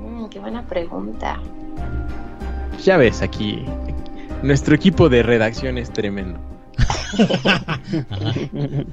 Mm, 0.00 0.26
qué 0.28 0.38
buena 0.38 0.66
pregunta. 0.66 1.38
Ya 2.82 2.96
ves, 2.96 3.22
aquí 3.22 3.64
nuestro 4.42 4.74
equipo 4.74 5.08
de 5.08 5.22
redacción 5.22 5.78
es 5.78 5.90
tremendo. 5.92 6.38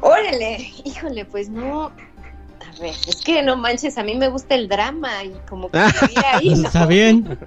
Órale, 0.00 0.70
híjole, 0.84 1.24
pues 1.24 1.48
no. 1.48 1.86
A 1.86 2.80
ver, 2.80 2.94
es 3.06 3.20
que 3.24 3.42
no 3.42 3.56
manches, 3.56 3.98
a 3.98 4.02
mí 4.02 4.14
me 4.16 4.28
gusta 4.28 4.54
el 4.54 4.68
drama 4.68 5.24
y 5.24 5.32
como 5.48 5.70
que 5.70 5.78
ahí, 5.78 6.48
¿no? 6.56 6.62
Está 6.66 6.86
bien. 6.86 7.38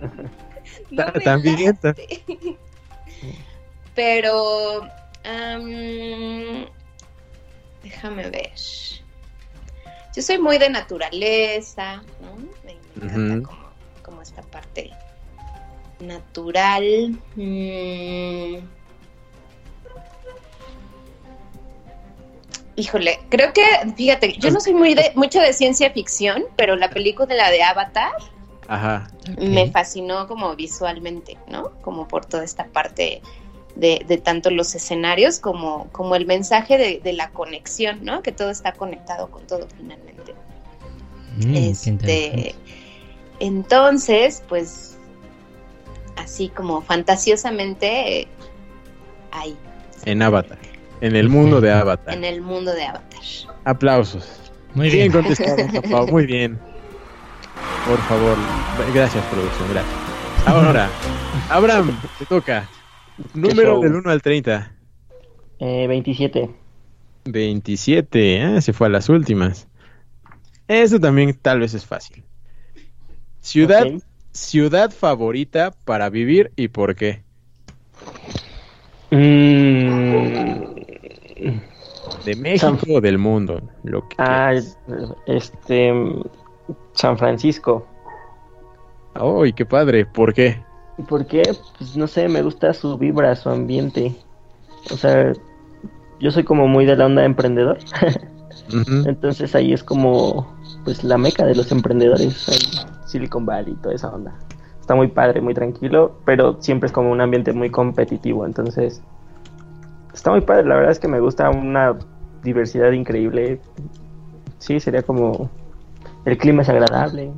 No 0.91 1.05
También. 1.23 1.77
Pero, 3.95 4.81
déjame 7.83 8.29
ver. 8.29 8.51
Yo 10.15 10.21
soy 10.21 10.37
muy 10.37 10.57
de 10.57 10.69
naturaleza, 10.69 12.03
¿no? 12.21 12.35
Me, 12.63 12.75
me 12.95 13.05
encanta 13.05 13.33
Ujú. 13.35 13.43
como, 13.43 13.69
como 14.03 14.21
esta 14.21 14.41
parte 14.41 14.91
natural. 15.99 17.17
Mm. 17.35 18.57
Híjole, 22.75 23.19
creo 23.29 23.53
que, 23.53 23.63
fíjate, 23.95 24.33
yo 24.39 24.49
no 24.49 24.59
soy 24.59 24.73
muy 24.73 24.95
de, 24.95 25.11
mucho 25.13 25.39
de 25.39 25.53
ciencia 25.53 25.91
ficción, 25.91 26.43
pero 26.55 26.75
la 26.75 26.89
película 26.89 27.51
de 27.51 27.61
Avatar 27.61 28.13
Ajá. 28.67 29.11
me 29.37 29.69
fascinó 29.69 30.27
como 30.27 30.55
visualmente, 30.55 31.37
¿no? 31.47 31.71
Como 31.81 32.07
por 32.07 32.25
toda 32.25 32.43
esta 32.43 32.65
parte 32.65 33.21
de, 33.75 34.03
de 34.07 34.17
tanto 34.17 34.49
los 34.51 34.75
escenarios 34.75 35.39
como, 35.39 35.87
como 35.91 36.15
el 36.15 36.25
mensaje 36.25 36.77
de, 36.77 37.01
de 37.03 37.13
la 37.13 37.29
conexión, 37.31 38.03
¿no? 38.03 38.21
Que 38.21 38.31
todo 38.31 38.49
está 38.49 38.73
conectado 38.73 39.29
con 39.29 39.45
todo 39.47 39.67
finalmente. 39.77 40.33
Mm, 41.37 41.55
este, 41.55 42.55
entonces, 43.39 44.43
pues, 44.47 44.97
así 46.17 46.49
como 46.49 46.81
fantasiosamente, 46.81 48.21
eh, 48.21 48.27
ahí, 49.31 49.57
En 50.05 50.21
Avatar. 50.21 50.57
En 51.01 51.15
el 51.15 51.27
mundo 51.27 51.59
de 51.59 51.71
Avatar. 51.71 52.13
en 52.13 52.23
el 52.23 52.41
mundo 52.41 52.73
de 52.73 52.85
Avatar. 52.85 53.21
Aplausos. 53.65 54.25
Muy 54.73 54.89
bien 54.89 55.11
bien. 55.11 55.23
contestado, 55.23 56.07
Muy 56.07 56.25
bien. 56.25 56.59
Por 57.87 57.99
favor. 58.07 58.37
Gracias, 58.93 59.23
producción. 59.25 59.69
Gracias. 59.69 59.93
Ahora, 60.45 60.89
Abraham, 61.49 61.97
te 62.19 62.25
toca. 62.25 62.67
Número 63.33 63.79
del 63.79 63.95
1 63.95 64.09
al 64.09 64.21
30. 64.21 64.75
Eh, 65.59 65.87
27. 65.87 66.49
27. 67.25 68.41
Ah, 68.41 68.61
se 68.61 68.73
fue 68.73 68.87
a 68.87 68.89
las 68.89 69.09
últimas. 69.09 69.67
Eso 70.67 70.99
también 70.99 71.37
tal 71.41 71.59
vez 71.59 71.73
es 71.73 71.85
fácil. 71.85 72.23
Ciudad, 73.41 73.85
ciudad 74.31 74.91
favorita 74.91 75.71
para 75.85 76.09
vivir 76.09 76.51
y 76.55 76.69
por 76.69 76.95
qué. 76.95 77.23
Mm, 79.11 80.73
De 82.25 82.35
México 82.35 82.77
o 82.89 83.01
del 83.01 83.17
mundo. 83.17 83.61
Lo 83.83 84.07
que 84.07 84.15
ah, 84.17 84.53
este. 85.27 85.93
San 86.93 87.17
Francisco. 87.17 87.85
¡Ay, 89.13 89.53
qué 89.53 89.65
padre! 89.65 90.05
¿Por 90.05 90.33
qué? 90.33 90.63
¿Por 91.07 91.25
qué? 91.25 91.43
Pues 91.77 91.97
no 91.97 92.07
sé, 92.07 92.27
me 92.29 92.41
gusta 92.41 92.73
su 92.73 92.97
vibra, 92.97 93.35
su 93.35 93.49
ambiente. 93.49 94.15
O 94.91 94.97
sea, 94.97 95.33
yo 96.19 96.31
soy 96.31 96.43
como 96.43 96.67
muy 96.67 96.85
de 96.85 96.95
la 96.95 97.05
onda 97.05 97.25
emprendedor. 97.25 97.79
Ujú. 98.69 99.03
Entonces 99.07 99.55
ahí 99.55 99.73
es 99.73 99.83
como, 99.83 100.53
pues, 100.83 101.03
la 101.03 101.17
meca 101.17 101.45
de 101.45 101.55
los 101.55 101.71
emprendedores. 101.71 102.45
Silicon 103.05 103.45
Valley, 103.45 103.75
toda 103.81 103.95
esa 103.95 104.09
onda. 104.09 104.33
Está 104.79 104.95
muy 104.95 105.07
padre, 105.07 105.41
muy 105.41 105.53
tranquilo, 105.53 106.17
pero 106.25 106.61
siempre 106.61 106.87
es 106.87 106.93
como 106.93 107.11
un 107.11 107.21
ambiente 107.21 107.53
muy 107.53 107.69
competitivo. 107.69 108.45
Entonces, 108.45 109.01
está 110.13 110.31
muy 110.31 110.41
padre. 110.41 110.65
La 110.67 110.75
verdad 110.75 110.91
es 110.91 110.99
que 110.99 111.07
me 111.07 111.19
gusta 111.19 111.49
una 111.49 111.97
diversidad 112.43 112.91
increíble. 112.91 113.59
Sí, 114.59 114.79
sería 114.79 115.01
como. 115.01 115.49
El 116.25 116.37
clima 116.37 116.61
es 116.61 116.69
agradable. 116.69 117.31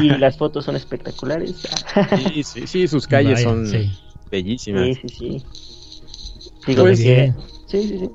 Y 0.00 0.08
las 0.10 0.36
fotos 0.36 0.64
son 0.64 0.76
espectaculares. 0.76 1.62
Sí, 2.16 2.42
sí, 2.42 2.66
sí, 2.66 2.88
sus 2.88 3.06
calles 3.06 3.34
Vaya, 3.34 3.48
son 3.48 3.66
sí. 3.66 3.90
bellísimas. 4.30 4.84
Sí, 4.84 4.94
sí, 4.94 5.08
sí. 5.08 5.42
Digo, 6.66 6.82
Pues 6.82 6.98
de 6.98 7.04
sí. 7.04 7.04
que- 7.04 7.34
Sí, 7.66 7.88
sí, 7.88 7.98
sí. 7.98 8.10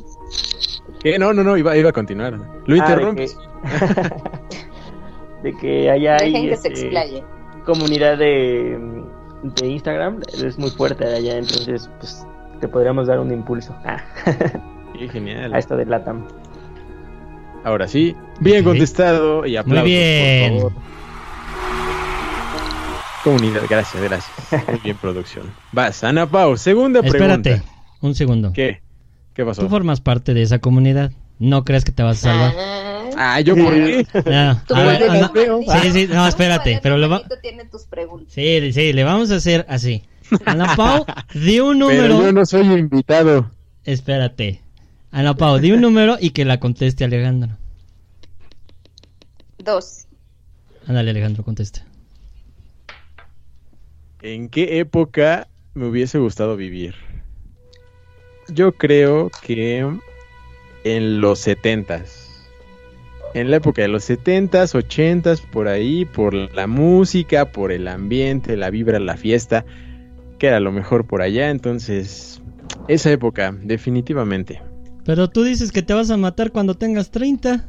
¿Qué? 1.02 1.20
No, 1.20 1.34
no, 1.34 1.44
no, 1.44 1.58
iba, 1.58 1.76
iba 1.78 1.90
a 1.90 1.94
continuar. 1.94 2.34
Lo 2.34 2.44
Ah, 2.48 2.64
de 2.68 2.78
interrumpes. 2.78 3.36
que, 3.36 5.42
de 5.52 5.58
que 5.58 5.90
allá 5.92 6.18
hay 6.20 6.32
Dejen 6.32 6.50
que 6.50 6.56
se 6.58 6.68
este, 6.70 6.82
explaye. 6.82 7.24
comunidad 7.66 8.18
de, 8.18 8.80
de 9.44 9.68
Instagram, 9.68 10.22
es 10.44 10.58
muy 10.58 10.70
fuerte 10.70 11.06
allá, 11.06 11.38
entonces 11.38 11.90
pues 12.00 12.26
te 12.62 12.68
podríamos 12.68 13.08
dar 13.08 13.20
un 13.20 13.32
impulso 13.32 13.76
ah, 13.86 14.02
Qué 14.98 15.08
genial. 15.10 15.54
a 15.54 15.60
esto 15.60 15.76
de 15.78 15.86
Latam. 15.86 16.26
Ahora 17.64 17.88
sí, 17.88 18.16
bien 18.40 18.64
contestado 18.64 19.46
y 19.46 19.58
aplausos, 19.58 19.84
Muy 19.84 19.92
bien. 19.92 20.54
por 20.62 20.72
favor. 20.72 20.84
Comunidad, 23.28 23.62
gracias, 23.70 24.02
gracias. 24.04 24.68
Muy 24.68 24.80
bien, 24.80 24.98
producción. 24.98 25.52
Vas, 25.72 26.04
Ana 26.04 26.30
Pau, 26.30 26.56
segunda 26.58 27.02
Espérate, 27.02 27.42
pregunta. 27.58 27.72
un 28.02 28.16
segundo. 28.16 28.54
¿Qué? 28.54 28.82
¿Qué 29.34 29.44
pasó? 29.46 29.62
Tú 29.62 29.70
formas 29.70 30.02
parte 30.02 30.34
de 30.34 30.42
esa 30.42 30.60
comunidad. 30.60 31.12
No 31.40 31.64
crees 31.66 31.84
que 31.84 31.92
te 31.92 32.04
vas 32.04 32.20
a 32.26 32.32
salvar. 32.32 32.54
Ah, 32.58 32.84
Ah, 33.20 33.42
¿yo 33.42 33.56
por 33.56 33.74
qué? 33.74 34.06
No, 34.14 34.62
tu 34.68 34.76
a 34.76 34.84
ver, 34.84 35.00
cuaderno 35.00 35.14
anda- 35.14 35.32
maldito. 35.34 35.82
Sí, 35.82 35.92
sí, 35.92 36.08
no, 36.08 36.28
espérate, 36.28 36.80
pero 36.84 36.98
lo 36.98 37.10
va- 37.10 37.18
maldito 37.20 37.40
tiene 37.42 37.66
tus 37.66 37.84
preguntas. 37.86 38.32
Sí, 38.34 38.72
sí, 38.74 38.94
le 38.94 39.04
vamos 39.04 39.32
a 39.32 39.36
hacer 39.38 39.66
así. 39.70 40.04
Ana 40.46 40.76
Pau, 40.76 41.04
di 41.34 41.60
un 41.60 41.80
Pero 41.80 41.90
número. 41.90 42.22
yo 42.22 42.32
no 42.34 42.46
soy 42.46 42.62
invitado. 42.68 43.50
Espérate. 43.86 44.62
Ana 45.12 45.36
Pau, 45.36 45.58
di 45.58 45.72
un 45.72 45.82
número 45.82 46.18
y 46.20 46.30
que 46.32 46.46
la 46.46 46.60
conteste 46.60 47.06
Alejandro. 47.06 47.58
Dos. 49.58 50.06
Ándale, 50.88 51.12
Alejandro, 51.12 51.44
contesta. 51.44 51.84
¿En 54.28 54.50
qué 54.50 54.80
época 54.80 55.48
me 55.74 55.88
hubiese 55.88 56.18
gustado 56.20 56.58
vivir? 56.58 56.96
Yo 58.50 58.74
creo 58.74 59.32
que 59.42 59.88
en 60.84 61.22
los 61.22 61.40
setentas. 61.40 62.26
en 63.34 63.52
la 63.52 63.58
época 63.58 63.82
de 63.84 63.88
los 63.88 64.10
70s, 64.10 64.74
80s, 64.74 65.42
por 65.50 65.70
ahí, 65.70 66.04
por 66.06 66.34
la 66.34 66.68
música, 66.68 67.52
por 67.54 67.72
el 67.72 67.88
ambiente, 67.88 68.58
la 68.58 68.70
vibra, 68.70 69.00
la 69.00 69.16
fiesta, 69.16 69.64
que 70.40 70.48
era 70.48 70.60
lo 70.60 70.74
mejor 70.74 71.06
por 71.08 71.22
allá. 71.22 71.50
Entonces, 71.50 72.42
esa 72.90 73.12
época, 73.12 73.56
definitivamente. 73.62 74.62
Pero 75.06 75.30
tú 75.30 75.44
dices 75.44 75.72
que 75.72 75.84
te 75.84 75.94
vas 75.94 76.10
a 76.12 76.18
matar 76.18 76.52
cuando 76.52 76.76
tengas 76.76 77.12
30. 77.12 77.66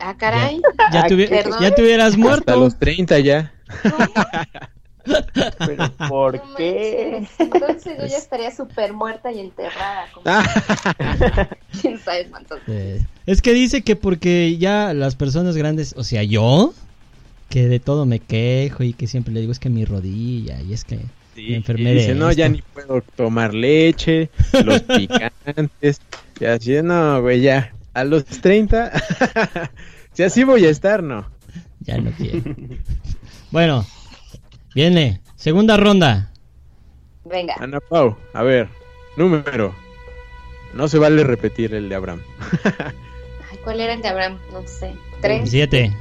Ah, 0.00 0.16
caray. 0.18 0.60
Ya, 0.92 1.06
te, 1.06 1.14
hubi- 1.14 1.28
Perdón. 1.30 1.62
ya 1.62 1.74
te 1.74 1.82
hubieras 1.82 2.08
Hasta 2.08 2.18
muerto. 2.18 2.56
los 2.60 2.78
30 2.78 3.18
ya. 3.20 3.54
Pero 5.58 5.92
¿por 6.08 6.36
No 6.36 6.54
qué? 6.56 7.08
manches. 7.20 7.40
Entonces 7.40 7.98
yo 7.98 8.06
ya 8.06 8.16
estaría 8.18 8.50
súper 8.54 8.92
muerta 8.92 9.30
y 9.32 9.40
enterrada. 9.40 10.06
Como 10.12 10.24
quién 11.80 11.98
sabe 11.98 12.26
cuántos. 12.30 12.60
Eh, 12.68 13.00
es 13.26 13.42
que 13.42 13.52
dice 13.52 13.82
que 13.82 13.96
porque 13.96 14.56
ya 14.58 14.92
las 14.94 15.16
personas 15.16 15.56
grandes, 15.56 15.94
o 15.96 16.04
sea, 16.04 16.22
yo, 16.22 16.72
que 17.50 17.68
de 17.68 17.80
todo 17.80 18.06
me 18.06 18.18
quejo 18.20 18.82
y 18.82 18.92
que 18.92 19.06
siempre 19.06 19.32
le 19.32 19.40
digo 19.40 19.52
es 19.52 19.58
que 19.58 19.70
mi 19.70 19.84
rodilla 19.84 20.60
y 20.60 20.72
es 20.72 20.84
que 20.84 20.98
Sí, 21.34 21.42
me 21.42 21.50
y 21.50 21.54
enfermé 21.54 21.94
dice, 21.94 22.08
de 22.08 22.14
no, 22.16 22.32
ya 22.32 22.46
esto". 22.46 22.56
ni 22.56 22.62
puedo 22.62 23.00
tomar 23.16 23.54
leche, 23.54 24.28
los 24.64 24.80
picantes. 24.82 26.00
Y 26.40 26.44
así, 26.44 26.82
no, 26.82 27.20
güey, 27.22 27.40
ya. 27.40 27.72
A 27.94 28.04
los 28.04 28.24
30, 28.24 28.92
si 30.12 30.22
así 30.22 30.44
voy 30.44 30.64
a 30.66 30.70
estar, 30.70 31.02
no. 31.02 31.26
Ya 31.80 31.98
no 31.98 32.10
quiero. 32.12 32.42
bueno, 33.50 33.86
viene, 34.74 35.20
segunda 35.36 35.76
ronda. 35.76 36.32
Venga. 37.24 37.54
Ana 37.58 37.80
Pau, 37.80 38.16
a 38.32 38.42
ver, 38.42 38.68
número. 39.16 39.74
No 40.74 40.88
se 40.88 40.98
vale 40.98 41.24
repetir 41.24 41.74
el 41.74 41.88
de 41.88 41.94
Abraham. 41.94 42.20
Ay, 43.50 43.58
¿Cuál 43.64 43.80
era 43.80 43.94
el 43.94 44.02
de 44.02 44.08
Abraham? 44.08 44.38
No 44.52 44.66
sé. 44.66 44.94
Tres. 45.20 45.50
Siete. 45.50 45.92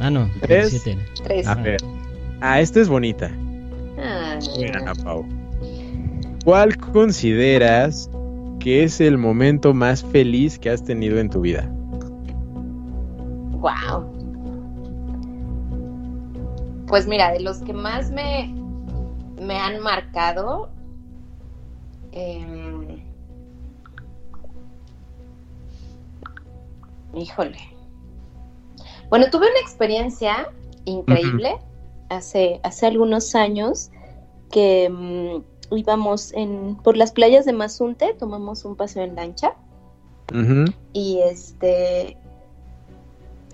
Ah, 0.00 0.10
no, 0.10 0.30
¿Tres? 0.40 0.70
siete. 0.70 0.98
Tres. 1.22 1.46
A 1.46 1.54
ver. 1.56 1.80
Ah, 2.40 2.60
esta 2.60 2.80
es 2.80 2.88
bonita. 2.88 3.30
Ah, 3.98 4.38
A 4.38 4.58
ver, 4.58 4.76
Ana 4.76 4.94
Pau. 4.94 5.24
¿Cuál 6.44 6.76
consideras 6.76 8.10
que 8.58 8.82
es 8.84 9.00
el 9.00 9.18
momento 9.18 9.74
más 9.74 10.02
feliz 10.04 10.58
que 10.58 10.70
has 10.70 10.84
tenido 10.84 11.18
en 11.18 11.30
tu 11.30 11.40
vida? 11.40 11.68
wow. 13.60 14.10
Pues 16.92 17.06
mira, 17.06 17.32
de 17.32 17.40
los 17.40 17.62
que 17.62 17.72
más 17.72 18.10
me, 18.10 18.54
me 19.40 19.58
han 19.58 19.80
marcado. 19.80 20.68
em, 22.12 23.02
híjole. 27.14 27.56
Bueno, 29.08 29.30
tuve 29.30 29.46
una 29.50 29.60
experiencia 29.62 30.50
increíble 30.84 31.56
hace, 32.10 32.60
hace 32.62 32.88
algunos 32.88 33.34
años 33.34 33.90
que 34.50 34.90
mm, 34.90 35.74
íbamos 35.74 36.34
en, 36.34 36.76
por 36.76 36.98
las 36.98 37.12
playas 37.12 37.46
de 37.46 37.54
Mazunte, 37.54 38.12
tomamos 38.18 38.66
un 38.66 38.76
paseo 38.76 39.04
en 39.04 39.14
lancha. 39.14 39.54
Y 40.92 41.20
este. 41.24 42.18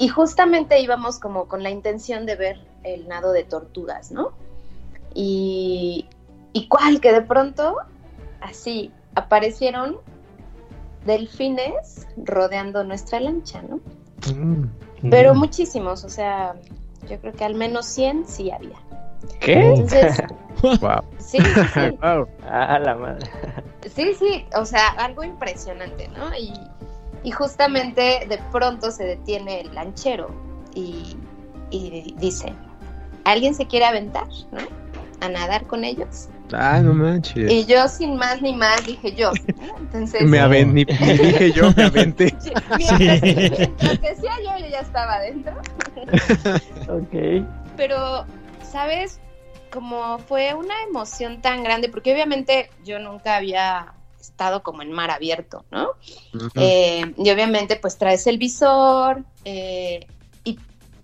Y 0.01 0.09
justamente 0.09 0.81
íbamos 0.81 1.21
como 1.21 1.47
con 1.47 1.63
la 1.63 1.71
intención 1.71 2.27
de 2.27 2.35
ver 2.35 2.69
el 2.85 3.09
nado 3.09 3.33
de 3.33 3.45
tortugas, 3.45 4.11
¿no? 4.13 4.33
Y. 5.15 6.07
Y 6.53 6.67
cuál, 6.69 7.01
que 7.01 7.13
de 7.13 7.23
pronto, 7.23 7.77
así, 8.41 8.91
aparecieron 9.15 9.99
delfines 11.05 12.07
rodeando 12.17 12.85
nuestra 12.85 13.21
lancha, 13.21 13.63
¿no? 13.63 13.81
Mm. 14.35 14.65
Pero 15.11 15.35
muchísimos, 15.35 16.05
o 16.05 16.09
sea, 16.09 16.57
yo 17.09 17.21
creo 17.21 17.33
que 17.33 17.45
al 17.45 17.55
menos 17.55 17.87
100 17.87 18.27
sí 18.27 18.51
había. 18.51 18.77
¿Qué? 19.41 19.61
Entonces, 19.61 20.17
Wow. 20.81 21.03
sí, 21.19 21.39
sí, 21.39 21.61
sí. 21.75 21.81
Wow. 22.03 22.27
Ah, 22.49 22.79
la 22.79 22.95
madre. 22.97 23.31
Sí, 23.95 24.13
sí, 24.15 24.45
o 24.57 24.65
sea, 24.65 24.89
algo 24.99 25.23
impresionante, 25.23 26.09
¿no? 26.09 26.35
Y, 26.37 26.53
y 27.23 27.31
justamente 27.31 28.27
de 28.29 28.39
pronto 28.51 28.91
se 28.91 29.05
detiene 29.05 29.61
el 29.61 29.75
lanchero 29.75 30.31
y, 30.75 31.17
y 31.71 32.15
dice, 32.19 32.53
¿alguien 33.25 33.55
se 33.55 33.67
quiere 33.67 33.85
aventar, 33.87 34.27
¿no? 34.53 34.61
A 35.21 35.29
nadar 35.29 35.67
con 35.67 35.85
ellos. 35.85 36.29
Ah, 36.53 36.81
no 36.83 36.95
manches. 36.95 37.51
Y 37.51 37.67
yo 37.67 37.89
sin 37.89 38.17
más 38.17 38.41
ni 38.41 38.55
más 38.55 38.87
dije 38.87 39.13
yo. 39.15 39.33
Entonces, 39.81 40.23
Me 40.23 40.39
aven- 40.41 40.73
ni, 40.73 40.85
ni 40.85 41.13
dije 41.19 41.53
yo, 41.53 41.71
me 41.77 41.85
aventé. 41.85 42.35
mientras 42.79 43.21
lo 43.21 44.01
que 44.01 44.09
decía 44.11 44.33
yo, 44.45 44.59
yo 44.65 44.67
ya 44.71 44.81
estaba 44.81 45.15
adentro. 45.17 45.55
Ok. 46.89 47.45
Pero, 47.77 48.25
¿sabes? 48.63 49.21
Como 49.71 50.19
fue 50.21 50.55
una 50.55 50.75
emoción 50.89 51.43
tan 51.43 51.63
grande, 51.63 51.89
porque 51.91 52.13
obviamente 52.15 52.71
yo 52.85 52.99
nunca 52.99 53.37
había 53.37 53.93
estado 54.19 54.63
como 54.63 54.83
en 54.83 54.91
mar 54.93 55.11
abierto, 55.11 55.65
¿no? 55.71 55.91
Eh, 56.55 57.13
y 57.19 57.31
obviamente 57.31 57.77
pues 57.77 57.99
traes 57.99 58.27
el 58.27 58.39
visor 58.39 59.23
eh, 59.45 60.07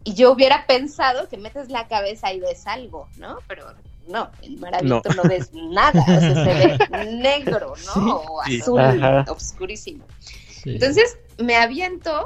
y, 0.05 0.15
yo 0.15 0.33
hubiera 0.33 0.67
pensado 0.67 1.29
que 1.29 1.37
metes 1.37 1.71
la 1.71 1.89
cabeza 1.89 2.33
y 2.33 2.41
ves 2.41 2.67
algo, 2.67 3.09
¿no? 3.17 3.39
Pero 3.49 3.67
no, 4.09 4.31
en 4.43 4.61
mar 4.61 4.75
abierto 4.75 5.13
no, 5.15 5.23
ves 5.25 5.51
nada, 5.53 6.01
o 6.01 6.21
sea, 6.21 6.45
se 6.45 6.55
ve 6.55 6.79
negro, 7.23 7.75
¿no? 7.87 8.17
O 8.17 8.43
Sí. 8.45 8.61
azul, 8.61 8.81
Ajá. 8.81 9.25
obscurísimo. 9.29 10.05
Sí. 10.21 10.71
Entonces 10.75 11.19
me 11.39 11.57
aviento 11.57 12.25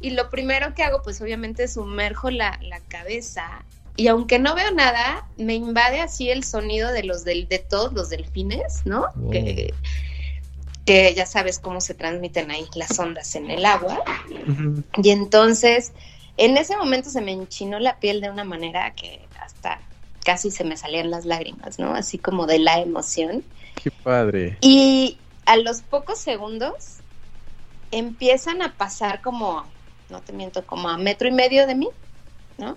y 0.00 0.10
lo 0.10 0.30
primero 0.30 0.74
que 0.74 0.84
hago, 0.84 1.02
pues 1.02 1.20
obviamente 1.20 1.66
sumerjo 1.66 2.30
la, 2.30 2.58
la 2.62 2.80
cabeza 2.80 3.64
y 3.98 4.06
aunque 4.06 4.38
no 4.38 4.54
veo 4.54 4.70
nada, 4.70 5.26
me 5.38 5.54
invade 5.54 6.00
así 6.00 6.30
el 6.30 6.44
sonido 6.44 6.92
de 6.92 7.02
los 7.02 7.24
del, 7.24 7.48
de 7.48 7.58
todos 7.58 7.92
los 7.92 8.10
delfines, 8.10 8.82
¿no? 8.84 9.06
Wow. 9.16 9.30
Que, 9.32 9.74
que 10.86 11.12
ya 11.14 11.26
sabes 11.26 11.58
cómo 11.58 11.80
se 11.80 11.94
transmiten 11.94 12.52
ahí 12.52 12.68
las 12.76 12.96
ondas 12.96 13.34
en 13.34 13.50
el 13.50 13.66
agua. 13.66 14.04
Y 15.02 15.10
entonces, 15.10 15.92
en 16.38 16.56
ese 16.56 16.76
momento 16.76 17.10
se 17.10 17.20
me 17.20 17.32
enchinó 17.32 17.78
la 17.80 17.98
piel 17.98 18.20
de 18.20 18.30
una 18.30 18.44
manera 18.44 18.94
que 18.94 19.20
hasta 19.40 19.80
casi 20.24 20.50
se 20.50 20.64
me 20.64 20.76
salían 20.76 21.10
las 21.10 21.24
lágrimas, 21.24 21.78
¿no? 21.78 21.94
Así 21.94 22.16
como 22.16 22.46
de 22.46 22.60
la 22.60 22.80
emoción. 22.80 23.42
Qué 23.74 23.90
padre. 23.90 24.56
Y 24.60 25.18
a 25.46 25.56
los 25.56 25.82
pocos 25.82 26.18
segundos 26.18 26.98
empiezan 27.90 28.62
a 28.62 28.74
pasar 28.74 29.20
como, 29.20 29.64
no 30.10 30.20
te 30.20 30.32
miento, 30.32 30.64
como 30.64 30.88
a 30.88 30.96
metro 30.96 31.28
y 31.28 31.32
medio 31.32 31.66
de 31.66 31.74
mí, 31.74 31.88
¿no? 32.56 32.76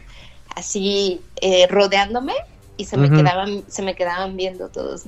Así 0.56 1.22
eh, 1.40 1.68
rodeándome 1.68 2.34
y 2.78 2.86
se 2.86 2.98
me 2.98 3.10
quedaban, 3.10 3.64
se 3.68 3.84
me 3.84 3.96
quedaban 3.96 4.38
viendo 4.38 4.70
todos. 4.70 5.04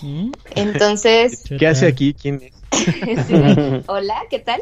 ¿Mm? 0.00 0.32
Entonces, 0.56 1.44
¿Qué 1.58 1.66
hace 1.66 1.86
aquí? 1.86 2.12
¿Quién 2.12 2.42
es? 2.42 2.54
sí, 3.26 3.34
hola, 3.86 4.22
¿qué 4.30 4.40
tal? 4.40 4.60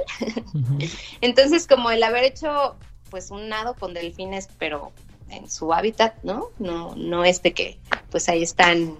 Entonces, 1.21 1.67
como 1.67 1.91
el 1.91 2.03
haber 2.03 2.25
hecho 2.25 2.77
pues 3.11 3.31
un 3.31 3.49
nado 3.49 3.75
con 3.75 3.93
delfines, 3.95 4.49
pero 4.59 4.93
en 5.31 5.51
su 5.51 5.73
hábitat, 5.73 6.15
¿no? 6.23 6.47
No, 6.59 6.95
no 6.97 7.25
es 7.25 7.43
de 7.43 7.53
que 7.53 7.79
pues 8.11 8.29
ahí 8.29 8.43
están 8.43 8.97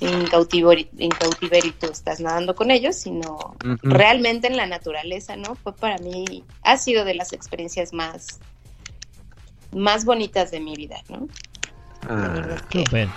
en 0.00 0.26
cautiverio, 0.26 0.86
en 0.98 1.10
cautiverio 1.10 1.70
y 1.70 1.72
tú 1.72 1.86
estás 1.90 2.20
nadando 2.20 2.54
con 2.54 2.70
ellos, 2.70 2.96
sino 2.96 3.54
realmente 3.82 4.48
en 4.48 4.56
la 4.56 4.66
naturaleza, 4.66 5.36
¿no? 5.36 5.54
Fue 5.54 5.72
para 5.72 5.98
mí, 5.98 6.44
ha 6.62 6.76
sido 6.76 7.04
de 7.04 7.14
las 7.14 7.32
experiencias 7.32 7.92
más, 7.92 8.40
más 9.72 10.04
bonitas 10.04 10.50
de 10.50 10.60
mi 10.60 10.74
vida, 10.74 11.00
¿no? 11.08 11.28
Ah, 12.08 12.56
Súper, 12.70 13.08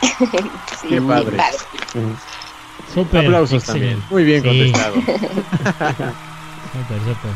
sí, 0.80 0.88
Qué 0.88 1.00
muy 1.00 1.08
padre. 1.08 1.38
súper. 2.88 3.24
aplausos 3.24 3.62
excelente. 3.62 4.06
también. 4.06 4.06
Muy 4.10 4.24
bien 4.24 4.42
Sí. 4.42 4.72
contestado. 4.72 5.02
Súper, 6.72 7.04
súper. 7.04 7.34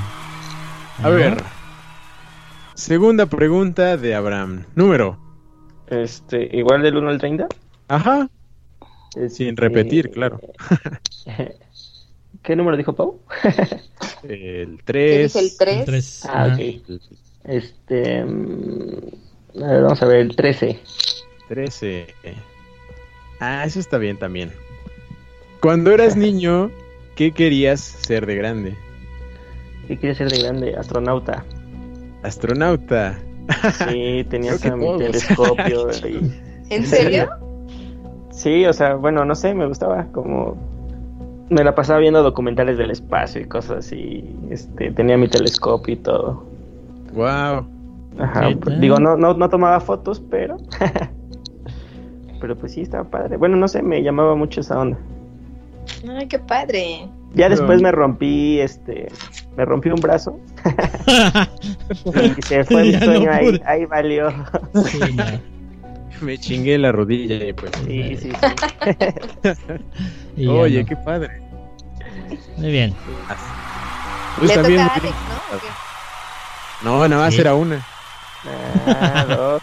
A 1.03 1.11
ver. 1.11 1.45
Segunda 2.75 3.27
pregunta 3.27 3.97
de 3.97 4.15
Abraham. 4.15 4.65
Número. 4.75 5.19
Este, 5.87 6.49
igual 6.57 6.83
del 6.83 6.97
1 6.97 7.09
al 7.09 7.19
30. 7.19 7.47
Ajá. 7.89 8.29
Este, 9.17 9.31
Sin 9.31 9.57
repetir, 9.57 10.11
claro. 10.11 10.41
¿Qué 12.43 12.57
número 12.57 12.77
dijo 12.77 12.95
Pau? 12.95 13.21
El 14.25 14.79
¿Qué 14.79 14.83
3. 14.85 15.33
dije? 15.33 15.39
El 15.47 15.57
3. 15.57 15.85
Tres. 15.85 16.25
Ah, 16.27 16.45
Ajá. 16.45 16.55
ok. 16.55 16.61
Este. 17.45 18.25
mm, 18.25 19.63
a 19.63 19.67
ver, 19.69 19.83
vamos 19.83 20.03
a 20.03 20.07
ver, 20.07 20.17
el 20.21 20.37
13. 20.37 20.81
13. 21.49 22.07
Ah, 23.41 23.65
eso 23.65 23.79
está 23.79 23.99
bien 23.99 24.19
también. 24.19 24.51
Cuando 25.61 25.93
eras 25.93 26.17
niño, 26.17 26.71
¿qué 27.15 27.33
querías 27.33 27.81
ser 27.81 28.27
de 28.27 28.35
grande? 28.37 28.77
¿Qué 29.87 29.97
quería 29.99 30.15
ser 30.15 30.31
de 30.31 30.43
grande? 30.43 30.77
Astronauta. 30.77 31.45
Astronauta. 32.25 33.19
Sí, 33.89 34.25
tenía 34.31 34.57
Creo 34.57 34.61
que 34.61 34.69
hasta 34.69 34.77
mi 34.77 34.85
todos. 34.87 34.99
telescopio. 35.03 35.91
y- 36.09 36.33
¿En 36.71 36.87
serio? 36.87 37.29
Sí, 38.31 38.65
o 38.67 38.73
sea, 38.73 38.95
bueno, 38.95 39.25
no 39.25 39.35
sé, 39.35 39.55
me 39.55 39.67
gustaba 39.67 40.07
como... 40.13 40.57
me 41.51 41.63
la 41.63 41.75
pasaba 41.75 41.99
viendo 42.01 42.23
documentales 42.23 42.79
del 42.79 42.91
espacio 42.91 43.43
y 43.43 43.45
cosas 43.45 43.79
así. 43.87 44.25
Este, 44.51 44.91
tenía 44.91 45.17
mi 45.19 45.29
telescopio 45.29 45.95
y 45.95 45.99
todo. 45.99 46.45
Wow. 47.13 47.67
Ajá, 48.19 48.49
¿Qué 48.49 48.57
pues, 48.57 48.81
digo, 48.81 48.99
no, 48.99 49.17
no, 49.17 49.35
no 49.35 49.49
tomaba 49.49 49.79
fotos, 49.81 50.23
pero. 50.31 50.57
pero 52.41 52.57
pues 52.57 52.73
sí, 52.73 52.81
estaba 52.83 53.05
padre. 53.05 53.37
Bueno, 53.37 53.57
no 53.57 53.69
sé, 53.69 53.83
me 53.83 54.03
llamaba 54.03 54.35
mucho 54.35 54.61
esa 54.61 54.79
onda. 54.79 54.99
Ay, 56.09 56.27
qué 56.29 56.39
padre. 56.39 57.09
Ya 57.35 57.49
después 57.49 57.83
me 57.83 57.93
rompí, 57.93 58.61
este. 58.61 59.09
Me 59.57 59.65
rompí 59.65 59.91
un 59.91 60.01
brazo. 60.01 60.39
Y 62.39 62.43
se 62.43 62.65
fue 62.65 62.83
mi 62.85 62.93
no 62.93 63.01
sueño 63.05 63.31
ahí, 63.33 63.63
ahí 63.67 63.85
valió. 63.87 64.31
Sí. 64.87 65.01
Me 66.21 66.39
chingué 66.39 66.79
la 66.79 66.93
rodilla 66.93 67.45
y 67.45 67.53
pues. 67.53 67.73
Sí, 67.87 68.17
sí, 68.17 68.31
sí. 68.31 68.37
Y 70.37 70.47
ya 70.47 70.53
Oye, 70.53 70.83
no. 70.83 70.89
qué 70.89 70.97
padre. 70.97 71.43
Muy 72.57 72.71
bien. 72.71 72.95
Pues 74.39 74.49
Le 74.51 74.55
también. 74.55 74.83
toca 74.83 74.95
a 74.95 74.97
Alex, 74.97 75.15
¿no? 75.29 75.57
¿O 75.57 75.61
qué? 75.61 75.67
No, 76.83 77.09
nada 77.09 77.23
más 77.25 77.35
Sí. 77.35 77.41
era 77.41 77.55
una. 77.55 77.87
Ah, 78.87 79.25
dos. 79.29 79.63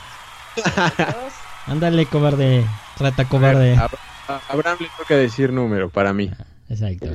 Ándale, 1.68 2.06
cobarde. 2.06 2.66
Rata 3.00 3.26
cobarde. 3.26 3.76
A, 3.76 3.90
a 4.28 4.42
Abraham 4.50 4.78
le 4.82 4.88
toca 4.98 5.16
decir 5.16 5.52
número 5.52 5.90
para 5.90 6.14
mí. 6.14 6.32
Exacto. 6.70 7.08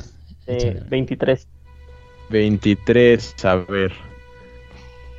Eh, 0.47 0.57
Échale. 0.57 0.81
23. 0.89 1.47
23, 2.31 3.35
a 3.45 3.57
ver. 3.57 3.93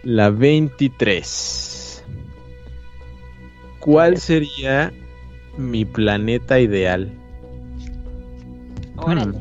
La 0.04 0.30
23. 0.30 2.04
¿Cuál 3.80 4.18
sería 4.18 4.92
mi 5.58 5.86
planeta 5.86 6.60
ideal? 6.60 7.12
Órale. 8.98 9.40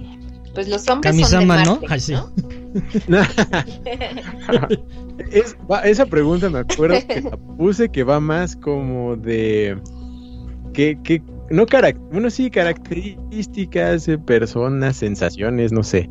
Pues 0.55 0.69
los 0.69 0.89
hombres 0.89 1.13
Kamisama, 1.13 1.65
son 1.65 1.65
¿no? 1.67 1.75
de 1.77 1.81
Marte, 1.81 1.87
Ay, 1.91 2.01
sí. 2.01 2.15
¿no? 3.09 3.21
Es- 5.31 5.57
va- 5.71 5.81
esa 5.81 6.07
pregunta 6.07 6.49
me 6.51 6.59
acuerdo 6.61 6.97
que 7.07 7.23
la 7.23 7.37
puse 7.37 7.89
que 7.89 8.03
va 8.05 8.21
más 8.21 8.55
como 8.55 9.17
de 9.17 9.79
que, 10.75 10.99
que 11.03 11.23
no 11.51 11.65
carac 11.67 11.97
bueno 12.13 12.29
sí 12.31 12.51
características 12.51 14.05
de 14.07 14.19
personas 14.19 14.97
sensaciones 14.97 15.73
no 15.73 15.83
sé 15.83 16.09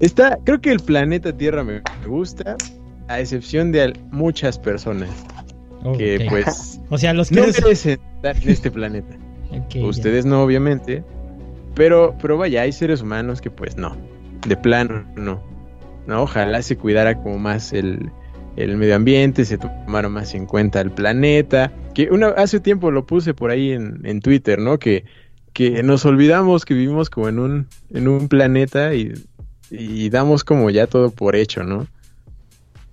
está 0.00 0.38
creo 0.44 0.60
que 0.60 0.70
el 0.70 0.80
planeta 0.80 1.36
Tierra 1.36 1.64
me, 1.64 1.82
gusta 2.06 2.56
a 3.08 3.20
excepción 3.20 3.72
de 3.72 3.92
muchas 4.10 4.58
personas 4.58 5.10
Oh, 5.84 5.96
que 5.96 6.26
pues 6.28 6.80
O 6.90 6.98
sea, 6.98 7.12
los 7.12 7.28
que 7.28 7.36
no 7.36 7.46
merecen 7.46 8.00
estar 8.16 8.36
en 8.36 8.48
este 8.48 8.70
planeta. 8.70 9.16
Ok, 9.52 9.68
ya. 9.74 9.84
ustedes 9.84 10.24
no 10.24 10.42
obviamente 10.42 11.04
pero 11.74 12.16
pero 12.22 12.38
vaya 12.38 12.62
hay 12.62 12.72
seres 12.72 13.02
humanos 13.02 13.42
que 13.42 13.50
pues 13.50 13.76
no 13.76 13.94
de 14.46 14.56
plano 14.56 15.04
no 15.14 15.42
no 16.06 16.22
ojalá 16.22 16.62
se 16.62 16.78
cuidara 16.78 17.22
como 17.22 17.38
más 17.38 17.74
el, 17.74 18.10
el 18.56 18.78
medio 18.78 18.96
ambiente 18.96 19.44
se 19.44 19.58
tomara 19.58 20.08
más 20.08 20.34
en 20.34 20.46
cuenta 20.46 20.80
el 20.80 20.90
planeta 20.90 21.70
que 21.92 22.08
una 22.10 22.28
hace 22.28 22.60
tiempo 22.60 22.90
lo 22.90 23.04
puse 23.04 23.34
por 23.34 23.50
ahí 23.50 23.72
en, 23.72 24.00
en 24.04 24.20
Twitter 24.20 24.58
no 24.58 24.78
que 24.78 25.04
que 25.52 25.82
nos 25.82 26.06
olvidamos 26.06 26.64
que 26.64 26.72
vivimos 26.72 27.10
como 27.10 27.28
en 27.28 27.38
un 27.38 27.66
en 27.90 28.08
un 28.08 28.28
planeta 28.28 28.94
y, 28.94 29.12
y 29.74 30.10
damos 30.10 30.44
como 30.44 30.68
ya 30.70 30.86
todo 30.86 31.10
por 31.10 31.34
hecho 31.34 31.64
no 31.64 31.86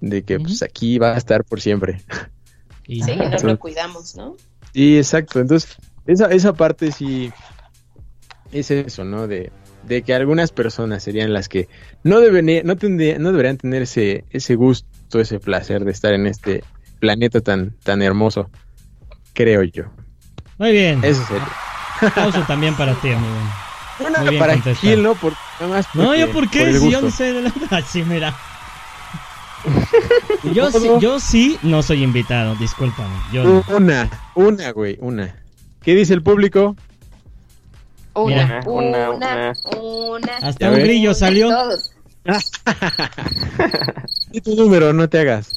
de 0.02 0.24
que 0.24 0.40
pues 0.40 0.64
aquí 0.64 0.98
va 0.98 1.14
a 1.14 1.18
estar 1.18 1.44
por 1.44 1.60
siempre 1.60 2.02
Y 2.88 3.04
Sí, 3.04 3.12
no. 3.16 3.50
lo 3.50 3.60
cuidamos, 3.60 4.16
¿no? 4.16 4.36
Sí, 4.74 4.98
exacto. 4.98 5.40
Entonces, 5.40 5.76
esa, 6.08 6.28
esa 6.32 6.54
parte 6.54 6.92
sí 6.92 7.32
es 8.52 8.72
eso, 8.72 9.04
¿no? 9.04 9.28
De, 9.28 9.52
de 9.88 10.02
que 10.02 10.14
algunas 10.14 10.52
personas 10.52 11.04
serían 11.04 11.34
las 11.34 11.50
que 11.50 11.68
no, 12.04 12.20
deben, 12.20 12.66
no, 12.66 12.76
tendría- 12.78 13.20
no 13.20 13.32
deberían 13.32 13.58
tener 13.58 13.84
ese, 13.84 14.26
ese 14.32 14.56
gusto, 14.56 15.20
ese 15.20 15.40
placer 15.40 15.86
de 15.86 15.92
estar 15.92 16.14
en 16.14 16.26
este 16.28 16.64
planeta 17.00 17.42
tan, 17.42 17.76
tan 17.84 18.02
hermoso, 18.02 18.50
creo 19.34 19.64
yo. 19.64 19.84
Muy 20.58 20.72
bien. 20.72 21.04
Eso 21.04 21.24
sería. 21.26 21.46
Aplauso 22.02 22.44
también 22.46 22.76
para 22.76 22.96
ti, 22.96 23.12
amigo. 23.12 23.36
Bueno, 24.00 24.20
Muy 24.20 24.30
bien 24.30 24.40
para 24.40 24.54
contestado. 24.54 24.94
Gil, 24.96 25.04
¿no? 25.04 25.16
Por, 25.16 25.34
nada 25.60 25.74
más 25.74 25.88
No, 25.94 26.16
yo 26.16 26.32
por 26.32 26.50
qué, 26.50 26.64
el 26.64 26.80
si 26.80 26.90
yo 26.90 27.02
no 27.02 27.12
sé 27.12 27.34
de 27.34 27.42
la... 27.44 27.54
Así, 27.72 28.04
mira. 28.04 28.36
Yo 30.54 30.72
sí, 30.72 30.90
yo 31.02 31.20
sí 31.20 31.58
no 31.64 31.84
soy 31.84 32.02
invitado, 32.04 32.56
discúlpame. 32.56 33.14
Yo 33.34 33.44
no. 33.44 33.66
Una, 33.76 34.10
una, 34.34 34.72
güey, 34.72 34.98
una. 35.02 35.36
¿Qué 35.82 35.96
dice 35.96 36.14
el 36.14 36.24
público? 36.24 36.78
Una, 38.14 38.62
una, 38.66 39.10
Una, 39.12 39.54
una. 39.78 40.30
Hasta 40.42 40.70
un 40.70 40.76
ves. 40.76 40.84
grillo 40.86 41.14
salió. 41.14 41.50
Y 44.32 44.40
tu 44.42 44.56
número, 44.56 44.94
no 44.94 45.10
te 45.10 45.20
hagas. 45.20 45.52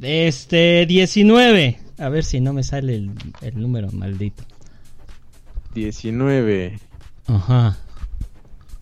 Este, 0.00 0.86
19. 0.86 1.80
A 1.98 2.08
ver 2.08 2.24
si 2.24 2.40
no 2.40 2.52
me 2.52 2.62
sale 2.62 2.94
el, 2.94 3.10
el 3.42 3.60
número 3.60 3.90
maldito. 3.90 4.44
19. 5.74 6.78
Ajá. 7.26 7.76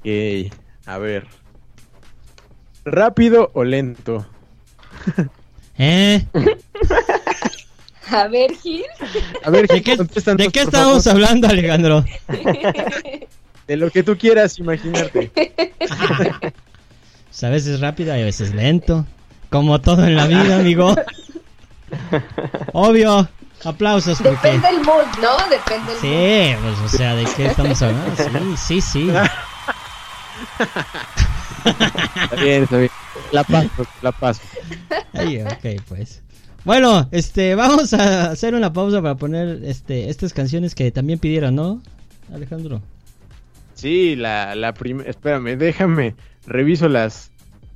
Ok, 0.00 0.52
a 0.86 0.98
ver. 0.98 1.26
¿Rápido 2.84 3.50
o 3.54 3.64
lento? 3.64 4.26
¿Eh? 5.78 6.24
A 8.10 8.28
ver, 8.28 8.52
Gil. 8.56 8.82
A 9.42 9.48
ver, 9.48 9.66
¿De 9.66 9.82
qué, 9.82 9.96
¿de 9.96 10.48
qué 10.48 10.60
estamos 10.60 11.04
favor. 11.04 11.22
hablando, 11.22 11.48
Alejandro? 11.48 12.04
De 13.66 13.76
lo 13.76 13.90
que 13.90 14.02
tú 14.02 14.18
quieras 14.18 14.58
imaginarte. 14.58 15.30
Pues 17.28 17.44
a 17.44 17.48
veces 17.48 17.80
rápido 17.80 18.14
y 18.14 18.20
a 18.20 18.24
veces 18.24 18.52
lento. 18.54 19.06
Como 19.48 19.80
todo 19.80 20.04
en 20.04 20.16
la 20.16 20.26
vida, 20.26 20.58
amigo. 20.58 20.94
Obvio. 22.74 23.28
Aplausos 23.64 24.18
porque... 24.20 24.52
Depende 24.52 24.68
el 24.68 24.80
mood, 24.82 25.06
¿no? 25.20 25.36
Depende 25.48 25.92
el 25.92 25.98
mood. 25.98 26.00
Sí, 26.00 26.56
pues 26.62 26.92
o 26.92 26.96
sea, 26.96 27.14
¿de 27.14 27.24
qué 27.36 27.46
estamos 27.46 27.80
hablando? 27.82 28.12
Sí, 28.56 28.80
sí, 28.80 28.80
sí. 28.80 29.10
Está 32.24 32.36
bien, 32.42 32.62
está 32.64 32.78
bien. 32.78 32.90
La 33.30 33.44
paso, 33.44 33.86
la 34.02 34.12
paso. 34.12 34.40
Ay, 35.12 35.42
ok, 35.42 35.82
pues. 35.88 36.22
Bueno, 36.64 37.08
este, 37.10 37.54
vamos 37.54 37.92
a 37.92 38.30
hacer 38.30 38.54
una 38.54 38.72
pausa 38.72 39.02
para 39.02 39.16
poner 39.16 39.64
este, 39.64 40.10
estas 40.10 40.32
canciones 40.32 40.74
que 40.74 40.90
también 40.92 41.18
pidieron, 41.18 41.54
¿no, 41.56 41.82
Alejandro? 42.32 42.82
Sí, 43.74 44.14
la, 44.16 44.54
la 44.54 44.72
primera. 44.74 45.10
Espérame, 45.10 45.56
déjame. 45.56 46.14
Reviso 46.46 46.88
las, 46.88 47.31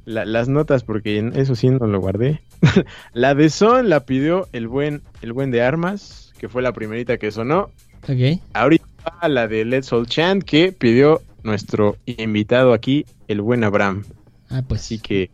la- 0.07 0.25
las 0.25 0.49
notas 0.49 0.83
porque 0.85 1.19
en 1.19 1.39
eso 1.39 1.55
sí 1.55 1.69
no 1.69 1.87
lo 1.87 2.01
guardé. 2.01 2.41
la 3.13 3.35
de 3.35 3.51
Son 3.51 3.91
la 3.91 4.01
pidió 4.07 4.49
el 4.53 4.67
buen, 4.69 5.03
el 5.21 5.35
buen 5.35 5.51
de 5.51 5.61
Armas, 5.63 6.33
que 6.39 6.49
fue 6.49 6.63
la 6.63 6.73
primerita 6.73 7.19
que 7.19 7.31
sonó. 7.31 7.71
Ok. 8.09 8.41
Ahorita 8.55 8.87
va 9.23 9.29
la 9.29 9.47
de 9.49 9.65
Let's 9.67 9.93
All 9.93 10.07
Chant 10.07 10.43
que 10.43 10.73
pidió 10.73 11.21
nuestro 11.43 11.97
invitado 12.07 12.73
aquí, 12.73 13.05
el 13.29 13.41
buen 13.43 13.63
Abraham. 13.65 14.05
Ah, 14.49 14.63
pues 14.67 14.81
Así 14.83 14.99
que 14.99 15.31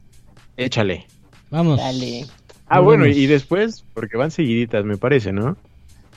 échale. 0.56 1.06
vamos. 1.50 1.78
Dale. 1.78 2.26
Ah, 2.66 2.80
bueno, 2.80 3.06
y, 3.06 3.10
y 3.12 3.26
después, 3.26 3.84
porque 3.92 4.16
van 4.16 4.30
seguiditas, 4.30 4.84
me 4.84 4.96
parece, 4.96 5.32
¿no? 5.32 5.56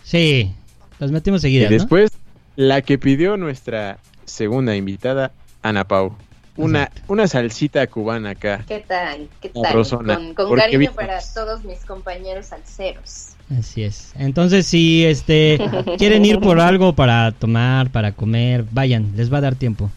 Sí, 0.03 0.53
las 0.99 1.11
metimos 1.11 1.41
Y 1.41 1.43
seguidas, 1.43 1.69
¿no? 1.69 1.77
después, 1.77 2.11
la 2.55 2.81
que 2.81 2.97
pidió 2.97 3.35
nuestra 3.35 3.99
segunda 4.23 4.75
invitada, 4.75 5.33
Ana 5.61 5.85
Pau. 5.85 6.15
Una, 6.57 6.89
una 7.07 7.27
salsita 7.27 7.85
cubana 7.87 8.31
acá. 8.31 8.63
¿Qué 8.67 8.79
tal? 8.87 9.29
¿Qué 9.41 9.49
tal? 9.49 9.73
Con, 10.35 10.55
cariño 10.55 10.79
vi- 10.79 10.87
para 10.87 11.19
todos 11.33 11.63
mis 11.65 11.83
compañeros 11.85 12.47
salseros. 12.47 13.29
Así 13.59 13.83
es. 13.83 14.13
Entonces, 14.17 14.65
si 14.65 15.05
este 15.05 15.59
quieren 15.97 16.23
ir 16.25 16.39
por 16.39 16.59
algo 16.59 16.93
para 16.93 17.31
tomar, 17.33 17.89
para 17.91 18.13
comer, 18.13 18.63
vayan, 18.71 19.11
les 19.15 19.31
va 19.31 19.39
a 19.39 19.41
dar 19.41 19.55
tiempo. 19.55 19.89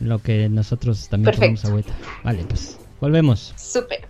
Lo 0.00 0.20
que 0.20 0.48
nosotros 0.48 1.08
también 1.08 1.26
Perfecto. 1.32 1.62
tomamos 1.62 1.64
agüita. 1.64 1.92
Vale, 2.24 2.44
pues 2.48 2.76
volvemos. 3.00 3.54
Súper. 3.56 4.09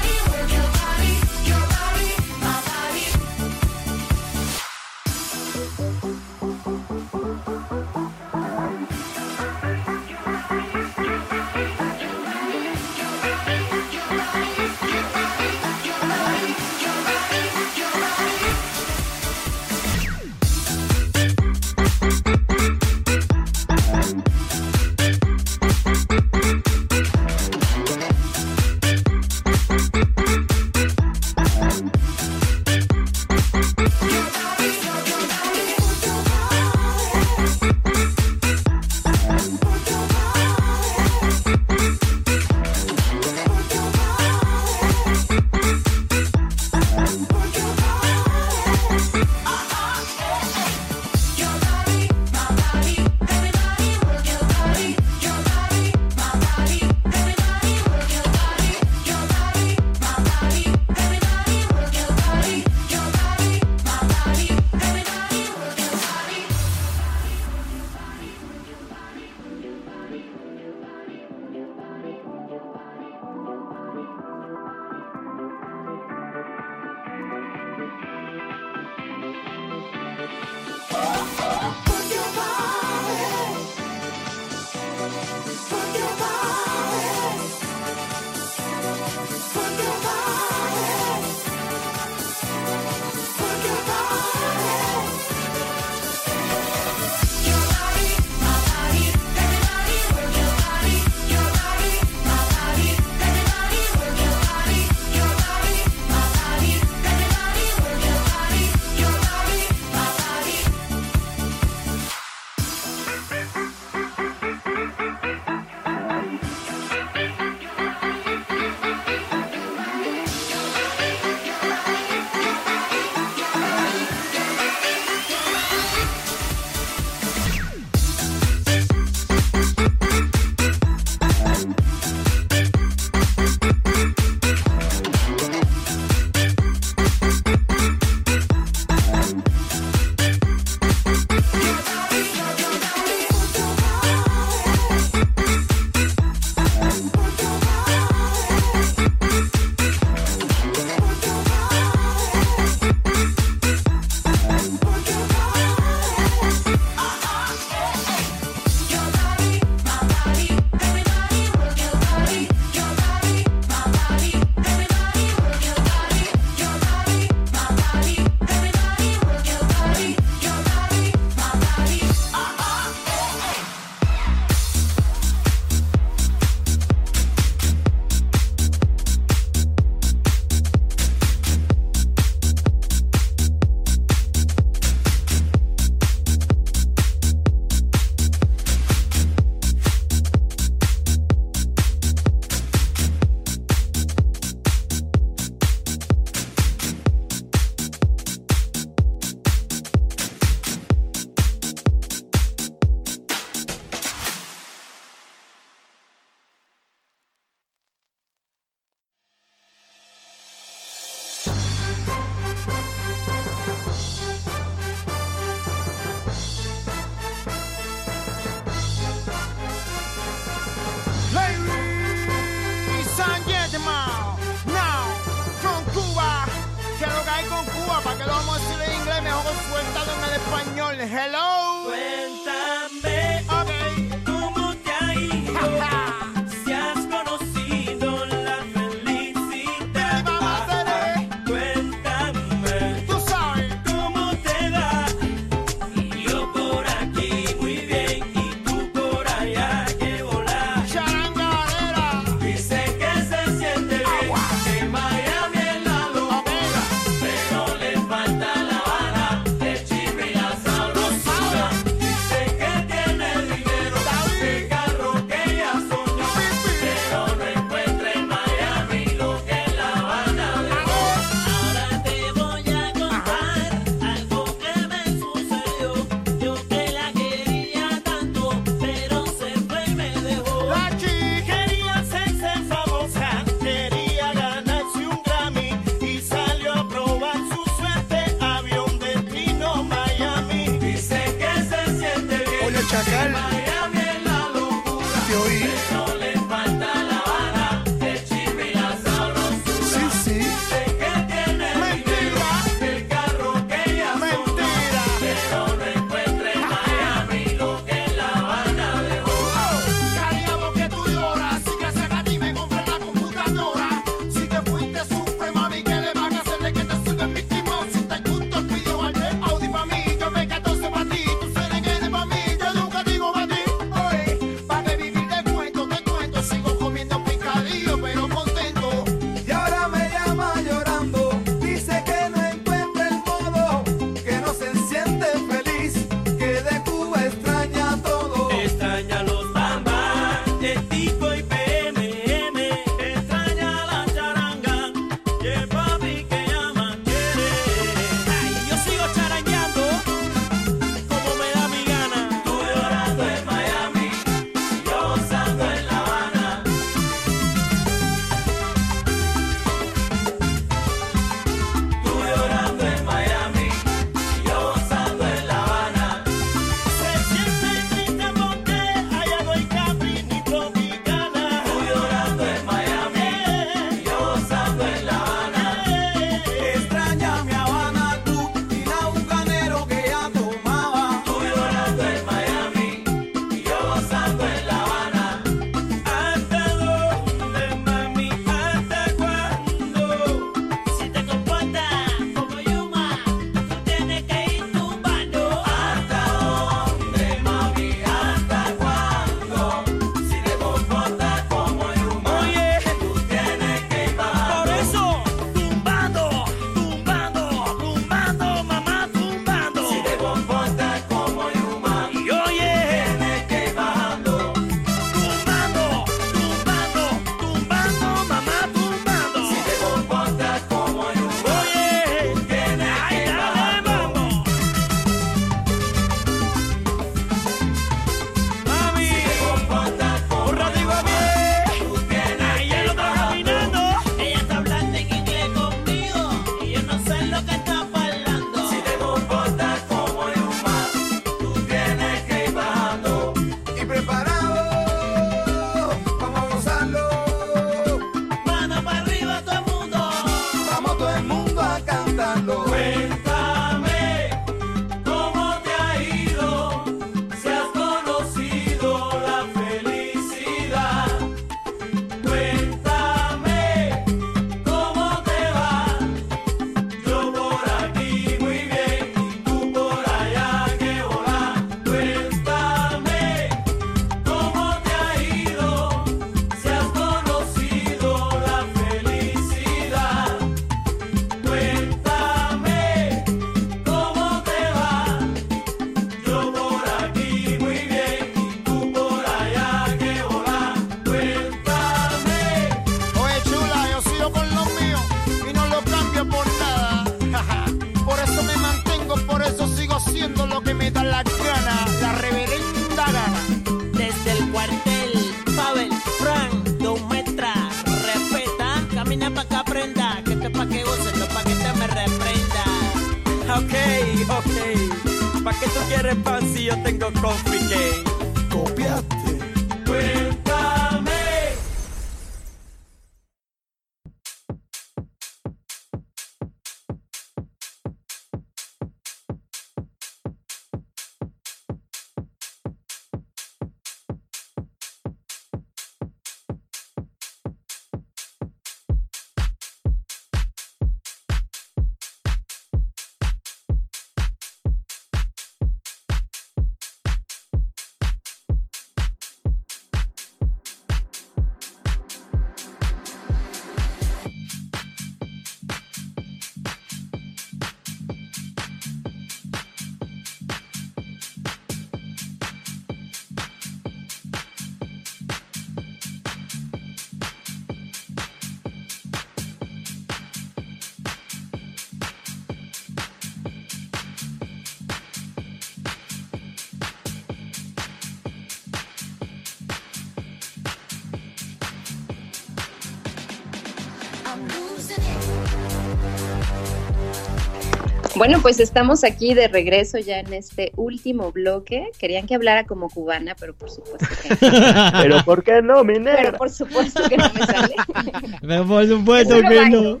Bueno, 588.18 588.40
pues 588.42 588.58
estamos 588.58 589.04
aquí 589.04 589.32
de 589.32 589.46
regreso 589.46 589.96
ya 589.98 590.18
en 590.18 590.32
este 590.32 590.72
último 590.74 591.30
bloque. 591.30 591.92
Querían 591.98 592.26
que 592.26 592.34
hablara 592.34 592.64
como 592.64 592.90
cubana, 592.90 593.36
pero 593.38 593.54
por 593.54 593.70
supuesto 593.70 594.06
que 594.20 594.28
no. 594.30 594.92
Pero 595.02 595.24
¿por 595.24 595.44
qué 595.44 595.62
no, 595.62 595.84
mi 595.84 595.94
Pero 595.94 596.16
negra? 596.16 596.32
por 596.36 596.50
supuesto 596.50 597.08
que 597.08 597.16
no 597.16 597.32
me 597.32 597.46
sale. 597.46 597.76
Pero 598.40 598.66
por 598.66 598.88
supuesto 598.88 599.40
que 599.40 599.70
no. 599.70 600.00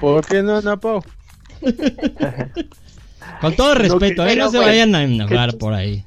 ¿Por 0.00 0.26
qué 0.26 0.42
no, 0.42 0.60
Napo? 0.60 1.04
Con 3.40 3.54
todo 3.54 3.76
respeto, 3.76 4.24
¿eh? 4.24 4.30
Pero 4.30 4.46
No 4.46 4.50
se 4.50 4.56
bueno. 4.56 4.72
vayan 4.72 4.94
a 4.96 5.04
enojar 5.04 5.56
por 5.56 5.72
ahí. 5.72 6.04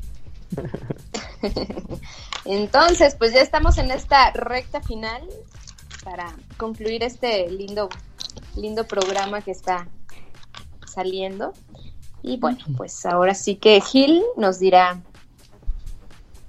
Entonces, 2.44 3.16
pues 3.16 3.34
ya 3.34 3.41
estamos 3.41 3.78
en 3.78 3.91
esta 3.91 4.32
recta 4.32 4.82
final 4.82 5.22
para 6.03 6.36
concluir 6.57 7.02
este 7.03 7.49
lindo, 7.49 7.88
lindo 8.57 8.86
programa 8.86 9.41
que 9.41 9.52
está 9.52 9.88
saliendo. 10.99 11.53
Y 12.21 12.38
bueno, 12.38 12.59
pues 12.76 13.05
ahora 13.05 13.34
sí 13.34 13.55
que 13.55 13.80
Gil 13.80 14.21
nos 14.35 14.59
dirá 14.59 15.01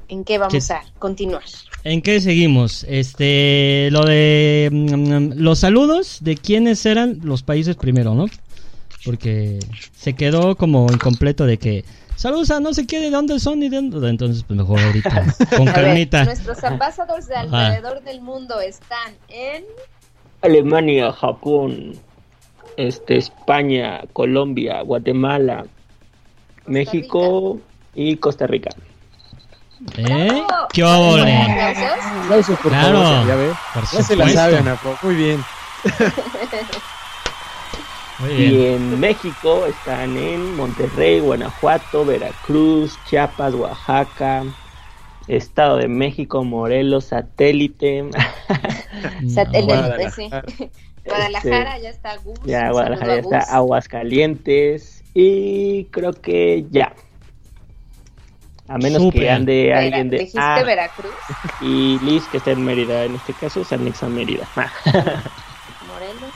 en 0.08 0.24
qué 0.24 0.38
vamos 0.38 0.66
¿Qué? 0.66 0.72
a 0.74 0.82
continuar. 0.98 1.44
¿En 1.84 2.02
qué 2.02 2.20
seguimos? 2.20 2.84
Este, 2.88 3.88
lo 3.92 4.04
de 4.04 4.68
mm, 4.72 4.94
mm, 4.94 5.32
los 5.36 5.60
saludos 5.60 6.18
de 6.22 6.34
quiénes 6.36 6.84
eran 6.84 7.20
los 7.22 7.42
países 7.44 7.76
primero, 7.76 8.14
¿no? 8.14 8.26
Porque 9.04 9.60
se 9.94 10.14
quedó 10.14 10.56
como 10.56 10.86
incompleto 10.92 11.46
de 11.46 11.58
que 11.58 11.84
saludos 12.16 12.50
a 12.50 12.58
no 12.58 12.74
sé 12.74 12.86
qué 12.86 12.98
de 13.00 13.10
dónde 13.10 13.38
son 13.38 13.62
y 13.62 13.68
de 13.68 13.76
dónde. 13.76 14.08
Entonces, 14.08 14.42
pues 14.42 14.56
mejor 14.58 14.80
ahorita 14.80 15.24
con 15.56 15.68
A 15.68 15.72
ver, 15.72 15.84
calmita. 15.84 16.24
nuestros 16.24 16.64
ambasadores 16.64 17.28
de 17.28 17.36
Ajá. 17.36 17.68
alrededor 17.68 18.02
del 18.02 18.20
mundo 18.20 18.60
están 18.60 19.14
en 19.28 19.64
Alemania, 20.42 21.12
Japón, 21.12 21.94
este, 22.76 23.16
España, 23.16 24.02
Colombia, 24.12 24.82
Guatemala, 24.82 25.66
México 26.66 27.58
y 27.94 28.16
Costa 28.16 28.46
Rica. 28.46 28.70
¿Eh? 29.96 30.42
¿Qué 30.72 30.84
óvole? 30.84 31.32
¿Aplausos? 31.34 32.58
Por 32.60 32.70
Claro, 32.70 33.02
favor, 33.02 33.26
ya 33.26 33.34
ve. 33.36 33.52
por 33.74 33.82
Ya 33.84 33.88
se 33.88 33.96
la 34.16 34.24
supuesto. 34.26 34.38
sabe, 34.40 34.62
Napo. 34.62 34.94
Muy 35.02 35.14
bien. 35.14 35.44
Muy 38.18 38.30
Y 38.32 38.50
bien. 38.50 38.74
en 38.74 39.00
México 39.00 39.64
están 39.66 40.16
en 40.18 40.54
Monterrey, 40.56 41.20
Guanajuato, 41.20 42.04
Veracruz, 42.04 42.98
Chiapas, 43.08 43.54
Oaxaca, 43.54 44.44
Estado 45.26 45.78
de 45.78 45.88
México, 45.88 46.44
Morelos, 46.44 47.06
satélite. 47.06 48.04
Sat- 49.26 49.54
el- 49.54 49.70
el- 49.70 50.70
Guadalajara. 51.04 51.40
sí. 51.42 51.48
Guadalajara, 51.48 51.78
ya 51.78 51.88
está 51.90 52.16
Gus. 52.18 52.38
Este, 52.38 52.50
ya, 52.50 52.70
Guadalajara 52.70 53.14
ya 53.14 53.20
está, 53.20 53.38
Aguascalientes 53.56 55.02
y 55.14 55.84
creo 55.86 56.12
que 56.12 56.64
ya. 56.70 56.92
A 58.68 58.78
menos 58.78 59.12
que 59.12 59.28
ande 59.28 59.64
Vera- 59.66 59.78
alguien 59.80 60.10
de 60.10 60.18
¿Dijiste 60.18 60.38
ah, 60.40 60.62
Veracruz? 60.64 61.10
y 61.60 61.98
Liz 62.00 62.24
que 62.28 62.36
está 62.36 62.52
en 62.52 62.64
Mérida, 62.64 63.04
en 63.04 63.16
este 63.16 63.34
caso 63.34 63.64
se 63.64 63.74
anexa 63.74 64.06
a 64.06 64.08
Mérida. 64.08 64.46
Morelos. 64.54 66.30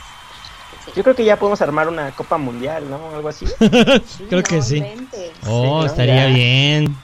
Sí. 0.85 0.93
Yo 0.97 1.03
creo 1.05 1.15
que 1.15 1.25
ya 1.25 1.39
podemos 1.39 1.63
armar 1.63 1.89
una 1.89 2.11
Copa 2.11 2.37
Mundial, 2.37 2.91
¿no? 2.91 3.11
Algo 3.15 3.29
así. 3.29 3.47
Creo 4.29 4.43
que 4.43 4.61
sí. 4.61 4.79
inventes. 4.79 5.31
Oh, 5.47 5.81
¿no? 5.81 5.87
estaría 5.87 6.29
Ya. 6.29 6.35
bien. 6.35 6.97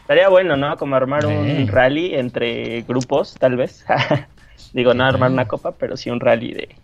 Estaría 0.00 0.28
bueno, 0.28 0.56
¿no? 0.56 0.76
Como 0.76 0.94
armar 0.96 1.24
Eh. 1.24 1.28
un 1.28 1.68
rally 1.68 2.14
entre 2.16 2.82
grupos, 2.82 3.34
tal 3.38 3.56
vez. 3.56 3.84
Digo, 4.74 4.92
no 4.92 5.04
armar 5.04 5.30
una 5.30 5.46
copa, 5.48 5.72
pero 5.72 5.96
sí 5.96 6.10
un 6.10 6.20
rally 6.20 6.52
de, 6.52 6.76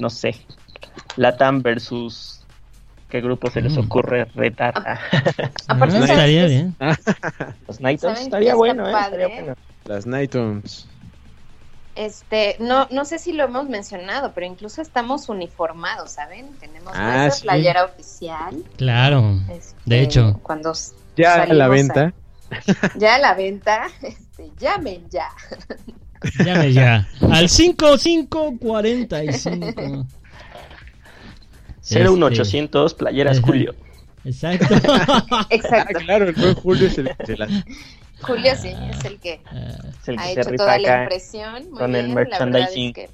no 0.00 0.10
sé, 0.10 0.34
Latam 1.16 1.62
versus 1.62 2.44
qué 3.08 3.20
grupo 3.20 3.50
se 3.50 3.60
les 3.60 3.76
Mm. 3.76 3.80
ocurre 3.80 4.24
retar 4.34 4.72
Ah, 4.76 4.98
a 4.98 5.00
Aparte, 5.68 5.96
Ah, 5.96 6.00
¿sabes 6.00 6.10
estaría 6.10 6.46
bien. 6.46 6.76
los 7.68 7.76
Knights. 7.78 8.02
¿Saben 8.02 8.16
qué 8.16 8.22
Estaría 8.24 8.54
bueno, 8.54 8.88
¿eh? 8.88 8.92
Estaría 9.00 9.28
bueno. 9.28 9.54
Las 9.84 10.06
Nightons. 10.06 10.88
Este, 11.96 12.56
no, 12.60 12.86
no 12.90 13.04
sé 13.04 13.18
si 13.18 13.32
lo 13.32 13.44
hemos 13.44 13.68
mencionado, 13.68 14.32
pero 14.32 14.46
incluso 14.46 14.80
estamos 14.80 15.28
uniformados, 15.28 16.12
¿saben? 16.12 16.56
Tenemos 16.58 16.92
Ah, 16.94 17.24
nuestra 17.24 17.30
sí. 17.32 17.42
playera 17.42 17.84
oficial. 17.84 18.64
Claro. 18.76 19.34
este, 19.50 19.76
De 19.84 20.00
hecho. 20.00 20.40
cuando 20.42 20.72
Ya 21.16 21.42
a 21.42 21.46
la 21.46 21.68
venta. 21.68 22.14
ya 22.96 23.16
a 23.16 23.18
la 23.18 23.34
venta, 23.34 23.86
este, 24.02 24.50
llamen 24.58 25.08
ya. 25.10 25.28
Llame 26.44 26.72
ya. 26.72 27.08
Al 27.30 27.48
5545. 27.48 30.06
01800 31.90 32.94
playeras 32.94 33.38
Ajá. 33.38 33.46
Julio. 33.46 33.74
Este, 34.24 34.52
Exacto. 34.54 34.92
Ah, 35.30 35.46
Exacto. 35.50 35.98
claro, 36.00 36.26
el 36.28 36.34
buen 36.34 36.54
Julio 36.54 36.86
es 36.88 36.98
el 36.98 37.16
que 37.16 37.26
se 37.26 37.36
las... 37.38 37.50
Julio 38.20 38.52
sí, 38.60 38.68
es 38.68 39.04
el 39.06 39.18
que 39.18 39.40
Ah, 39.46 39.78
Es 40.02 40.08
el 40.08 40.18
ha 40.18 40.22
que 40.22 40.34
se 40.34 40.40
hecho 40.40 40.50
toda 40.56 40.78
la 40.78 41.02
impresión. 41.02 41.70
Muy 41.70 41.78
con 41.78 41.96
el 41.96 42.02
la 42.02 42.08
es 42.08 42.14
merchandising. 42.14 42.92
que- 42.92 43.08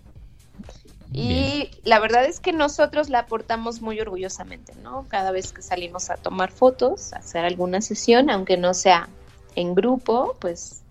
Y 1.12 1.70
la 1.84 2.00
verdad 2.00 2.24
es 2.24 2.40
que 2.40 2.52
nosotros 2.52 3.08
la 3.08 3.20
aportamos 3.20 3.80
muy 3.80 4.00
orgullosamente, 4.00 4.72
¿no? 4.82 5.06
Cada 5.08 5.30
vez 5.30 5.52
que 5.52 5.62
salimos 5.62 6.10
a 6.10 6.16
tomar 6.16 6.50
fotos, 6.50 7.12
a 7.12 7.18
hacer 7.18 7.44
alguna 7.44 7.80
sesión, 7.82 8.28
aunque 8.28 8.56
no 8.56 8.74
sea 8.74 9.08
en 9.54 9.76
grupo, 9.76 10.36
pues 10.40 10.82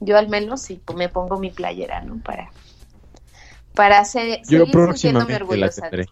yo 0.00 0.16
al 0.18 0.28
menos 0.28 0.62
sí 0.62 0.80
me 0.96 1.08
pongo 1.08 1.38
mi 1.38 1.50
playera, 1.50 2.00
¿no? 2.02 2.18
Para, 2.22 2.50
para 3.74 3.98
hacer, 4.00 4.40
Yo 4.48 4.66
seguir 4.66 4.66
sintiéndome 4.66 4.86
próximamente 4.86 5.56
la 5.56 5.70
tendré. 5.70 6.06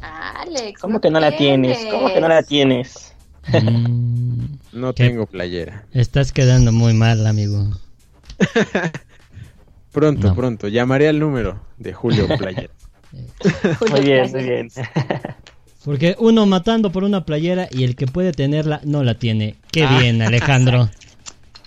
Alex, 0.00 0.80
¿Cómo 0.80 1.00
que 1.00 1.10
no 1.10 1.20
la 1.20 1.36
tienes? 1.36 1.78
¿Cómo 1.90 2.12
que 2.12 2.20
no 2.20 2.28
la 2.28 2.42
tienes? 2.42 3.12
mm, 3.48 4.44
No 4.72 4.94
¿Qué? 4.94 5.08
tengo 5.08 5.26
playera. 5.26 5.84
estás 5.92 6.32
quedando 6.32 6.72
muy 6.72 6.94
mal, 6.94 7.26
amigo. 7.26 7.70
Pronto, 9.92 10.28
No. 10.28 10.34
pronto. 10.34 10.68
Llamaré 10.68 11.08
al 11.08 11.20
número 11.20 11.60
de 11.76 11.92
Julio 11.92 12.26
Playera. 12.36 12.72
Muy 13.90 14.00
bien, 14.00 14.32
muy 14.32 14.42
bien. 14.42 14.68
Porque 15.84 16.16
uno 16.18 16.46
matando 16.46 16.90
por 16.90 17.04
una 17.04 17.24
playera 17.24 17.68
y 17.70 17.84
el 17.84 17.94
que 17.94 18.06
puede 18.06 18.32
tenerla 18.32 18.80
no 18.84 19.04
la 19.04 19.14
tiene. 19.14 19.54
Qué 19.70 19.84
Ah. 19.84 19.98
bien, 19.98 20.20
Alejandro. 20.22 20.90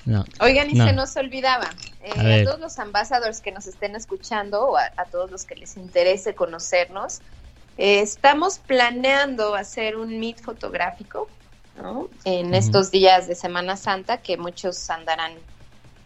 No. 0.07 0.23
Oigan, 0.39 0.69
y 0.69 0.73
No. 0.73 0.85
se 0.88 0.93
nos 0.93 1.15
olvidaba, 1.17 1.69
eh, 2.01 2.41
A 2.41 2.45
todos 2.45 2.61
los 2.61 2.79
ambassadors 2.79 3.41
que 3.41 3.51
nos 3.51 3.67
estén 3.67 3.93
escuchando 3.93 4.69
o 4.69 4.77
a, 4.77 4.89
a 4.95 5.05
todos 5.05 5.29
los 5.29 5.43
que 5.43 5.55
les 5.55 5.75
interese 5.75 6.34
conocernos, 6.34 7.19
eh, 7.77 7.99
estamos 7.99 8.57
planeando 8.57 9.53
hacer 9.53 9.97
un 9.97 10.17
meet 10.17 10.41
fotográfico 10.41 11.27
¿no? 11.75 12.07
en 12.23 12.53
estos 12.55 12.89
días 12.89 13.27
de 13.27 13.35
Semana 13.35 13.75
Santa 13.75 14.17
que 14.21 14.38
muchos 14.38 14.89
andarán 14.89 15.34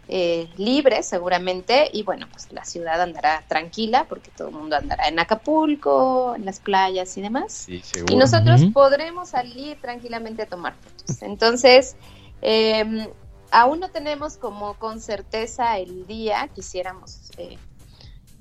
eh, 0.08 0.48
libres 0.56 1.06
seguramente 1.06 1.88
y 1.92 2.02
bueno, 2.02 2.26
pues 2.32 2.52
la 2.52 2.64
ciudad 2.64 3.00
andará 3.00 3.44
tranquila 3.46 4.06
porque 4.08 4.32
todo 4.36 4.48
el 4.48 4.54
mundo 4.54 4.76
andará 4.76 5.06
en 5.06 5.20
Acapulco, 5.20 6.34
en 6.34 6.44
las 6.44 6.58
playas 6.58 7.16
y 7.16 7.22
demás. 7.22 7.52
Sí, 7.52 7.80
Y 8.08 8.16
nosotros 8.16 8.62
podremos 8.74 9.28
salir 9.28 9.80
tranquilamente 9.80 10.42
a 10.42 10.46
tomar 10.46 10.74
fotos. 10.74 11.22
Entonces, 11.22 11.96
eh, 12.42 13.08
aún 13.52 13.78
no 13.80 13.88
tenemos 13.90 14.36
como 14.36 14.74
con 14.74 15.00
certeza 15.00 15.78
el 15.78 16.06
día, 16.06 16.48
quisiéramos 16.54 17.30
eh, 17.38 17.58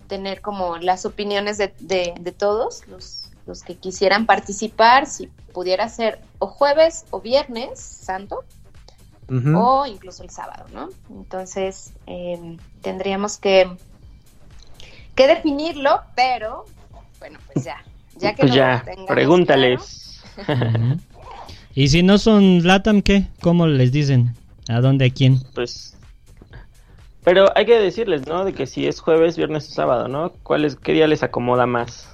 tener 0.07 0.41
como 0.41 0.77
las 0.77 1.05
opiniones 1.05 1.57
de, 1.57 1.73
de- 1.79 2.13
de 2.19 2.31
todos, 2.31 2.87
los, 2.87 3.29
los 3.45 3.61
que 3.63 3.75
quisieran 3.75 4.25
participar, 4.25 5.05
si 5.05 5.27
pudiera 5.53 5.87
ser 5.89 6.19
o 6.39 6.47
jueves 6.47 7.05
o 7.11 7.21
viernes 7.21 7.79
santo, 7.79 8.43
o 9.55 9.85
incluso 9.85 10.23
el 10.23 10.29
sábado, 10.29 10.65
¿no? 10.73 10.89
Entonces, 11.09 11.93
eh, 12.07 12.57
tendríamos 12.81 13.37
que, 13.37 13.69
que 15.15 15.27
definirlo, 15.27 16.01
pero 16.15 16.65
bueno, 17.19 17.39
pues 17.53 17.63
ya, 17.63 17.83
ya 18.17 18.33
que 18.35 18.41
Pues 18.43 18.53
ya, 18.53 18.83
pregúntales. 19.07 20.21
Y 21.73 21.87
si 21.87 22.03
no 22.03 22.17
son 22.17 22.67
Latam, 22.67 23.01
¿qué? 23.01 23.27
¿Cómo 23.41 23.67
les 23.67 23.91
dicen? 23.93 24.35
¿A 24.71 24.79
dónde, 24.79 25.05
a 25.05 25.09
quién? 25.09 25.41
Pues. 25.53 25.97
Pero 27.25 27.47
hay 27.57 27.65
que 27.65 27.77
decirles, 27.77 28.25
¿no? 28.25 28.45
De 28.45 28.53
que 28.53 28.65
si 28.65 28.87
es 28.87 29.01
jueves, 29.01 29.35
viernes 29.35 29.69
o 29.69 29.73
sábado, 29.73 30.07
¿no? 30.07 30.31
¿Cuál 30.43 30.63
es, 30.63 30.77
¿Qué 30.77 30.93
día 30.93 31.07
les 31.07 31.23
acomoda 31.23 31.65
más? 31.65 32.09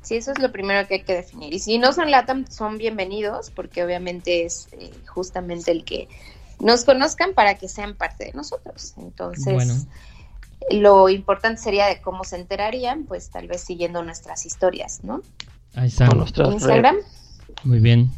Sí, 0.00 0.16
eso 0.16 0.32
es 0.32 0.38
lo 0.38 0.50
primero 0.50 0.88
que 0.88 0.94
hay 0.94 1.02
que 1.02 1.14
definir. 1.14 1.52
Y 1.52 1.58
si 1.58 1.76
no 1.76 1.92
son 1.92 2.10
LATAM, 2.10 2.46
son 2.48 2.78
bienvenidos, 2.78 3.50
porque 3.50 3.84
obviamente 3.84 4.46
es 4.46 4.68
eh, 4.72 4.90
justamente 5.06 5.70
el 5.70 5.84
que 5.84 6.08
nos 6.60 6.84
conozcan 6.84 7.34
para 7.34 7.56
que 7.56 7.68
sean 7.68 7.94
parte 7.94 8.24
de 8.24 8.32
nosotros. 8.32 8.94
Entonces, 8.96 9.52
Bueno. 9.52 9.74
lo 10.70 11.10
importante 11.10 11.60
sería 11.60 11.86
de 11.86 12.00
cómo 12.00 12.24
se 12.24 12.36
enterarían, 12.36 13.04
pues 13.04 13.28
tal 13.28 13.48
vez 13.48 13.60
siguiendo 13.60 14.02
nuestras 14.02 14.46
historias, 14.46 15.04
¿no? 15.04 15.20
Ahí 15.74 15.88
está. 15.88 16.08
Con 16.08 16.18
nuestras 16.18 16.54
Instagram 16.54 16.96
Muy 17.64 17.80
bien. 17.80 18.10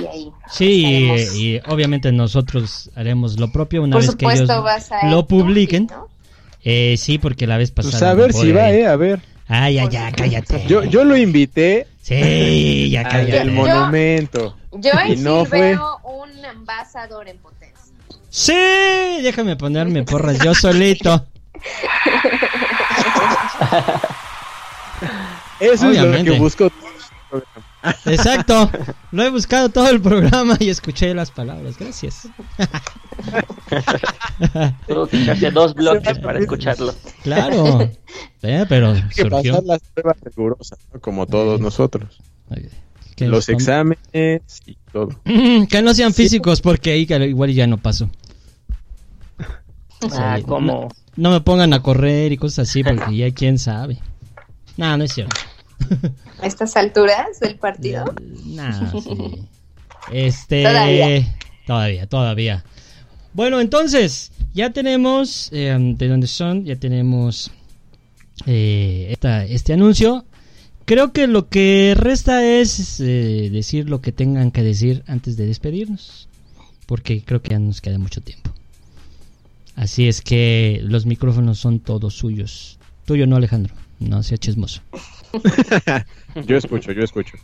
Y 0.00 0.06
ahí. 0.06 0.32
Sí, 0.50 1.10
y, 1.34 1.56
y 1.56 1.60
obviamente 1.66 2.12
nosotros 2.12 2.90
haremos 2.94 3.38
lo 3.38 3.50
propio 3.50 3.82
una 3.82 3.96
Por 3.96 4.06
vez 4.06 4.16
que 4.16 4.26
ellos 4.26 4.48
vas 4.48 4.92
a 4.92 5.06
lo 5.08 5.26
publiquen. 5.26 5.88
¿no? 5.90 6.08
Eh, 6.64 6.96
sí, 6.98 7.18
porque 7.18 7.46
la 7.46 7.56
vez 7.56 7.70
pasada. 7.70 7.92
Pues 7.92 8.02
a 8.02 8.14
no 8.14 8.20
ver 8.22 8.32
si 8.32 8.52
va, 8.52 8.70
¿eh? 8.70 8.86
A 8.86 8.96
ver. 8.96 9.20
Ay, 9.46 9.74
ya, 9.74 9.88
ya, 9.88 10.12
cállate. 10.12 10.64
Yo, 10.66 10.84
yo 10.84 11.04
lo 11.04 11.16
invité 11.16 11.86
Sí, 12.02 12.90
ya 12.90 13.02
cállate. 13.08 13.38
del 13.38 13.52
monumento. 13.52 14.56
Yo 14.72 14.90
y 15.06 15.12
en 15.12 15.24
no 15.24 15.44
sí 15.44 15.50
fue. 15.50 15.60
veo 15.60 15.98
un 16.04 16.44
ambasador 16.44 17.28
en 17.28 17.38
potencia. 17.38 17.76
Sí, 18.30 18.52
déjame 19.22 19.56
ponerme 19.56 20.04
porras 20.04 20.38
yo 20.38 20.54
solito. 20.54 21.24
Eso 25.60 25.90
es 25.90 26.00
lo 26.00 26.24
que 26.24 26.30
busco. 26.38 26.70
Exacto. 28.06 28.70
Lo 29.12 29.22
he 29.22 29.30
buscado 29.30 29.68
todo 29.68 29.88
el 29.88 30.00
programa 30.00 30.56
y 30.60 30.68
escuché 30.68 31.14
las 31.14 31.30
palabras. 31.30 31.76
Gracias. 31.78 32.28
Tuvo 34.86 35.06
que 35.06 35.22
echarse 35.22 35.50
dos 35.50 35.74
bloques 35.74 36.18
para 36.18 36.38
escucharlo. 36.38 36.94
Claro. 37.22 37.88
Eh, 38.42 38.64
pero 38.68 38.90
Hay 38.92 39.02
que 39.08 39.22
surgió. 39.22 39.52
pasar 39.54 39.64
las 39.64 39.80
pruebas 39.94 40.16
rigurosas, 40.22 40.78
¿no? 40.92 41.00
como 41.00 41.26
todos 41.26 41.60
nosotros. 41.60 42.20
Los 43.18 43.48
exámenes 43.48 44.42
y 44.66 44.76
todo. 44.92 45.08
Mm, 45.24 45.64
Que 45.64 45.82
no 45.82 45.92
sean 45.94 46.14
físicos 46.14 46.60
porque 46.60 46.92
ahí 46.92 47.06
que 47.06 47.16
igual 47.26 47.52
ya 47.52 47.66
no 47.66 47.78
paso. 47.78 48.08
Ah, 50.12 50.38
¿cómo? 50.46 50.66
No, 50.66 50.88
no 51.16 51.30
me 51.32 51.40
pongan 51.40 51.72
a 51.72 51.82
correr 51.82 52.30
y 52.32 52.36
cosas 52.36 52.68
así 52.68 52.84
porque 52.84 53.16
ya 53.16 53.30
quién 53.32 53.58
sabe. 53.58 53.98
No, 54.76 54.96
no 54.96 55.02
es 55.04 55.12
cierto. 55.12 55.34
A 56.40 56.46
estas 56.46 56.76
alturas 56.76 57.40
del 57.40 57.56
partido. 57.56 58.04
Sí. 58.26 59.48
Este. 60.12 60.62
Todavía. 60.62 61.36
Todavía, 61.66 62.06
todavía. 62.06 62.64
Bueno, 63.34 63.60
entonces, 63.60 64.32
ya 64.54 64.70
tenemos 64.70 65.50
eh, 65.52 65.76
de 65.98 66.08
dónde 66.08 66.26
son, 66.26 66.64
ya 66.64 66.76
tenemos 66.76 67.50
eh, 68.46 69.08
esta- 69.10 69.44
este 69.44 69.74
anuncio. 69.74 70.24
Creo 70.86 71.12
que 71.12 71.26
lo 71.26 71.48
que 71.50 71.94
resta 71.94 72.42
es 72.42 72.98
eh, 73.00 73.50
decir 73.52 73.90
lo 73.90 74.00
que 74.00 74.12
tengan 74.12 74.50
que 74.50 74.62
decir 74.62 75.04
antes 75.06 75.36
de 75.36 75.44
despedirnos. 75.46 76.28
Porque 76.86 77.22
creo 77.22 77.42
que 77.42 77.50
ya 77.50 77.58
nos 77.58 77.82
queda 77.82 77.98
mucho 77.98 78.22
tiempo. 78.22 78.50
Así 79.76 80.08
es 80.08 80.22
que 80.22 80.80
los 80.82 81.04
micrófonos 81.04 81.58
son 81.58 81.80
todos 81.80 82.14
suyos. 82.14 82.78
Tuyo 83.04 83.26
no, 83.26 83.36
Alejandro. 83.36 83.74
No 84.00 84.22
sea 84.22 84.38
chismoso. 84.38 84.80
Yo 86.46 86.56
escucho, 86.56 86.92
yo 86.92 87.02
escucho. 87.02 87.36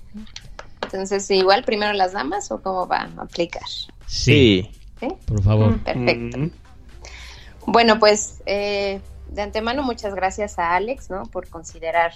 Entonces, 0.82 1.31
igual 1.31 1.65
primero 1.65 1.93
las 1.93 2.12
damas 2.12 2.51
o 2.52 2.62
cómo 2.62 2.86
va 2.86 3.11
a 3.16 3.23
aplicar. 3.23 3.62
Sí. 4.06 4.70
¿Sí? 5.01 5.09
Por 5.27 5.43
favor. 5.43 5.78
Perfecto. 5.81 6.39
Mm, 6.39 6.51
Bueno, 7.66 7.98
pues 7.98 8.43
eh, 8.47 9.01
de 9.31 9.43
antemano 9.43 9.82
muchas 9.82 10.15
gracias 10.15 10.59
a 10.59 10.74
Alex, 10.77 11.11
¿no? 11.11 11.24
Por 11.24 11.48
considerar 11.48 12.12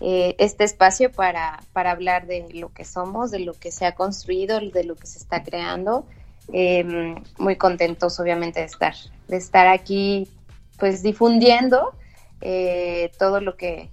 eh, 0.00 0.36
este 0.38 0.64
espacio 0.64 1.10
para, 1.10 1.60
para 1.72 1.90
hablar 1.90 2.26
de 2.26 2.46
lo 2.54 2.72
que 2.72 2.84
somos, 2.84 3.30
de 3.30 3.40
lo 3.40 3.54
que 3.54 3.72
se 3.72 3.86
ha 3.86 3.94
construido, 3.94 4.60
de 4.60 4.84
lo 4.84 4.94
que 4.94 5.06
se 5.06 5.18
está 5.18 5.42
creando. 5.42 6.06
Eh, 6.52 7.14
muy 7.38 7.56
contentos, 7.56 8.18
obviamente, 8.20 8.60
de 8.60 8.66
estar, 8.66 8.94
de 9.28 9.36
estar 9.36 9.66
aquí, 9.68 10.28
pues 10.78 11.02
difundiendo 11.02 11.92
eh, 12.40 13.12
todo 13.18 13.40
lo 13.40 13.56
que 13.56 13.90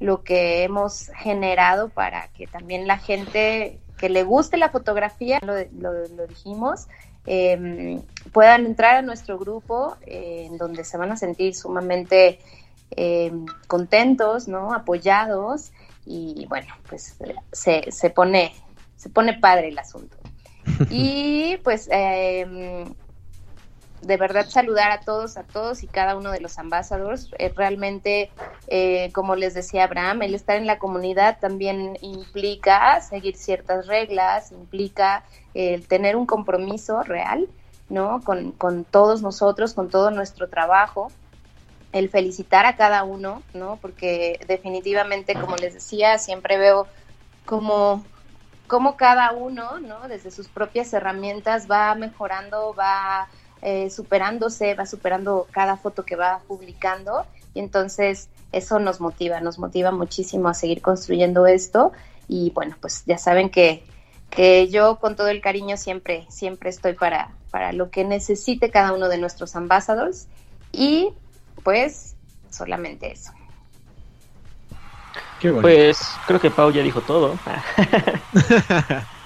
lo 0.00 0.22
que 0.22 0.62
hemos 0.64 1.10
generado 1.16 1.88
para 1.88 2.28
que 2.28 2.46
también 2.46 2.86
la 2.86 2.98
gente 2.98 3.78
que 3.98 4.08
le 4.08 4.22
guste 4.24 4.56
la 4.58 4.68
fotografía, 4.68 5.38
lo, 5.42 5.54
lo- 5.80 6.06
lo 6.08 6.26
dijimos, 6.26 6.86
eh, 7.26 8.00
puedan 8.32 8.66
entrar 8.66 8.96
a 8.96 9.02
nuestro 9.02 9.38
grupo 9.38 9.96
eh, 10.06 10.44
en 10.46 10.58
donde 10.58 10.84
se 10.84 10.98
van 10.98 11.12
a 11.12 11.16
sentir 11.16 11.54
sumamente 11.54 12.38
eh, 12.90 13.32
contentos, 13.66 14.48
¿no? 14.48 14.72
Apoyados 14.74 15.72
y 16.04 16.46
bueno, 16.48 16.68
pues 16.88 17.16
se, 17.52 17.90
se 17.90 18.10
pone 18.10 18.52
se 18.96 19.08
pone 19.10 19.34
padre 19.38 19.68
el 19.68 19.78
asunto. 19.78 20.16
Y 20.90 21.56
pues 21.64 21.88
eh, 21.92 22.84
de 24.02 24.16
verdad 24.16 24.46
saludar 24.48 24.90
a 24.90 25.00
todos, 25.00 25.36
a 25.36 25.42
todos 25.42 25.82
y 25.82 25.86
cada 25.86 26.16
uno 26.16 26.30
de 26.30 26.40
los 26.40 26.58
ambassadors. 26.58 27.30
Eh, 27.38 27.52
realmente, 27.54 28.30
eh, 28.68 29.10
como 29.12 29.36
les 29.36 29.54
decía 29.54 29.84
Abraham, 29.84 30.22
el 30.22 30.34
estar 30.34 30.56
en 30.56 30.66
la 30.66 30.78
comunidad 30.78 31.38
también 31.40 31.98
implica 32.00 33.00
seguir 33.00 33.36
ciertas 33.36 33.86
reglas, 33.86 34.52
implica 34.52 35.24
eh, 35.54 35.80
tener 35.88 36.16
un 36.16 36.26
compromiso 36.26 37.02
real, 37.02 37.48
¿no? 37.88 38.20
Con, 38.22 38.52
con 38.52 38.84
todos 38.84 39.22
nosotros, 39.22 39.74
con 39.74 39.90
todo 39.90 40.10
nuestro 40.10 40.48
trabajo 40.48 41.10
el 41.92 42.10
felicitar 42.10 42.66
a 42.66 42.76
cada 42.76 43.04
uno, 43.04 43.42
¿no? 43.54 43.78
Porque 43.80 44.38
definitivamente, 44.46 45.34
como 45.34 45.56
les 45.56 45.74
decía, 45.74 46.18
siempre 46.18 46.58
veo 46.58 46.86
como, 47.46 48.04
como 48.66 48.96
cada 48.96 49.32
uno, 49.32 49.78
¿no? 49.80 50.06
Desde 50.08 50.30
sus 50.30 50.48
propias 50.48 50.92
herramientas 50.92 51.70
va 51.70 51.94
mejorando, 51.94 52.74
va 52.74 53.28
eh, 53.62 53.90
superándose, 53.90 54.74
va 54.74 54.86
superando 54.86 55.46
cada 55.50 55.76
foto 55.76 56.04
que 56.04 56.16
va 56.16 56.40
publicando. 56.46 57.24
Y 57.54 57.60
entonces 57.60 58.28
eso 58.52 58.78
nos 58.78 59.00
motiva, 59.00 59.40
nos 59.40 59.58
motiva 59.58 59.90
muchísimo 59.90 60.48
a 60.48 60.54
seguir 60.54 60.82
construyendo 60.82 61.46
esto. 61.46 61.92
Y 62.28 62.50
bueno, 62.50 62.76
pues 62.80 63.04
ya 63.06 63.18
saben 63.18 63.50
que, 63.50 63.84
que 64.30 64.68
yo 64.68 64.98
con 64.98 65.16
todo 65.16 65.28
el 65.28 65.40
cariño 65.40 65.76
siempre, 65.76 66.26
siempre 66.28 66.70
estoy 66.70 66.94
para, 66.94 67.30
para 67.50 67.72
lo 67.72 67.90
que 67.90 68.04
necesite 68.04 68.70
cada 68.70 68.92
uno 68.92 69.08
de 69.08 69.18
nuestros 69.18 69.56
ambassadors. 69.56 70.26
Y 70.72 71.10
pues 71.62 72.14
solamente 72.50 73.12
eso. 73.12 73.32
Qué. 75.40 75.52
Pues 75.52 75.98
creo 76.26 76.40
que 76.40 76.50
Pau 76.50 76.70
ya 76.70 76.82
dijo 76.82 77.00
todo. 77.00 77.38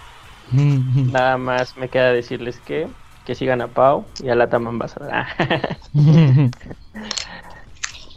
Nada 0.53 1.37
más 1.39 1.77
me 1.77 1.89
queda 1.89 2.13
decirles 2.13 2.59
que, 2.61 2.89
que 3.31 3.37
sigan 3.37 3.61
a 3.61 3.69
Pau 3.69 4.05
y 4.25 4.29
a 4.29 4.35
la 4.35 4.49
Tama 4.49 4.71
Ambassador. 4.71 5.13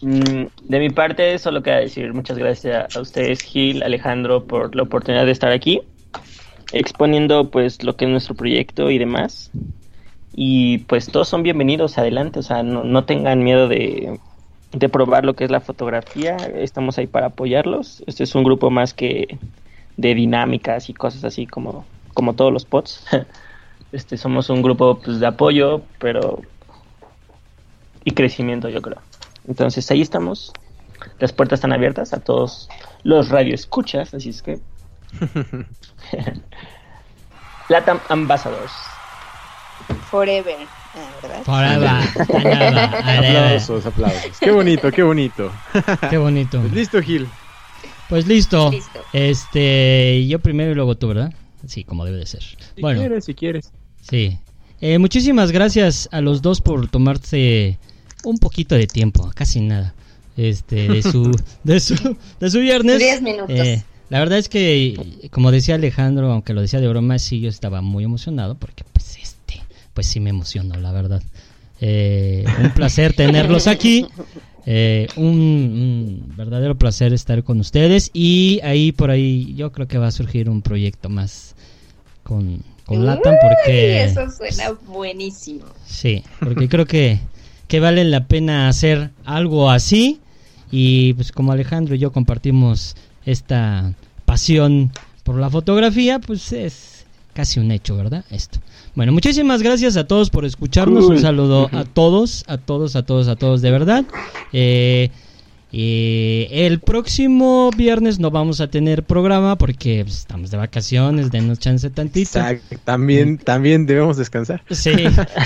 Mm, 0.02 0.48
De 0.64 0.80
mi 0.80 0.90
parte, 0.90 1.40
solo 1.40 1.64
queda 1.64 1.78
decir 1.78 2.14
muchas 2.14 2.38
gracias 2.38 2.94
a 2.94 3.00
ustedes, 3.00 3.42
Gil, 3.42 3.84
Alejandro, 3.84 4.44
por 4.46 4.76
la 4.76 4.84
oportunidad 4.84 5.26
de 5.26 5.32
estar 5.32 5.54
aquí, 5.54 5.82
exponiendo 6.74 7.50
pues 7.52 7.82
lo 7.84 7.96
que 7.96 8.04
es 8.04 8.12
nuestro 8.12 8.36
proyecto 8.36 8.92
y 8.92 8.98
demás. 8.98 9.50
Y 10.34 10.80
pues 10.80 11.08
todos 11.10 11.30
son 11.30 11.42
bienvenidos 11.42 11.98
adelante, 11.98 12.40
o 12.40 12.44
sea, 12.44 12.64
no, 12.64 12.84
no 12.84 13.06
tengan 13.06 13.46
miedo 13.46 13.70
de, 13.70 14.20
de 14.74 14.90
probar 14.90 15.24
lo 15.24 15.36
que 15.36 15.46
es 15.46 15.52
la 15.52 15.62
fotografía, 15.62 16.36
estamos 16.56 16.98
ahí 16.98 17.08
para 17.08 17.28
apoyarlos. 17.28 18.04
Este 18.06 18.26
es 18.26 18.36
un 18.36 18.44
grupo 18.44 18.70
más 18.72 18.94
que 18.94 19.40
de 19.96 20.16
dinámicas 20.16 20.90
y 20.90 20.94
cosas 20.94 21.24
así 21.24 21.48
como, 21.48 21.86
como 22.14 22.34
todos 22.34 22.52
los 22.52 22.66
pods. 22.66 23.06
Este, 23.94 24.18
somos 24.18 24.50
un 24.50 24.64
grupo 24.64 25.00
pues, 25.00 25.20
de 25.20 25.28
apoyo, 25.28 25.84
pero 26.00 26.42
y 28.04 28.12
crecimiento, 28.12 28.68
yo 28.68 28.82
creo. 28.82 28.98
Entonces 29.48 29.90
ahí 29.92 30.02
estamos. 30.02 30.52
Las 31.20 31.32
puertas 31.32 31.58
están 31.58 31.74
abiertas 31.74 32.12
a 32.12 32.20
todos 32.20 32.70
los 33.04 33.30
radioescuchas, 33.30 34.16
así 34.16 34.30
es 34.30 34.42
que. 34.42 34.60
Latam 37.70 38.00
Ambassadors. 38.10 38.72
Forever, 40.10 40.58
ah, 40.96 41.10
¿verdad? 41.22 41.44
Forever, 41.44 42.26
forever, 42.26 42.50
forever. 42.50 42.80
aplausos, 42.80 43.86
aplausos. 43.86 44.40
Qué 44.40 44.50
bonito, 44.50 44.92
qué 44.92 45.04
bonito. 45.04 45.52
Qué 46.10 46.18
bonito. 46.18 46.60
Pues 46.62 46.74
listo, 46.74 47.00
Gil. 47.02 47.28
Pues 48.10 48.26
listo. 48.26 48.72
Listo. 48.72 49.02
Este, 49.14 50.26
yo 50.28 50.40
primero 50.40 50.72
y 50.72 50.76
luego 50.76 50.96
tú, 50.96 51.10
¿verdad? 51.10 51.32
Sí, 51.68 51.84
como 51.84 52.06
debe 52.06 52.18
de 52.18 52.26
ser. 52.26 52.42
Si 52.42 52.82
bueno, 52.82 53.00
quieres, 53.00 53.26
si 53.26 53.36
quieres. 53.36 53.72
Sí. 54.10 54.38
Eh, 54.82 55.00
muchísimas 55.00 55.52
gracias 55.52 56.10
a 56.12 56.22
los 56.22 56.42
dos 56.42 56.62
por 56.62 56.90
tomarse 56.90 57.78
un 58.24 58.38
poquito 58.38 58.76
de 58.76 58.88
tiempo, 58.88 59.32
casi 59.34 59.62
nada. 59.62 59.94
Este, 60.36 60.88
de 60.88 61.02
su, 61.04 61.32
de 61.64 61.80
su, 61.80 62.18
de 62.40 62.50
su 62.50 62.60
viernes. 62.60 63.00
Diez 63.00 63.22
minutos. 63.22 63.50
Eh, 63.50 63.84
la 64.10 64.20
verdad 64.20 64.40
es 64.40 64.50
que, 64.50 65.30
como 65.32 65.52
decía 65.52 65.76
Alejandro, 65.76 66.32
aunque 66.32 66.54
lo 66.54 66.62
decía 66.62 66.80
de 66.80 66.88
broma, 66.88 67.18
sí, 67.20 67.40
yo 67.40 67.50
estaba 67.50 67.82
muy 67.82 68.04
emocionado 68.04 68.56
porque, 68.56 68.84
pues, 68.92 69.18
este, 69.22 69.62
pues 69.94 70.08
sí 70.08 70.20
me 70.20 70.30
emocionó, 70.30 70.76
la 70.76 70.92
verdad. 70.92 71.24
Eh, 71.82 72.46
un 72.62 72.72
placer 72.72 73.14
tenerlos 73.16 73.68
aquí. 73.68 74.08
Eh, 74.66 75.08
un, 75.18 75.26
un 75.26 76.34
verdadero 76.38 76.78
placer 76.78 77.14
estar 77.14 77.44
con 77.44 77.60
ustedes. 77.60 78.12
Y 78.14 78.60
ahí 78.64 78.92
por 78.92 79.12
ahí 79.12 79.54
yo 79.56 79.72
creo 79.72 79.88
que 79.88 79.98
va 79.98 80.08
a 80.08 80.12
surgir 80.12 80.50
un 80.50 80.62
proyecto 80.62 81.10
más 81.10 81.56
con, 82.24 82.64
con 82.86 83.06
Latam 83.06 83.36
porque... 83.42 84.04
eso 84.04 84.30
suena 84.30 84.72
buenísimo. 84.88 85.66
Sí, 85.86 86.24
porque 86.40 86.68
creo 86.68 86.86
que, 86.86 87.20
que 87.68 87.80
vale 87.80 88.04
la 88.04 88.28
pena 88.28 88.68
hacer 88.68 89.12
algo 89.26 89.70
así. 89.70 90.20
Y 90.72 91.14
pues 91.14 91.32
como 91.32 91.52
Alejandro 91.52 91.96
y 91.96 92.00
yo 92.00 92.12
compartimos 92.12 92.96
esta 93.26 93.94
pasión 94.26 94.92
por 95.24 95.38
la 95.38 95.50
fotografía, 95.50 96.20
pues 96.20 96.52
es 96.52 97.06
casi 97.34 97.60
un 97.60 97.72
hecho, 97.72 97.96
¿verdad? 97.96 98.26
Esto. 98.30 98.60
Bueno, 98.96 99.12
muchísimas 99.12 99.62
gracias 99.62 99.98
a 99.98 100.06
todos 100.06 100.30
por 100.30 100.46
escucharnos. 100.46 101.06
Un 101.06 101.20
saludo 101.20 101.70
a 101.72 101.84
todos, 101.84 102.44
a 102.48 102.58
todos, 102.58 102.96
a 102.96 103.04
todos, 103.04 103.28
a 103.28 103.36
todos, 103.36 103.62
de 103.62 103.72
verdad. 103.72 104.06
Eh, 104.52 105.10
Y 105.76 106.48
el 106.52 106.80
próximo 106.82 107.72
viernes 107.76 108.20
no 108.20 108.30
vamos 108.30 108.62
a 108.62 108.68
tener 108.70 109.02
programa 109.04 109.58
porque 109.58 110.04
pues, 110.06 110.18
estamos 110.20 110.52
de 110.52 110.58
vacaciones, 110.58 111.32
denos 111.32 111.58
chance 111.58 111.90
tantito. 111.90 112.38
Exacto, 112.38 112.78
También, 112.84 113.40
también 113.40 113.88
debemos 113.88 114.16
descansar. 114.18 114.64
Sí, 114.70 114.94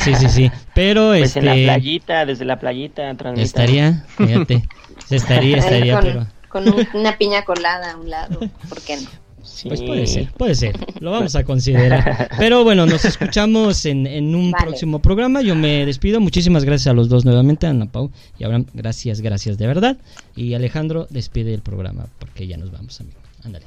sí, 0.03 0.15
sí, 0.15 0.27
sí. 0.27 0.51
Pero 0.75 1.07
Pues 1.11 1.29
este 1.29 1.39
en 1.39 1.45
la 1.45 1.53
playita, 1.53 2.25
desde 2.25 2.43
la 2.43 2.59
playita, 2.59 3.15
estaría, 3.37 4.05
fíjate, 4.17 4.67
estaría, 5.09 5.57
estaría, 5.59 5.93
con, 5.93 6.03
pero 6.03 6.27
con 6.49 6.67
un- 6.67 6.87
una 6.93 7.17
piña 7.17 7.45
colada 7.45 7.93
a 7.93 7.97
un 7.97 8.09
lado, 8.09 8.41
¿por 8.67 8.81
qué 8.81 8.97
no? 8.97 9.26
Sí. 9.48 9.68
pues 9.69 9.82
puede 9.82 10.06
ser, 10.07 10.32
puede 10.34 10.56
ser, 10.56 10.76
lo 10.99 11.11
vamos 11.11 11.36
a 11.36 11.44
considerar. 11.45 12.30
Pero 12.38 12.64
bueno, 12.64 12.86
nos 12.86 13.06
escuchamos 13.06 13.86
en, 13.86 14.06
en 14.07 14.36
un 14.36 14.52
Vale. 14.52 14.65
próximo 14.68 15.02
programa. 15.02 15.41
Yo 15.41 15.56
me 15.56 15.86
despido. 15.86 16.19
Muchísimas 16.19 16.64
gracias 16.65 16.88
a 16.88 16.94
los 16.94 17.10
dos 17.10 17.26
nuevamente, 17.26 17.65
a 17.68 17.72
Ana 17.72 17.86
Pau 17.91 18.11
y 18.38 18.44
Abraham. 18.44 18.65
Gracias, 18.74 19.22
gracias 19.22 19.57
de 19.57 19.68
verdad. 19.68 19.98
Y 20.36 20.53
Alejandro 20.53 21.07
despide 21.10 21.53
el 21.53 21.61
programa 21.61 22.07
porque 22.19 22.45
ya 22.48 22.57
nos 22.57 22.72
vamos, 22.72 22.99
amigo. 23.02 23.18
Ándale. 23.44 23.65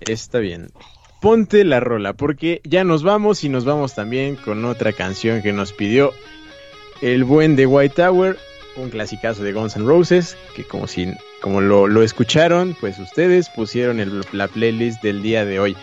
Está 0.00 0.38
bien. 0.38 0.68
Ponte 1.20 1.64
la 1.64 1.80
rola, 1.80 2.12
porque 2.12 2.60
ya 2.64 2.84
nos 2.84 3.02
vamos 3.02 3.42
y 3.42 3.48
nos 3.48 3.64
vamos 3.64 3.94
también 3.94 4.36
con 4.36 4.64
otra 4.64 4.92
canción 4.92 5.42
que 5.42 5.52
nos 5.52 5.72
pidió 5.72 6.12
el 7.02 7.24
buen 7.24 7.56
de 7.56 7.66
White 7.66 7.96
Tower, 7.96 8.36
un 8.76 8.90
clasicazo 8.90 9.42
de 9.42 9.52
Guns 9.52 9.74
N' 9.76 9.84
Roses, 9.84 10.36
que 10.54 10.62
como 10.62 10.86
si 10.86 11.08
como 11.40 11.60
lo, 11.60 11.86
lo 11.86 12.02
escucharon, 12.02 12.76
pues 12.80 12.98
ustedes 12.98 13.48
pusieron 13.48 14.22
la 14.32 14.48
playlist 14.48 15.02
del 15.02 15.22
día 15.22 15.44
de 15.44 15.60
hoy. 15.60 15.76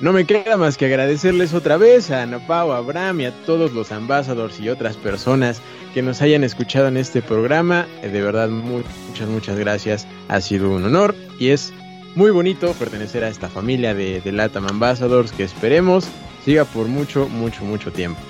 No 0.00 0.12
me 0.12 0.24
queda 0.26 0.56
más 0.56 0.76
que 0.76 0.86
agradecerles 0.86 1.54
otra 1.54 1.76
vez 1.76 2.10
a 2.12 2.22
Ana 2.22 2.38
Pau, 2.46 2.70
a 2.72 2.76
Abraham 2.76 3.20
y 3.22 3.24
a 3.26 3.32
todos 3.44 3.72
los 3.72 3.90
ambassadors 3.90 4.60
y 4.60 4.68
otras 4.68 4.96
personas 4.96 5.60
que 5.92 6.02
nos 6.02 6.22
hayan 6.22 6.44
escuchado 6.44 6.86
en 6.86 6.96
este 6.96 7.20
programa. 7.20 7.86
Eh, 8.02 8.08
De 8.08 8.20
verdad, 8.22 8.48
mu- 8.48 8.82
muchas, 9.08 9.28
muchas 9.28 9.58
gracias. 9.58 10.06
Ha 10.28 10.40
sido 10.40 10.70
un 10.70 10.84
honor 10.84 11.16
y 11.40 11.48
es 11.48 11.72
muy 12.14 12.30
bonito 12.30 12.72
pertenecer 12.74 13.24
a 13.24 13.28
esta 13.28 13.48
familia 13.48 13.92
de, 13.94 14.20
de 14.20 14.32
Latam 14.32 14.66
Ambassadors 14.68 15.32
que 15.32 15.42
esperemos 15.42 16.06
siga 16.44 16.64
por 16.64 16.86
mucho, 16.86 17.28
mucho, 17.28 17.64
mucho 17.64 17.90
tiempo. 17.90 18.20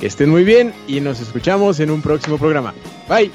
Que 0.00 0.08
estén 0.08 0.28
muy 0.28 0.42
bien 0.42 0.74
y 0.88 1.00
nos 1.00 1.20
escuchamos 1.20 1.78
en 1.78 1.90
un 1.90 2.02
próximo 2.02 2.36
programa. 2.36 2.74
Bye. 3.08 3.30